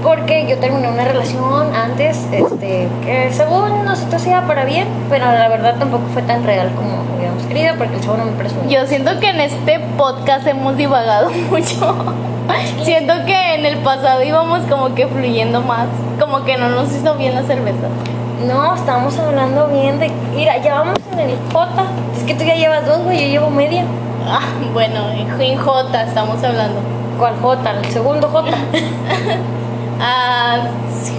Porque 0.03 0.47
yo 0.47 0.57
terminé 0.57 0.87
una 0.87 1.03
relación 1.03 1.75
antes, 1.75 2.25
este, 2.31 2.87
que 3.03 3.29
según 3.31 3.83
nosotros 3.83 4.25
iba 4.25 4.41
para 4.43 4.63
bien, 4.63 4.87
pero 5.09 5.25
la 5.25 5.49
verdad 5.49 5.75
tampoco 5.77 6.03
fue 6.13 6.21
tan 6.21 6.45
real 6.45 6.71
como 6.75 7.03
hubiéramos 7.17 7.43
querido, 7.43 7.75
porque 7.77 7.95
el 7.95 8.01
chavo 8.01 8.17
no 8.17 8.25
me 8.25 8.31
presumía. 8.31 8.79
Yo 8.79 8.87
siento 8.87 9.19
que 9.19 9.29
en 9.29 9.41
este 9.41 9.79
podcast 9.97 10.47
hemos 10.47 10.77
divagado 10.77 11.29
mucho. 11.49 11.95
Siento 12.83 13.13
que 13.25 13.55
en 13.55 13.65
el 13.65 13.77
pasado 13.79 14.23
íbamos 14.23 14.61
como 14.63 14.95
que 14.95 15.05
fluyendo 15.07 15.61
más, 15.61 15.87
como 16.19 16.43
que 16.45 16.57
no 16.57 16.69
nos 16.69 16.91
hizo 16.95 17.15
bien 17.15 17.35
la 17.35 17.43
cerveza. 17.43 17.87
No, 18.47 18.73
estábamos 18.73 19.19
hablando 19.19 19.67
bien 19.67 19.99
de. 19.99 20.09
Mira, 20.33 20.57
ya 20.59 20.75
vamos 20.75 20.95
en 21.11 21.19
el 21.19 21.35
J. 21.51 21.83
Es 22.17 22.23
que 22.23 22.33
tú 22.33 22.45
ya 22.45 22.55
llevas 22.55 22.85
dos, 22.85 23.03
güey, 23.03 23.19
yo 23.19 23.27
llevo 23.27 23.49
media. 23.49 23.83
Ah, 24.25 24.39
bueno, 24.73 25.11
en 25.11 25.57
J 25.57 26.03
estamos 26.03 26.41
hablando. 26.43 26.79
¿Cuál 27.19 27.35
J? 27.41 27.71
El 27.83 27.91
segundo 27.91 28.29
J. 28.29 28.49
Ah, 29.99 30.61
sí. 31.03 31.13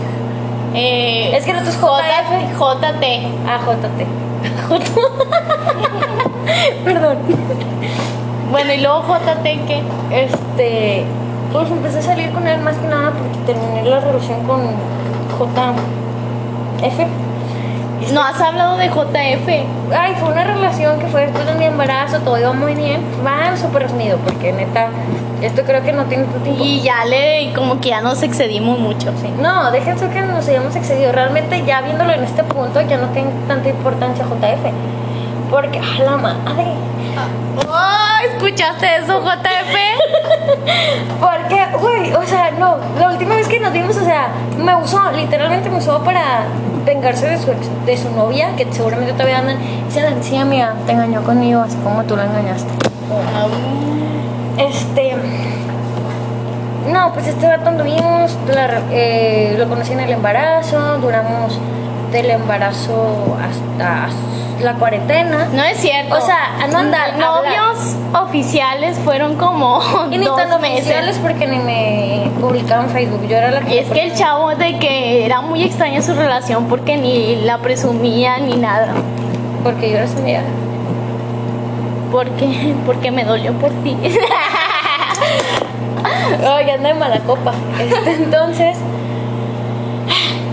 eh, 0.75 1.31
Es 1.37 1.45
que 1.45 1.53
no 1.53 1.61
es 1.61 1.77
J, 1.77 2.03
JF. 2.03 2.59
JT. 2.59 3.05
Ah, 3.47 3.61
JT. 3.65 4.07
Perdón. 6.85 7.19
Bueno, 8.51 8.73
y 8.73 8.79
luego 8.81 9.03
JT, 9.03 9.43
¿qué? 9.67 9.83
Este. 10.11 11.05
Pues 11.53 11.71
empecé 11.71 11.99
a 11.99 12.03
salir 12.03 12.31
con 12.31 12.47
él 12.47 12.61
más 12.61 12.77
que 12.77 12.87
nada 12.87 13.11
porque 13.11 13.39
terminé 13.53 13.83
la 13.85 13.99
relación 14.01 14.45
con 14.47 14.61
JF. 15.39 17.01
No 18.13 18.23
has 18.23 18.41
hablado 18.41 18.77
de 18.77 18.89
JF. 18.89 19.49
Ay, 19.97 20.15
fue 20.19 20.31
una 20.31 20.45
relación 20.45 20.99
que 20.99 21.07
fue 21.07 21.23
después 21.23 21.47
de 21.47 21.55
mi 21.55 21.67
embarazo, 21.67 22.19
todo 22.21 22.39
iba 22.39 22.53
muy 22.53 22.75
bien. 22.75 23.01
Va 23.25 23.57
súper 23.57 23.83
resumido 23.83 24.19
porque 24.19 24.53
neta, 24.53 24.89
esto 25.43 25.63
creo 25.63 25.83
que 25.83 25.93
no 25.93 26.05
tiene 26.05 26.25
tu 26.25 26.39
tiempo. 26.41 26.65
Y 26.65 26.81
ya 26.81 27.05
le, 27.05 27.53
como 27.55 27.81
que 27.81 27.91
ya 27.91 28.01
nos 28.01 28.23
excedimos 28.23 28.79
mucho. 28.79 29.13
Sí. 29.21 29.33
No, 29.41 29.71
déjense 29.71 30.09
que 30.09 30.23
nos 30.23 30.49
hayamos 30.49 30.75
excedido. 30.75 31.13
Realmente 31.13 31.65
ya 31.65 31.83
viéndolo 31.83 32.13
en 32.13 32.25
este 32.25 32.43
punto 32.45 32.81
ya 32.81 32.97
no 32.97 33.09
tiene 33.09 33.31
tanta 33.47 33.69
importancia 33.69 34.25
JF. 34.25 34.73
Porque, 35.51 35.79
a 35.79 36.03
la 36.03 36.17
madre. 36.17 36.80
Oh, 37.69 38.25
¿Escuchaste 38.35 38.97
eso, 38.97 39.21
JF? 39.23 39.75
Porque, 41.21 41.67
güey, 41.81 42.13
o 42.15 42.25
sea, 42.27 42.51
no, 42.53 42.77
la 42.99 43.11
última 43.11 43.35
vez 43.37 43.49
que 43.49 43.61
nos 43.61 43.73
vimos, 43.73 43.97
o 43.97 44.05
sea, 44.05 44.29
me 44.57 44.75
usó, 44.77 45.11
literalmente 45.13 45.69
me 45.71 45.79
usó 45.79 46.03
para 46.03 46.45
vengarse 46.85 47.29
de 47.29 47.39
su, 47.39 47.51
ex- 47.51 47.87
de 47.87 47.97
su 47.97 48.11
novia, 48.11 48.51
que 48.57 48.67
seguramente 48.73 49.13
todavía 49.13 49.39
andan. 49.39 49.57
Dice, 49.87 50.03
sí, 50.23 50.37
amiga, 50.37 50.75
te 50.87 50.93
engañó 50.93 51.23
conmigo, 51.23 51.61
así 51.63 51.77
como 51.79 52.03
tú 52.05 52.17
la 52.17 52.25
engañaste. 52.25 52.71
Este. 54.59 55.17
No, 56.93 57.13
pues 57.13 57.27
este 57.27 57.47
vato 57.47 57.69
anduvimos, 57.69 58.37
la- 58.55 58.81
eh, 58.91 59.55
lo 59.59 59.69
conocí 59.69 59.93
en 59.93 60.01
el 60.01 60.11
embarazo, 60.11 60.99
duramos 60.99 61.59
del 62.13 62.31
embarazo 62.31 63.37
hasta 63.41 64.07
la 64.63 64.75
cuarentena. 64.75 65.49
No 65.53 65.63
es 65.63 65.79
cierto. 65.79 66.15
O 66.17 66.21
sea, 66.21 66.67
no 66.71 66.79
andar, 66.79 67.17
Novios 67.17 67.97
oficiales 68.15 68.99
fueron 68.99 69.37
como 69.37 69.81
Y 70.11 70.19
ni 70.19 70.27
tan 70.27 70.53
oficiales 70.53 71.19
porque 71.23 71.47
ni 71.47 71.59
me 71.59 72.31
publicaban 72.41 72.87
en 72.87 72.91
Facebook. 72.93 73.27
Yo 73.29 73.37
era 73.37 73.51
la 73.51 73.69
Y 73.69 73.79
es 73.79 73.89
que 73.91 74.05
el 74.05 74.15
chavo 74.15 74.55
de 74.55 74.79
que 74.79 75.25
era 75.25 75.41
muy 75.41 75.63
extraña 75.63 76.03
su 76.03 76.15
relación 76.15 76.67
porque 76.67 76.97
ni 76.97 77.37
la 77.37 77.59
presumía 77.59 78.39
ni 78.39 78.57
nada. 78.57 78.95
Porque 79.63 79.91
yo 79.91 79.99
era 79.99 80.09
su 80.09 80.19
amiga. 80.19 80.43
Porque, 82.11 82.75
porque 82.87 83.11
me 83.11 83.25
dolió 83.25 83.53
por 83.55 83.71
ti. 83.83 83.97
Ay, 86.47 86.71
anda 86.71 86.89
de 86.89 86.95
mala 86.95 87.21
copa. 87.21 87.53
Este, 87.81 88.15
entonces, 88.15 88.79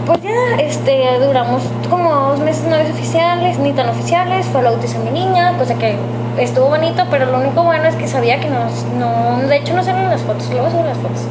pues 0.07 0.21
ya 0.21 0.55
este, 0.57 1.19
duramos 1.19 1.61
como 1.89 2.09
dos 2.29 2.39
meses 2.39 2.63
novios 2.63 2.89
oficiales, 2.91 3.59
ni 3.59 3.73
tan 3.73 3.89
oficiales. 3.89 4.45
Fue 4.45 4.63
la 4.63 4.71
bautizo 4.71 4.99
de 4.99 5.11
mi 5.11 5.19
niña, 5.19 5.57
cosa 5.57 5.75
que 5.75 5.97
estuvo 6.37 6.67
bonito, 6.67 7.03
pero 7.11 7.25
lo 7.25 7.39
único 7.39 7.61
bueno 7.63 7.85
es 7.85 7.95
que 7.95 8.07
sabía 8.07 8.39
que 8.39 8.49
nos, 8.49 8.85
no, 8.97 9.45
de 9.45 9.57
hecho 9.57 9.73
no 9.73 9.83
salen 9.83 10.09
las 10.09 10.21
fotos, 10.21 10.49
luego 10.49 10.71
subo 10.71 10.85
las 10.85 10.97
fotos. 10.97 11.23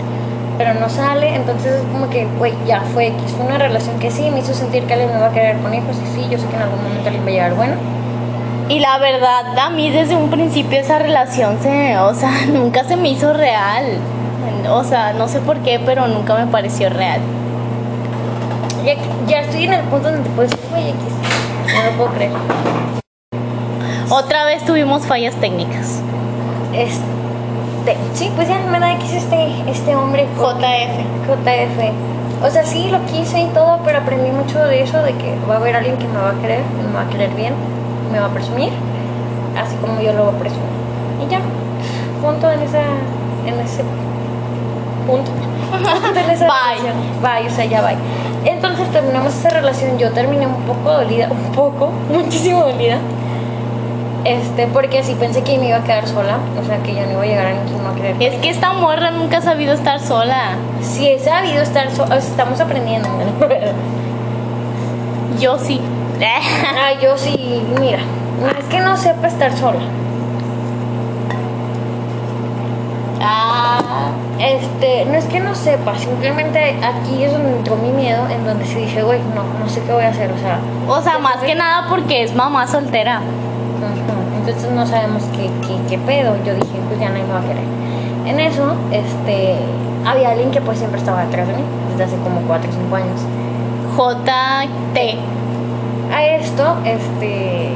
Pero 0.58 0.74
no 0.74 0.88
sale, 0.90 1.34
entonces 1.34 1.72
es 1.72 1.82
como 1.90 2.10
que, 2.10 2.26
güey, 2.38 2.52
ya 2.66 2.82
fue 2.92 3.08
X. 3.08 3.32
Fue 3.36 3.46
una 3.46 3.58
relación 3.58 3.98
que 3.98 4.10
sí 4.10 4.30
me 4.30 4.40
hizo 4.40 4.52
sentir 4.52 4.84
que 4.84 4.92
alguien 4.92 5.12
me 5.12 5.20
va 5.20 5.28
a 5.28 5.32
querer 5.32 5.56
con 5.58 5.72
hijos. 5.72 5.96
Y 5.96 6.14
sí, 6.14 6.28
yo 6.30 6.38
sé 6.38 6.46
que 6.46 6.56
en 6.56 6.62
algún 6.62 6.82
momento 6.82 7.10
le 7.10 7.18
va 7.18 7.24
a 7.24 7.30
llegar 7.30 7.54
bueno. 7.54 7.74
Y 8.68 8.80
la 8.80 8.98
verdad, 8.98 9.58
a 9.58 9.70
mí 9.70 9.90
desde 9.90 10.16
un 10.16 10.28
principio 10.28 10.78
esa 10.78 10.98
relación 10.98 11.58
se, 11.62 11.98
o 11.98 12.14
sea, 12.14 12.30
nunca 12.52 12.84
se 12.84 12.96
me 12.96 13.08
hizo 13.08 13.32
real. 13.32 13.84
O 14.70 14.84
sea, 14.84 15.14
no 15.14 15.28
sé 15.28 15.40
por 15.40 15.58
qué, 15.58 15.80
pero 15.84 16.08
nunca 16.08 16.34
me 16.34 16.46
pareció 16.46 16.90
real. 16.90 17.20
Ya, 18.86 18.94
ya 19.26 19.40
estoy 19.40 19.64
en 19.64 19.72
el 19.72 19.82
punto 19.86 20.12
donde 20.12 20.30
puedes 20.30 20.52
güey, 20.70 20.90
X. 20.90 21.00
No 21.74 21.90
lo 21.90 21.96
puedo 21.96 22.10
creer. 22.10 22.30
Otra 24.08 24.44
vez 24.44 24.64
tuvimos 24.64 25.04
fallas 25.06 25.34
técnicas. 25.34 26.00
Este, 26.72 27.96
sí, 28.14 28.30
pues 28.36 28.48
ya 28.48 28.60
me 28.60 28.78
da 28.78 28.94
X 28.94 29.12
este, 29.12 29.68
este 29.68 29.96
hombre. 29.96 30.28
JF. 30.36 31.02
JF. 31.26 32.44
O 32.44 32.48
sea, 32.48 32.64
sí, 32.64 32.88
lo 32.88 33.04
quise 33.06 33.40
y 33.40 33.46
todo, 33.46 33.80
pero 33.84 33.98
aprendí 33.98 34.30
mucho 34.30 34.60
de 34.60 34.84
eso, 34.84 35.02
de 35.02 35.14
que 35.14 35.34
va 35.50 35.54
a 35.54 35.56
haber 35.56 35.74
alguien 35.74 35.96
que 35.96 36.06
me 36.06 36.18
va 36.18 36.30
a 36.30 36.40
querer, 36.40 36.60
me 36.86 36.94
va 36.94 37.02
a 37.02 37.08
querer 37.08 37.30
bien, 37.30 37.54
me 38.12 38.20
va 38.20 38.26
a 38.26 38.30
presumir, 38.30 38.70
así 39.60 39.74
como 39.78 40.00
yo 40.00 40.12
lo 40.12 40.30
presumo. 40.38 40.62
Y 41.26 41.28
ya, 41.28 41.40
punto 42.22 42.48
en 42.52 42.60
esa, 42.60 42.82
en 43.46 43.58
ese 43.58 43.82
punto. 45.08 45.32
Punto 45.70 46.20
en 46.20 46.30
esa 46.30 46.46
Bye. 46.46 46.78
relación. 46.78 46.94
Bye, 47.20 47.48
o 47.48 47.50
sea, 47.50 47.64
ya 47.64 47.82
bye. 47.82 47.96
Entonces 48.44 48.90
terminamos 48.90 49.34
esa 49.34 49.50
relación, 49.50 49.98
yo 49.98 50.10
terminé 50.12 50.46
un 50.46 50.62
poco 50.62 50.92
dolida, 50.92 51.28
un 51.30 51.52
poco, 51.52 51.92
muchísimo 52.10 52.66
dolida. 52.66 52.98
Este, 54.24 54.66
porque 54.66 55.04
sí 55.04 55.14
pensé 55.18 55.42
que 55.42 55.56
me 55.56 55.68
iba 55.68 55.76
a 55.76 55.84
quedar 55.84 56.08
sola, 56.08 56.38
o 56.60 56.66
sea, 56.66 56.82
que 56.82 56.94
ya 56.94 57.06
no 57.06 57.12
iba 57.12 57.22
a 57.22 57.26
llegar 57.26 57.46
a 57.46 57.52
iba 57.52 57.90
a 57.90 57.94
querer. 57.94 58.16
Es 58.20 58.34
que 58.40 58.50
esta 58.50 58.72
morra 58.72 59.12
nunca 59.12 59.38
ha 59.38 59.42
sabido 59.42 59.72
estar 59.72 60.00
sola. 60.00 60.56
Sí 60.82 61.06
he 61.06 61.20
sabido 61.20 61.62
estar 61.62 61.90
sola, 61.92 62.16
estamos 62.16 62.58
aprendiendo. 62.60 63.08
Yo 65.40 65.58
sí. 65.58 65.80
Ah, 66.18 66.98
yo 67.00 67.18
sí, 67.18 67.62
mira, 67.78 67.98
no 68.40 68.48
es 68.48 68.64
que 68.70 68.80
no 68.80 68.96
sepa 68.96 69.26
estar 69.26 69.52
sola. 69.52 69.80
ah, 73.20 74.12
Este, 74.38 75.06
no 75.06 75.14
es 75.14 75.24
que 75.24 75.40
no 75.40 75.54
sepa, 75.54 75.96
simplemente 75.96 76.76
aquí 76.82 77.24
es 77.24 77.32
donde 77.32 77.56
entró 77.56 77.76
mi 77.76 77.90
miedo, 77.90 78.28
en 78.28 78.44
donde 78.44 78.66
sí 78.66 78.74
dije, 78.74 79.02
güey, 79.02 79.18
no, 79.34 79.42
no 79.58 79.68
sé 79.68 79.80
qué 79.82 79.92
voy 79.92 80.04
a 80.04 80.08
hacer, 80.08 80.30
o 80.30 80.38
sea, 80.38 80.58
o 80.86 81.00
sea, 81.00 81.18
más 81.18 81.38
que 81.38 81.54
nada 81.54 81.86
porque 81.88 82.22
es 82.22 82.34
mamá 82.34 82.66
soltera. 82.66 83.22
entonces 84.38 84.70
no 84.72 84.86
sabemos 84.86 85.22
qué, 85.34 85.50
qué, 85.66 85.76
qué 85.88 85.98
pedo. 85.98 86.36
Yo 86.44 86.54
dije, 86.54 86.78
pues 86.86 87.00
ya 87.00 87.08
nadie 87.08 87.24
me 87.24 87.32
va 87.32 87.38
a 87.40 87.42
querer. 87.42 87.64
En 88.26 88.40
eso, 88.40 88.74
este, 88.92 89.56
había 90.04 90.30
alguien 90.30 90.50
que 90.50 90.60
pues 90.60 90.78
siempre 90.78 91.00
estaba 91.00 91.24
detrás 91.24 91.48
de 91.48 91.54
mí, 91.54 91.62
desde 91.90 92.04
hace 92.04 92.16
como 92.22 92.40
4 92.42 92.68
o 92.68 92.72
5 92.72 92.96
años. 92.96 93.20
JT. 93.96 95.18
A 96.14 96.24
esto, 96.24 96.76
este, 96.84 97.72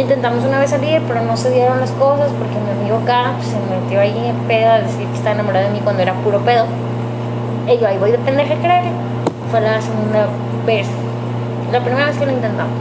intentamos 0.00 0.44
una 0.44 0.58
vez 0.58 0.70
salir, 0.70 1.02
pero 1.06 1.22
no 1.22 1.36
se 1.36 1.50
dieron 1.50 1.80
las 1.80 1.90
cosas 1.92 2.30
porque 2.38 2.54
mi 2.54 2.80
amigo 2.80 2.98
acá 3.02 3.32
se 3.42 3.56
metió 3.74 4.00
ahí 4.00 4.28
en 4.28 4.36
pedo 4.48 4.70
a 4.70 4.78
decir 4.78 5.06
que 5.06 5.16
estaba 5.16 5.34
enamorado 5.34 5.66
de 5.66 5.72
mí 5.72 5.80
cuando 5.82 6.02
era 6.02 6.14
puro 6.14 6.38
pedo. 6.40 6.64
Y 7.66 7.78
yo 7.78 7.86
ahí 7.86 7.98
voy 7.98 8.10
de 8.10 8.18
pendeja 8.18 8.54
a 8.54 8.58
creer. 8.58 8.84
Fue 9.50 9.60
la 9.60 9.80
segunda 9.80 10.28
vez, 10.66 10.86
la 11.70 11.80
primera 11.80 12.06
vez 12.06 12.16
que 12.16 12.26
lo 12.26 12.32
intentamos. 12.32 12.72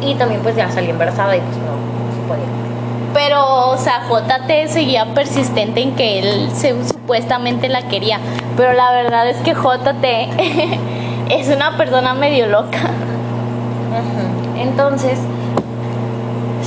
Y 0.00 0.14
también 0.14 0.40
pues 0.42 0.56
ya 0.56 0.70
salí 0.70 0.90
embarazada 0.90 1.36
y 1.36 1.40
pues 1.40 1.56
no, 1.58 1.64
no 1.66 2.14
se 2.14 2.28
podía. 2.28 2.58
Pero, 3.14 3.70
o 3.70 3.76
sea, 3.78 4.02
JT 4.08 4.68
seguía 4.68 5.14
persistente 5.14 5.82
en 5.82 5.94
que 5.94 6.18
él 6.18 6.50
se, 6.52 6.74
supuestamente 6.86 7.68
la 7.68 7.82
quería. 7.88 8.18
Pero 8.56 8.72
la 8.72 8.92
verdad 8.92 9.28
es 9.28 9.36
que 9.38 9.54
JT 9.54 10.28
es 11.30 11.48
una 11.48 11.76
persona 11.76 12.14
medio 12.14 12.46
loca. 12.46 12.78
Entonces, 14.58 15.18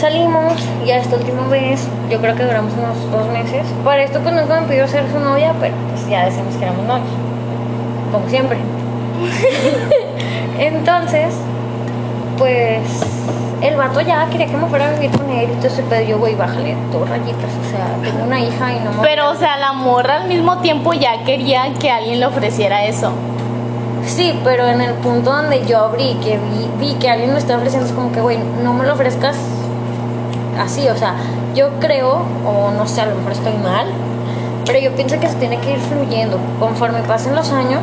salimos 0.01 0.53
ya 0.83 0.97
esta 0.97 1.15
última 1.15 1.47
vez, 1.47 1.87
yo 2.09 2.19
creo 2.19 2.35
que 2.35 2.43
duramos 2.43 2.73
unos 2.73 3.11
dos 3.11 3.27
meses. 3.27 3.67
Para 3.85 4.01
esto 4.01 4.19
pues 4.19 4.33
nunca 4.33 4.59
me 4.59 4.67
pidió 4.67 4.87
ser 4.87 5.05
su 5.11 5.19
novia, 5.19 5.53
pero 5.59 5.75
pues 5.91 6.09
ya 6.09 6.25
decimos 6.25 6.55
que 6.55 6.63
éramos 6.63 6.87
novios, 6.87 7.07
como 8.11 8.27
siempre. 8.27 8.57
Entonces, 10.57 11.35
pues 12.39 12.81
el 13.61 13.75
vato 13.75 14.01
ya 14.01 14.27
quería 14.31 14.47
que 14.47 14.57
me 14.57 14.65
fuera 14.65 14.89
a 14.89 14.93
vivir 14.93 15.11
con 15.11 15.29
él 15.29 15.49
ese 15.63 15.83
pedo. 15.83 16.01
Yo, 16.01 16.17
güey, 16.17 16.33
bájale 16.33 16.75
dos 16.91 17.07
rayitas, 17.07 17.51
o 17.63 17.69
sea, 17.69 17.95
tengo 18.01 18.25
una 18.25 18.39
hija 18.39 18.73
y 18.73 18.79
no 18.79 18.93
me... 18.93 19.03
Pero, 19.03 19.29
o 19.29 19.35
sea, 19.35 19.57
la 19.57 19.73
morra 19.73 20.15
al 20.15 20.27
mismo 20.27 20.57
tiempo 20.57 20.93
ya 20.93 21.23
quería 21.25 21.71
que 21.79 21.91
alguien 21.91 22.19
le 22.19 22.25
ofreciera 22.25 22.85
eso. 22.85 23.11
Sí, 24.03 24.39
pero 24.43 24.67
en 24.67 24.81
el 24.81 24.95
punto 24.95 25.31
donde 25.31 25.63
yo 25.67 25.77
abrí, 25.77 26.15
que 26.23 26.39
vi, 26.39 26.69
vi 26.79 26.95
que 26.95 27.07
alguien 27.07 27.33
me 27.33 27.37
estaba 27.37 27.59
ofreciendo, 27.59 27.87
es 27.87 27.93
como 27.93 28.11
que, 28.11 28.19
güey, 28.19 28.39
no 28.63 28.73
me 28.73 28.83
lo 28.83 28.93
ofrezcas 28.93 29.37
así, 30.62 30.88
o 30.88 30.95
sea, 30.95 31.16
yo 31.55 31.70
creo, 31.80 32.22
o 32.45 32.72
no 32.72 32.88
sé, 32.88 33.01
a 33.01 33.05
lo 33.07 33.16
mejor 33.16 33.34
estoy 33.34 33.53
mal, 33.53 33.88
pero 34.66 34.80
yo 34.80 34.95
pienso 34.95 35.20
que 35.20 35.28
se 35.28 35.36
tiene 35.36 35.59
que 35.59 35.72
ir 35.72 35.80
fluyendo 35.80 36.38
conforme 36.59 37.01
pasen 37.01 37.36
los 37.36 37.51
años. 37.51 37.82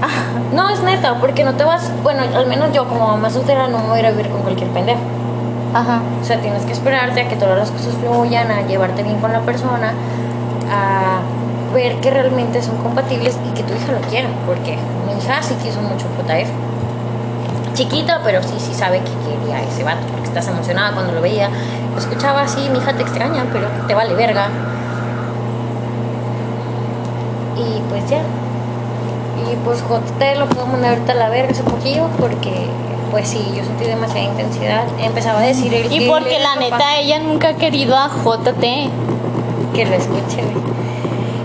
No, 0.48 0.70
es 0.70 0.82
neta, 0.82 1.16
porque 1.20 1.44
no 1.44 1.52
te 1.54 1.64
vas, 1.64 1.90
bueno, 2.02 2.22
al 2.22 2.46
menos 2.46 2.72
yo 2.72 2.88
como 2.88 3.06
mamá 3.06 3.28
soltera 3.28 3.68
no 3.68 3.80
me 3.80 3.88
voy 3.88 3.96
a 3.98 4.00
ir 4.00 4.06
a 4.06 4.10
vivir 4.12 4.30
con 4.30 4.40
cualquier 4.40 4.70
pendejo. 4.70 5.00
Ajá. 5.74 6.00
O 6.22 6.24
sea, 6.24 6.40
tienes 6.40 6.62
que 6.62 6.72
esperarte 6.72 7.20
a 7.20 7.28
que 7.28 7.36
todas 7.36 7.58
las 7.58 7.70
cosas 7.70 7.92
fluyan, 8.00 8.50
a 8.50 8.62
llevarte 8.62 9.02
bien 9.02 9.18
con 9.20 9.30
la 9.30 9.40
persona, 9.40 9.92
a 10.72 11.20
ver 11.74 11.96
que 12.00 12.10
realmente 12.10 12.62
son 12.62 12.78
compatibles 12.78 13.36
y 13.46 13.54
que 13.54 13.62
tu 13.62 13.74
hija 13.74 13.92
lo 13.92 14.00
quiera, 14.08 14.28
porque 14.46 14.78
mi 15.06 15.22
hija 15.22 15.42
sí 15.42 15.54
quiso 15.62 15.82
mucho 15.82 16.06
JF. 16.16 16.48
Chiquita, 17.74 18.20
pero 18.24 18.42
sí, 18.42 18.54
sí 18.58 18.74
sabe 18.74 19.00
que 19.00 19.12
quería 19.28 19.62
ese 19.62 19.84
vato, 19.84 20.00
porque 20.12 20.28
estás 20.28 20.48
emocionada 20.48 20.92
cuando 20.94 21.12
lo 21.12 21.20
veía. 21.20 21.50
Escuchaba 21.96 22.42
así, 22.42 22.68
mi 22.70 22.78
hija 22.78 22.92
te 22.92 23.02
extraña, 23.02 23.44
pero 23.52 23.68
te 23.86 23.94
vale 23.94 24.14
verga. 24.14 24.48
Y 27.56 27.80
pues 27.90 28.08
ya. 28.08 28.20
Y 29.50 29.56
pues 29.64 29.80
JT 29.82 30.38
lo 30.38 30.46
puedo 30.46 30.66
mandar 30.66 30.90
ahorita 30.94 31.12
a 31.12 31.16
la 31.16 31.28
verga 31.28 31.50
ese 31.52 31.62
poquillo, 31.62 32.08
porque 32.18 32.66
pues 33.10 33.28
sí, 33.28 33.52
yo 33.56 33.64
sentí 33.64 33.84
demasiada 33.84 34.20
intensidad. 34.28 34.84
Empezaba 35.00 35.40
a 35.40 35.42
decir 35.42 35.72
el 35.74 35.90
Y 35.92 36.00
que 36.00 36.06
porque 36.08 36.38
la 36.38 36.50
papá. 36.54 36.60
neta 36.60 36.96
ella 36.98 37.18
nunca 37.20 37.48
ha 37.48 37.54
querido 37.54 37.96
a 37.96 38.08
JT. 38.08 38.60
que 39.74 39.84
lo 39.86 39.94
escuche. 39.94 40.42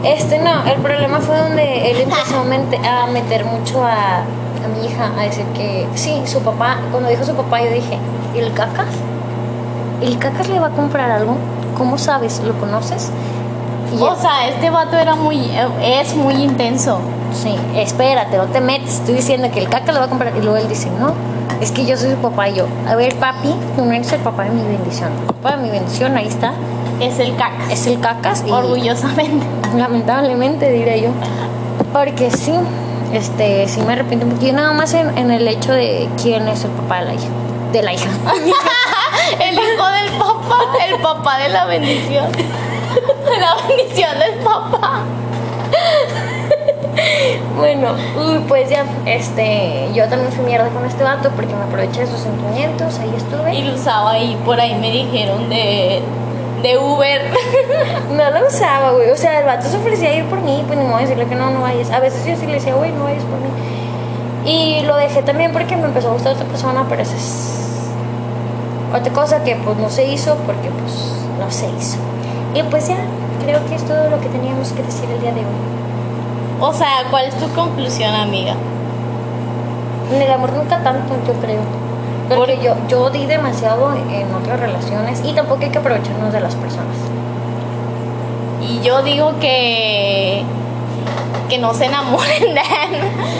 Este 0.03 0.39
no, 0.39 0.65
el 0.65 0.79
problema 0.81 1.19
fue 1.19 1.37
donde 1.37 1.91
él 1.91 2.01
empezó 2.01 2.39
a 2.41 3.07
meter 3.07 3.45
mucho 3.45 3.83
a, 3.83 4.17
a 4.19 4.67
mi 4.77 4.85
hija, 4.85 5.11
a 5.17 5.23
decir 5.23 5.45
que 5.55 5.87
sí, 5.95 6.21
su 6.25 6.41
papá, 6.41 6.77
cuando 6.91 7.09
dijo 7.09 7.23
su 7.23 7.33
papá, 7.35 7.61
yo 7.61 7.71
dije, 7.71 7.97
¿y 8.35 8.39
el 8.39 8.51
cacas? 8.53 8.87
¿El 10.03 10.17
cacas 10.19 10.49
le 10.49 10.59
va 10.59 10.67
a 10.67 10.71
comprar 10.71 11.09
algo? 11.11 11.35
¿Cómo 11.77 11.97
sabes? 11.97 12.41
¿Lo 12.45 12.53
conoces? 12.59 13.09
Y 13.97 14.01
O 14.01 14.15
sea, 14.15 14.47
este 14.47 14.69
vato 14.69 14.97
era 14.97 15.15
muy, 15.15 15.39
es 15.81 16.15
muy 16.15 16.35
intenso. 16.35 16.99
sí, 17.33 17.55
espérate, 17.75 18.37
no 18.37 18.45
te 18.45 18.59
metes, 18.59 18.95
estoy 18.95 19.15
diciendo 19.15 19.49
que 19.51 19.59
el 19.59 19.69
cacas 19.69 19.93
le 19.93 19.99
va 19.99 20.05
a 20.05 20.09
comprar. 20.09 20.35
Y 20.35 20.41
luego 20.41 20.57
él 20.57 20.67
dice, 20.67 20.89
no, 20.99 21.13
es 21.61 21.71
que 21.71 21.85
yo 21.85 21.95
soy 21.97 22.11
su 22.11 22.17
papá. 22.17 22.49
Y 22.49 22.55
yo, 22.55 22.65
a 22.87 22.95
ver, 22.95 23.15
papi, 23.15 23.53
tú 23.75 23.85
no 23.85 23.91
eres 23.91 24.11
el 24.11 24.19
papá 24.21 24.43
de 24.43 24.49
mi 24.51 24.63
bendición. 24.63 25.09
El 25.27 25.33
papá 25.35 25.57
de 25.57 25.63
mi 25.63 25.69
bendición, 25.69 26.17
ahí 26.17 26.27
está, 26.27 26.53
Es 26.99 27.19
el 27.19 27.35
caca. 27.35 27.71
es 27.71 27.87
el 27.87 27.99
cacas. 27.99 28.43
Y, 28.45 28.51
Orgullosamente. 28.51 29.45
lamentablemente 29.77 30.71
diré 30.71 31.01
yo 31.01 31.09
porque 31.91 32.29
sí 32.29 32.53
este 33.11 33.67
sí 33.67 33.81
me 33.81 33.93
arrepiento 33.93 34.25
un 34.27 34.33
poquito 34.33 34.53
nada 34.53 34.73
más 34.73 34.93
en, 34.93 35.17
en 35.17 35.31
el 35.31 35.47
hecho 35.47 35.73
de 35.73 36.07
quién 36.21 36.47
es 36.47 36.63
el 36.63 36.71
papá 36.71 36.99
de 36.99 37.05
la 37.05 37.13
hija 37.15 37.27
de 37.71 37.81
la 37.81 37.93
hija 37.93 38.09
El 39.39 39.53
hijo 39.55 39.87
del 39.87 40.11
papá, 40.17 40.59
el 40.87 41.01
papá 41.01 41.37
de 41.39 41.49
la 41.49 41.65
bendición. 41.65 42.27
La 43.39 43.55
bendición 43.67 44.19
del 44.19 44.33
papá. 44.43 45.01
bueno, 47.57 47.95
uy, 48.17 48.43
pues 48.47 48.69
ya, 48.69 48.85
este, 49.05 49.89
yo 49.93 50.07
también 50.07 50.31
fui 50.31 50.45
mierda 50.45 50.69
con 50.69 50.85
este 50.85 51.03
vato 51.03 51.29
porque 51.35 51.53
me 51.53 51.63
aproveché 51.63 52.01
de 52.01 52.07
sus 52.07 52.19
sentimientos, 52.19 52.99
ahí 52.99 53.13
estuve. 53.15 53.55
Y 53.55 53.63
lo 53.63 53.75
usaba 53.75 54.11
ahí, 54.11 54.37
por 54.45 54.59
ahí 54.59 54.75
me 54.75 54.91
dijeron 54.91 55.49
de, 55.49 56.01
de 56.61 56.77
Uber. 56.77 57.21
No 58.11 58.29
lo 58.29 58.47
usaba, 58.47 58.91
güey. 58.91 59.09
O 59.09 59.17
sea, 59.17 59.39
el 59.39 59.45
vato 59.45 59.67
se 59.67 59.77
ofrecía 59.77 60.09
a 60.09 60.15
ir 60.15 60.25
por 60.25 60.39
mí, 60.39 60.63
pues 60.67 60.77
ni 60.77 60.85
modo 60.85 60.97
de 60.97 61.03
decirle 61.03 61.25
que 61.25 61.35
no, 61.35 61.49
no 61.49 61.61
vayas. 61.61 61.89
A 61.89 61.99
veces 61.99 62.25
yo 62.25 62.35
sí 62.35 62.45
le 62.45 62.53
decía, 62.53 62.75
güey, 62.75 62.91
no 62.91 63.05
vayas 63.05 63.23
por 63.23 63.39
mí. 63.39 63.49
Y 64.45 64.85
lo 64.85 64.95
dejé 64.97 65.23
también 65.23 65.51
porque 65.51 65.75
me 65.75 65.85
empezó 65.85 66.09
a 66.09 66.13
gustar 66.13 66.33
otra 66.33 66.45
persona, 66.45 66.85
pero 66.87 67.01
esa 67.01 67.15
es 67.15 67.72
otra 68.93 69.11
cosa 69.13 69.43
que 69.43 69.55
pues 69.55 69.77
no 69.77 69.89
se 69.89 70.05
hizo 70.05 70.35
porque 70.45 70.69
pues 70.69 71.11
no 71.39 71.49
se 71.49 71.67
hizo. 71.69 71.97
Y 72.53 72.63
pues 72.63 72.87
ya, 72.87 72.97
creo 73.43 73.65
que 73.67 73.75
es 73.75 73.83
todo 73.83 74.09
lo 74.09 74.19
que 74.19 74.27
teníamos 74.29 74.71
que 74.73 74.83
decir 74.83 75.09
el 75.09 75.21
día 75.21 75.31
de 75.31 75.39
hoy. 75.39 75.45
O 76.61 76.73
sea, 76.73 77.03
¿cuál 77.09 77.25
es 77.25 77.35
tu 77.35 77.47
conclusión, 77.49 78.13
amiga? 78.13 78.55
En 80.13 80.21
el 80.21 80.31
amor 80.31 80.53
nunca 80.53 80.81
tanto, 80.83 81.15
yo 81.27 81.33
creo. 81.41 81.61
Porque 82.35 82.59
yo, 82.63 82.75
yo 82.87 83.09
di 83.09 83.25
demasiado 83.25 83.93
en 83.93 84.33
otras 84.33 84.59
relaciones 84.59 85.21
y 85.25 85.33
tampoco 85.33 85.63
hay 85.63 85.69
que 85.69 85.79
aprovecharnos 85.79 86.31
de 86.31 86.39
las 86.39 86.55
personas. 86.55 86.95
Y 88.61 88.79
yo 88.81 89.03
digo 89.03 89.33
que 89.39 90.43
que 91.49 91.57
no 91.57 91.73
se 91.73 91.85
enamoren 91.85 92.55
de 92.55 92.61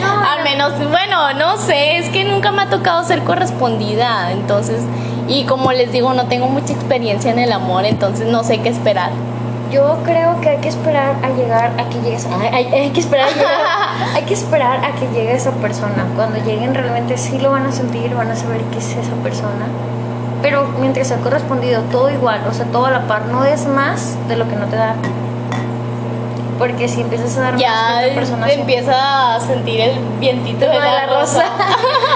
No, 0.02 0.20
Al 0.20 0.38
no. 0.38 0.44
menos, 0.44 0.72
bueno, 0.90 1.32
no 1.34 1.56
sé, 1.56 1.96
es 1.98 2.08
que 2.10 2.24
nunca 2.24 2.52
me 2.52 2.62
ha 2.62 2.70
tocado 2.70 3.02
ser 3.04 3.22
correspondida, 3.24 4.30
entonces, 4.32 4.82
y 5.28 5.44
como 5.44 5.72
les 5.72 5.90
digo, 5.92 6.12
no 6.14 6.26
tengo 6.26 6.46
mucha 6.48 6.72
experiencia 6.72 7.30
en 7.30 7.38
el 7.38 7.52
amor, 7.52 7.84
entonces 7.84 8.26
no 8.28 8.44
sé 8.44 8.58
qué 8.58 8.68
esperar. 8.68 9.10
Yo 9.70 9.96
creo 10.04 10.40
que 10.40 10.50
hay 10.50 10.58
que 10.58 10.68
esperar 10.68 11.16
a 11.24 11.30
llegar 11.30 11.72
a 11.80 11.88
que 11.88 11.98
llegues. 12.00 12.26
Hay, 12.26 12.48
hay- 12.66 12.74
hay 12.74 12.90
que 12.90 13.00
esperar 13.00 13.28
a 13.28 13.32
llegar. 13.32 13.56
hay 14.14 14.22
que 14.22 14.34
esperar 14.34 14.84
a 14.84 14.92
que 14.92 15.06
llegue 15.08 15.34
esa 15.34 15.50
persona. 15.52 16.06
Cuando 16.14 16.38
lleguen 16.44 16.74
realmente 16.74 17.16
sí 17.18 17.38
lo 17.38 17.50
van 17.50 17.66
a 17.66 17.72
sentir, 17.72 18.14
van 18.14 18.30
a 18.30 18.36
saber 18.36 18.60
qué 18.70 18.78
es 18.78 18.90
esa 18.90 19.14
persona. 19.22 19.66
Pero 20.42 20.68
mientras 20.78 21.08
sea 21.08 21.16
correspondido, 21.16 21.80
todo 21.90 22.10
igual, 22.10 22.42
o 22.48 22.52
sea, 22.52 22.66
todo 22.66 22.86
a 22.86 22.90
la 22.90 23.06
par, 23.08 23.24
no 23.26 23.42
des 23.42 23.66
más 23.66 24.16
de 24.28 24.36
lo 24.36 24.46
que 24.48 24.54
no 24.56 24.66
te 24.66 24.76
da. 24.76 24.94
Porque 26.58 26.86
si 26.86 27.00
empiezas 27.00 27.36
a 27.38 27.40
dar 27.40 27.56
Ya 27.56 27.70
más, 27.70 28.06
la 28.06 28.14
persona 28.14 28.52
empieza 28.52 29.34
a 29.34 29.40
sentir 29.40 29.80
el 29.80 29.98
vientito 30.20 30.60
de 30.66 30.70
de 30.72 30.78
la, 30.78 31.06
rosa. 31.06 31.44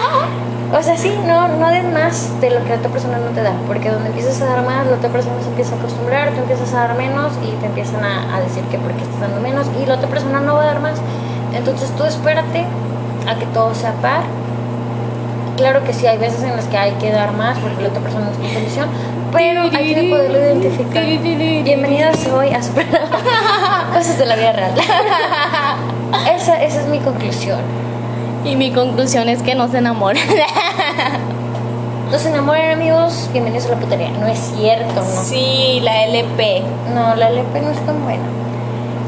O 0.70 0.82
sea, 0.82 0.98
sí, 0.98 1.10
no, 1.26 1.48
no 1.48 1.68
des 1.70 1.84
más 1.84 2.38
de 2.42 2.50
lo 2.50 2.62
que 2.62 2.68
la 2.68 2.76
otra 2.76 2.90
persona 2.90 3.16
no 3.16 3.30
te 3.30 3.42
da, 3.42 3.52
porque 3.66 3.88
donde 3.90 4.08
empiezas 4.08 4.42
a 4.42 4.44
dar 4.44 4.62
más, 4.62 4.86
la 4.86 4.96
otra 4.96 5.08
persona 5.08 5.36
se 5.40 5.48
empieza 5.48 5.74
a 5.74 5.78
acostumbrar, 5.78 6.30
tú 6.32 6.40
empiezas 6.40 6.74
a 6.74 6.88
dar 6.88 6.94
menos 6.94 7.32
y 7.42 7.52
te 7.56 7.66
empiezan 7.66 8.04
a, 8.04 8.38
decir 8.40 8.62
que 8.64 8.76
porque 8.76 9.02
estás 9.02 9.20
dando 9.20 9.40
menos 9.40 9.66
y 9.82 9.86
la 9.86 9.94
otra 9.94 10.08
persona 10.08 10.40
no 10.40 10.54
va 10.54 10.64
a 10.64 10.66
dar 10.66 10.80
más. 10.80 11.00
Entonces 11.54 11.90
tú 11.96 12.04
espérate 12.04 12.66
a 13.26 13.34
que 13.38 13.46
todo 13.46 13.74
sea 13.74 13.92
par. 13.94 14.24
Claro 15.56 15.82
que 15.84 15.94
sí, 15.94 16.06
hay 16.06 16.18
veces 16.18 16.42
en 16.42 16.54
las 16.54 16.66
que 16.66 16.76
hay 16.76 16.92
que 16.92 17.10
dar 17.12 17.32
más 17.32 17.58
porque 17.58 17.82
la 17.82 17.88
otra 17.88 18.02
persona 18.02 18.26
no 18.26 18.32
está 18.32 18.44
en 18.44 18.54
condición, 18.54 18.88
pero 19.32 19.62
hay 19.62 19.94
que 19.94 20.10
poderlo 20.10 20.38
identificar. 20.38 21.02
Bienvenidos 21.02 22.26
hoy 22.26 22.50
a 22.50 22.62
Super 22.62 22.86
Cosas 23.94 24.18
de 24.18 24.26
la 24.26 24.36
vida 24.36 24.52
real. 24.52 24.72
esa, 26.36 26.62
esa 26.62 26.80
es 26.82 26.86
mi 26.88 27.00
conclusión. 27.00 27.58
Y 28.49 28.57
mi 28.57 28.72
conclusión 28.72 29.28
es 29.28 29.42
que 29.42 29.55
no 29.55 29.68
se 29.68 29.78
enamoren. 29.78 30.22
No 32.11 32.18
se 32.18 32.30
enamoren 32.30 32.70
amigos, 32.70 33.28
bienvenidos 33.34 33.66
a 33.66 33.74
la 33.74 33.80
putería. 33.80 34.09
No 34.09 34.26
es 34.26 34.38
cierto, 34.38 34.94
no. 34.94 35.03
sí, 35.05 35.78
la 35.82 36.07
LP. 36.07 36.62
No, 36.94 37.14
la 37.14 37.28
LP 37.28 37.61
no 37.61 37.68
es 37.68 37.78
tan 37.84 38.03
buena. 38.03 38.22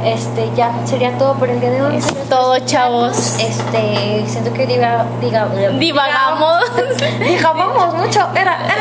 Este, 0.04 0.50
ya 0.56 0.72
sería 0.84 1.16
todo 1.18 1.34
por 1.34 1.48
el 1.48 1.60
día 1.60 1.70
de 1.70 1.82
hoy. 1.82 1.96
Es 1.96 2.06
todo, 2.28 2.58
chavos. 2.60 3.38
Este, 3.38 4.24
siento 4.26 4.52
que 4.52 4.66
diga, 4.66 5.04
diga, 5.20 5.48
Divagamos. 5.78 6.64
Divagamos 7.20 7.94
mucho. 7.94 8.28
Era, 8.34 8.58
era. 8.66 8.80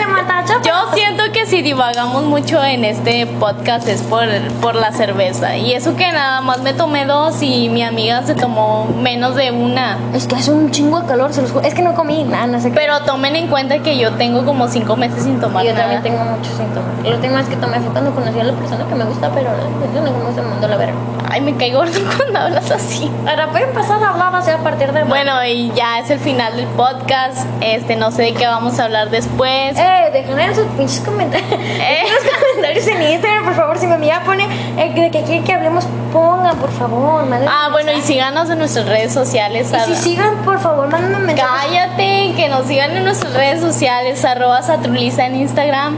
Yo 0.64 0.74
siento 0.94 1.24
que 1.32 1.46
si 1.46 1.62
divagamos 1.62 2.24
mucho 2.24 2.64
en 2.64 2.84
este 2.84 3.28
podcast 3.28 3.88
es 3.88 4.02
por, 4.02 4.26
por 4.62 4.76
la 4.76 4.92
cerveza. 4.92 5.58
Y 5.58 5.74
eso 5.74 5.96
que 5.96 6.12
nada 6.12 6.42
más 6.42 6.62
me 6.62 6.74
tomé 6.74 7.06
dos 7.06 7.42
y 7.42 7.70
mi 7.70 7.84
amiga 7.84 8.24
se 8.24 8.36
tomó 8.36 8.86
menos 8.86 9.36
de 9.36 9.52
una. 9.52 9.98
Es 10.14 10.28
que 10.28 10.36
hace 10.36 10.52
un 10.52 10.72
chingo 10.72 11.02
de 11.02 11.08
calor, 11.08 11.34
se 11.34 11.42
los 11.42 11.52
juro. 11.52 11.66
Es 11.66 11.74
que 11.74 11.82
no 11.82 11.94
comí 11.94 12.24
nada, 12.24 12.48
no 12.48 12.60
sé 12.60 12.70
qué. 12.70 12.76
Pero 12.76 13.02
tomen 13.02 13.36
en 13.36 13.48
cuenta 13.48 13.80
que 13.80 13.98
yo 13.98 14.14
tengo 14.14 14.46
como 14.46 14.68
cinco 14.68 14.96
meses 14.96 15.24
sin 15.24 15.40
tomar 15.40 15.64
yo 15.64 15.74
nada. 15.74 15.84
también 15.84 16.04
tengo 16.04 16.24
muchos 16.24 16.54
síntomas. 16.54 17.04
La 17.04 17.16
última 17.16 17.38
vez 17.38 17.48
que 17.48 17.56
tomé 17.56 17.80
fue 17.80 17.92
cuando 17.92 18.14
conocí 18.16 18.40
a 18.40 18.44
la 18.44 18.54
persona 18.54 18.88
que 18.88 18.96
me 18.96 19.06
gusta, 19.06 19.30
pero 19.34 19.50
yo 19.94 20.02
no 20.02 20.12
me 20.12 20.26
gusta 20.26 20.42
el 20.42 20.48
mundo 20.48 20.68
la 20.68 20.78
verga. 20.78 20.98
Ay, 21.30 21.42
me 21.42 21.56
caigo 21.56 21.80
gordo 21.80 22.00
cuando 22.18 22.40
hablas 22.40 22.72
así. 22.72 23.10
Ahora 23.28 23.50
pueden 23.52 23.72
pasar 23.74 24.04
a 24.04 24.10
hablar 24.10 24.36
así 24.36 24.52
a 24.52 24.58
partir 24.58 24.92
de 24.92 25.04
Bueno, 25.04 25.44
y 25.46 25.72
ya 25.74 26.00
es 26.00 26.10
el 26.10 26.20
final 26.20 26.56
del 26.56 26.66
podcast. 26.68 27.46
Este, 27.62 27.96
no 27.96 28.12
sé 28.12 28.24
de 28.24 28.34
qué 28.34 28.48
vamos 28.48 28.80
a 28.80 28.86
hablar 28.86 29.10
después. 29.10 29.78
Eh, 29.78 30.10
dejen 30.12 30.40
en 30.40 30.56
sus 30.56 30.66
pinches 30.78 31.02
comentarios. 31.02 31.50
Eh. 31.80 32.04
Los 32.10 32.34
comentarios 32.34 32.88
en 32.88 33.12
Instagram, 33.14 33.46
por 33.46 33.56
favor. 33.56 33.78
Si 33.78 33.88
mi 33.88 33.94
amiga 33.94 34.22
pone 34.26 34.46
eh, 34.78 34.94
de 34.94 35.12
que 35.12 35.24
quieren 35.24 35.44
que 35.44 35.54
hablemos, 35.54 35.86
pongan, 36.12 36.58
por 36.58 36.72
favor. 36.72 37.26
Ah, 37.48 37.70
bueno, 37.72 37.92
y 37.92 38.02
síganos 38.02 38.50
en 38.50 38.60
nuestras 38.60 38.88
redes 38.88 39.14
sociales. 39.14 39.72
Y 39.72 39.94
si 39.94 40.10
sigan, 40.10 40.38
por 40.44 40.60
favor, 40.60 40.90
mándenme 40.90 41.20
mensajes. 41.20 41.70
Cállate, 41.70 42.34
que 42.36 42.50
nos 42.50 42.66
sigan 42.66 42.92
en 42.92 43.04
nuestras 43.04 43.34
redes 43.34 43.62
sociales, 43.62 44.24
arroba 44.26 44.62
satruliza 44.62 45.26
en 45.26 45.36
Instagram. 45.36 45.96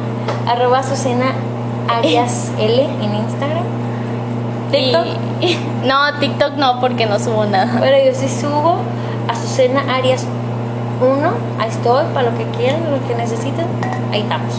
Arroba 0.47 0.79
Azucena 0.79 1.33
Arias 1.87 2.51
L 2.59 2.83
en 2.83 3.15
Instagram. 3.15 3.80
TikTok. 4.71 5.05
Y- 5.41 5.57
no, 5.85 6.19
TikTok 6.19 6.53
no, 6.57 6.79
porque 6.79 7.05
no 7.05 7.19
subo 7.19 7.45
nada. 7.45 7.77
Pero 7.79 7.97
yo 8.03 8.13
sí 8.13 8.27
subo 8.29 8.77
Azucena 9.27 9.81
Arias 9.95 10.25
1. 11.01 11.31
Ahí 11.59 11.69
estoy, 11.69 12.05
para 12.13 12.29
lo 12.31 12.37
que 12.37 12.45
quieran, 12.57 12.81
lo 12.91 13.07
que 13.07 13.15
necesiten. 13.15 13.65
Ahí 14.11 14.21
estamos. 14.21 14.53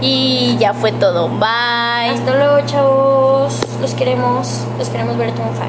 Y 0.00 0.56
ya 0.58 0.74
fue 0.74 0.92
todo. 0.92 1.28
Bye. 1.28 2.10
Hasta 2.10 2.34
luego, 2.36 2.66
chavos. 2.66 3.58
Los 3.80 3.94
queremos. 3.94 4.64
Los 4.78 4.88
queremos 4.90 5.16
ver 5.16 5.32
triunfar. 5.32 5.68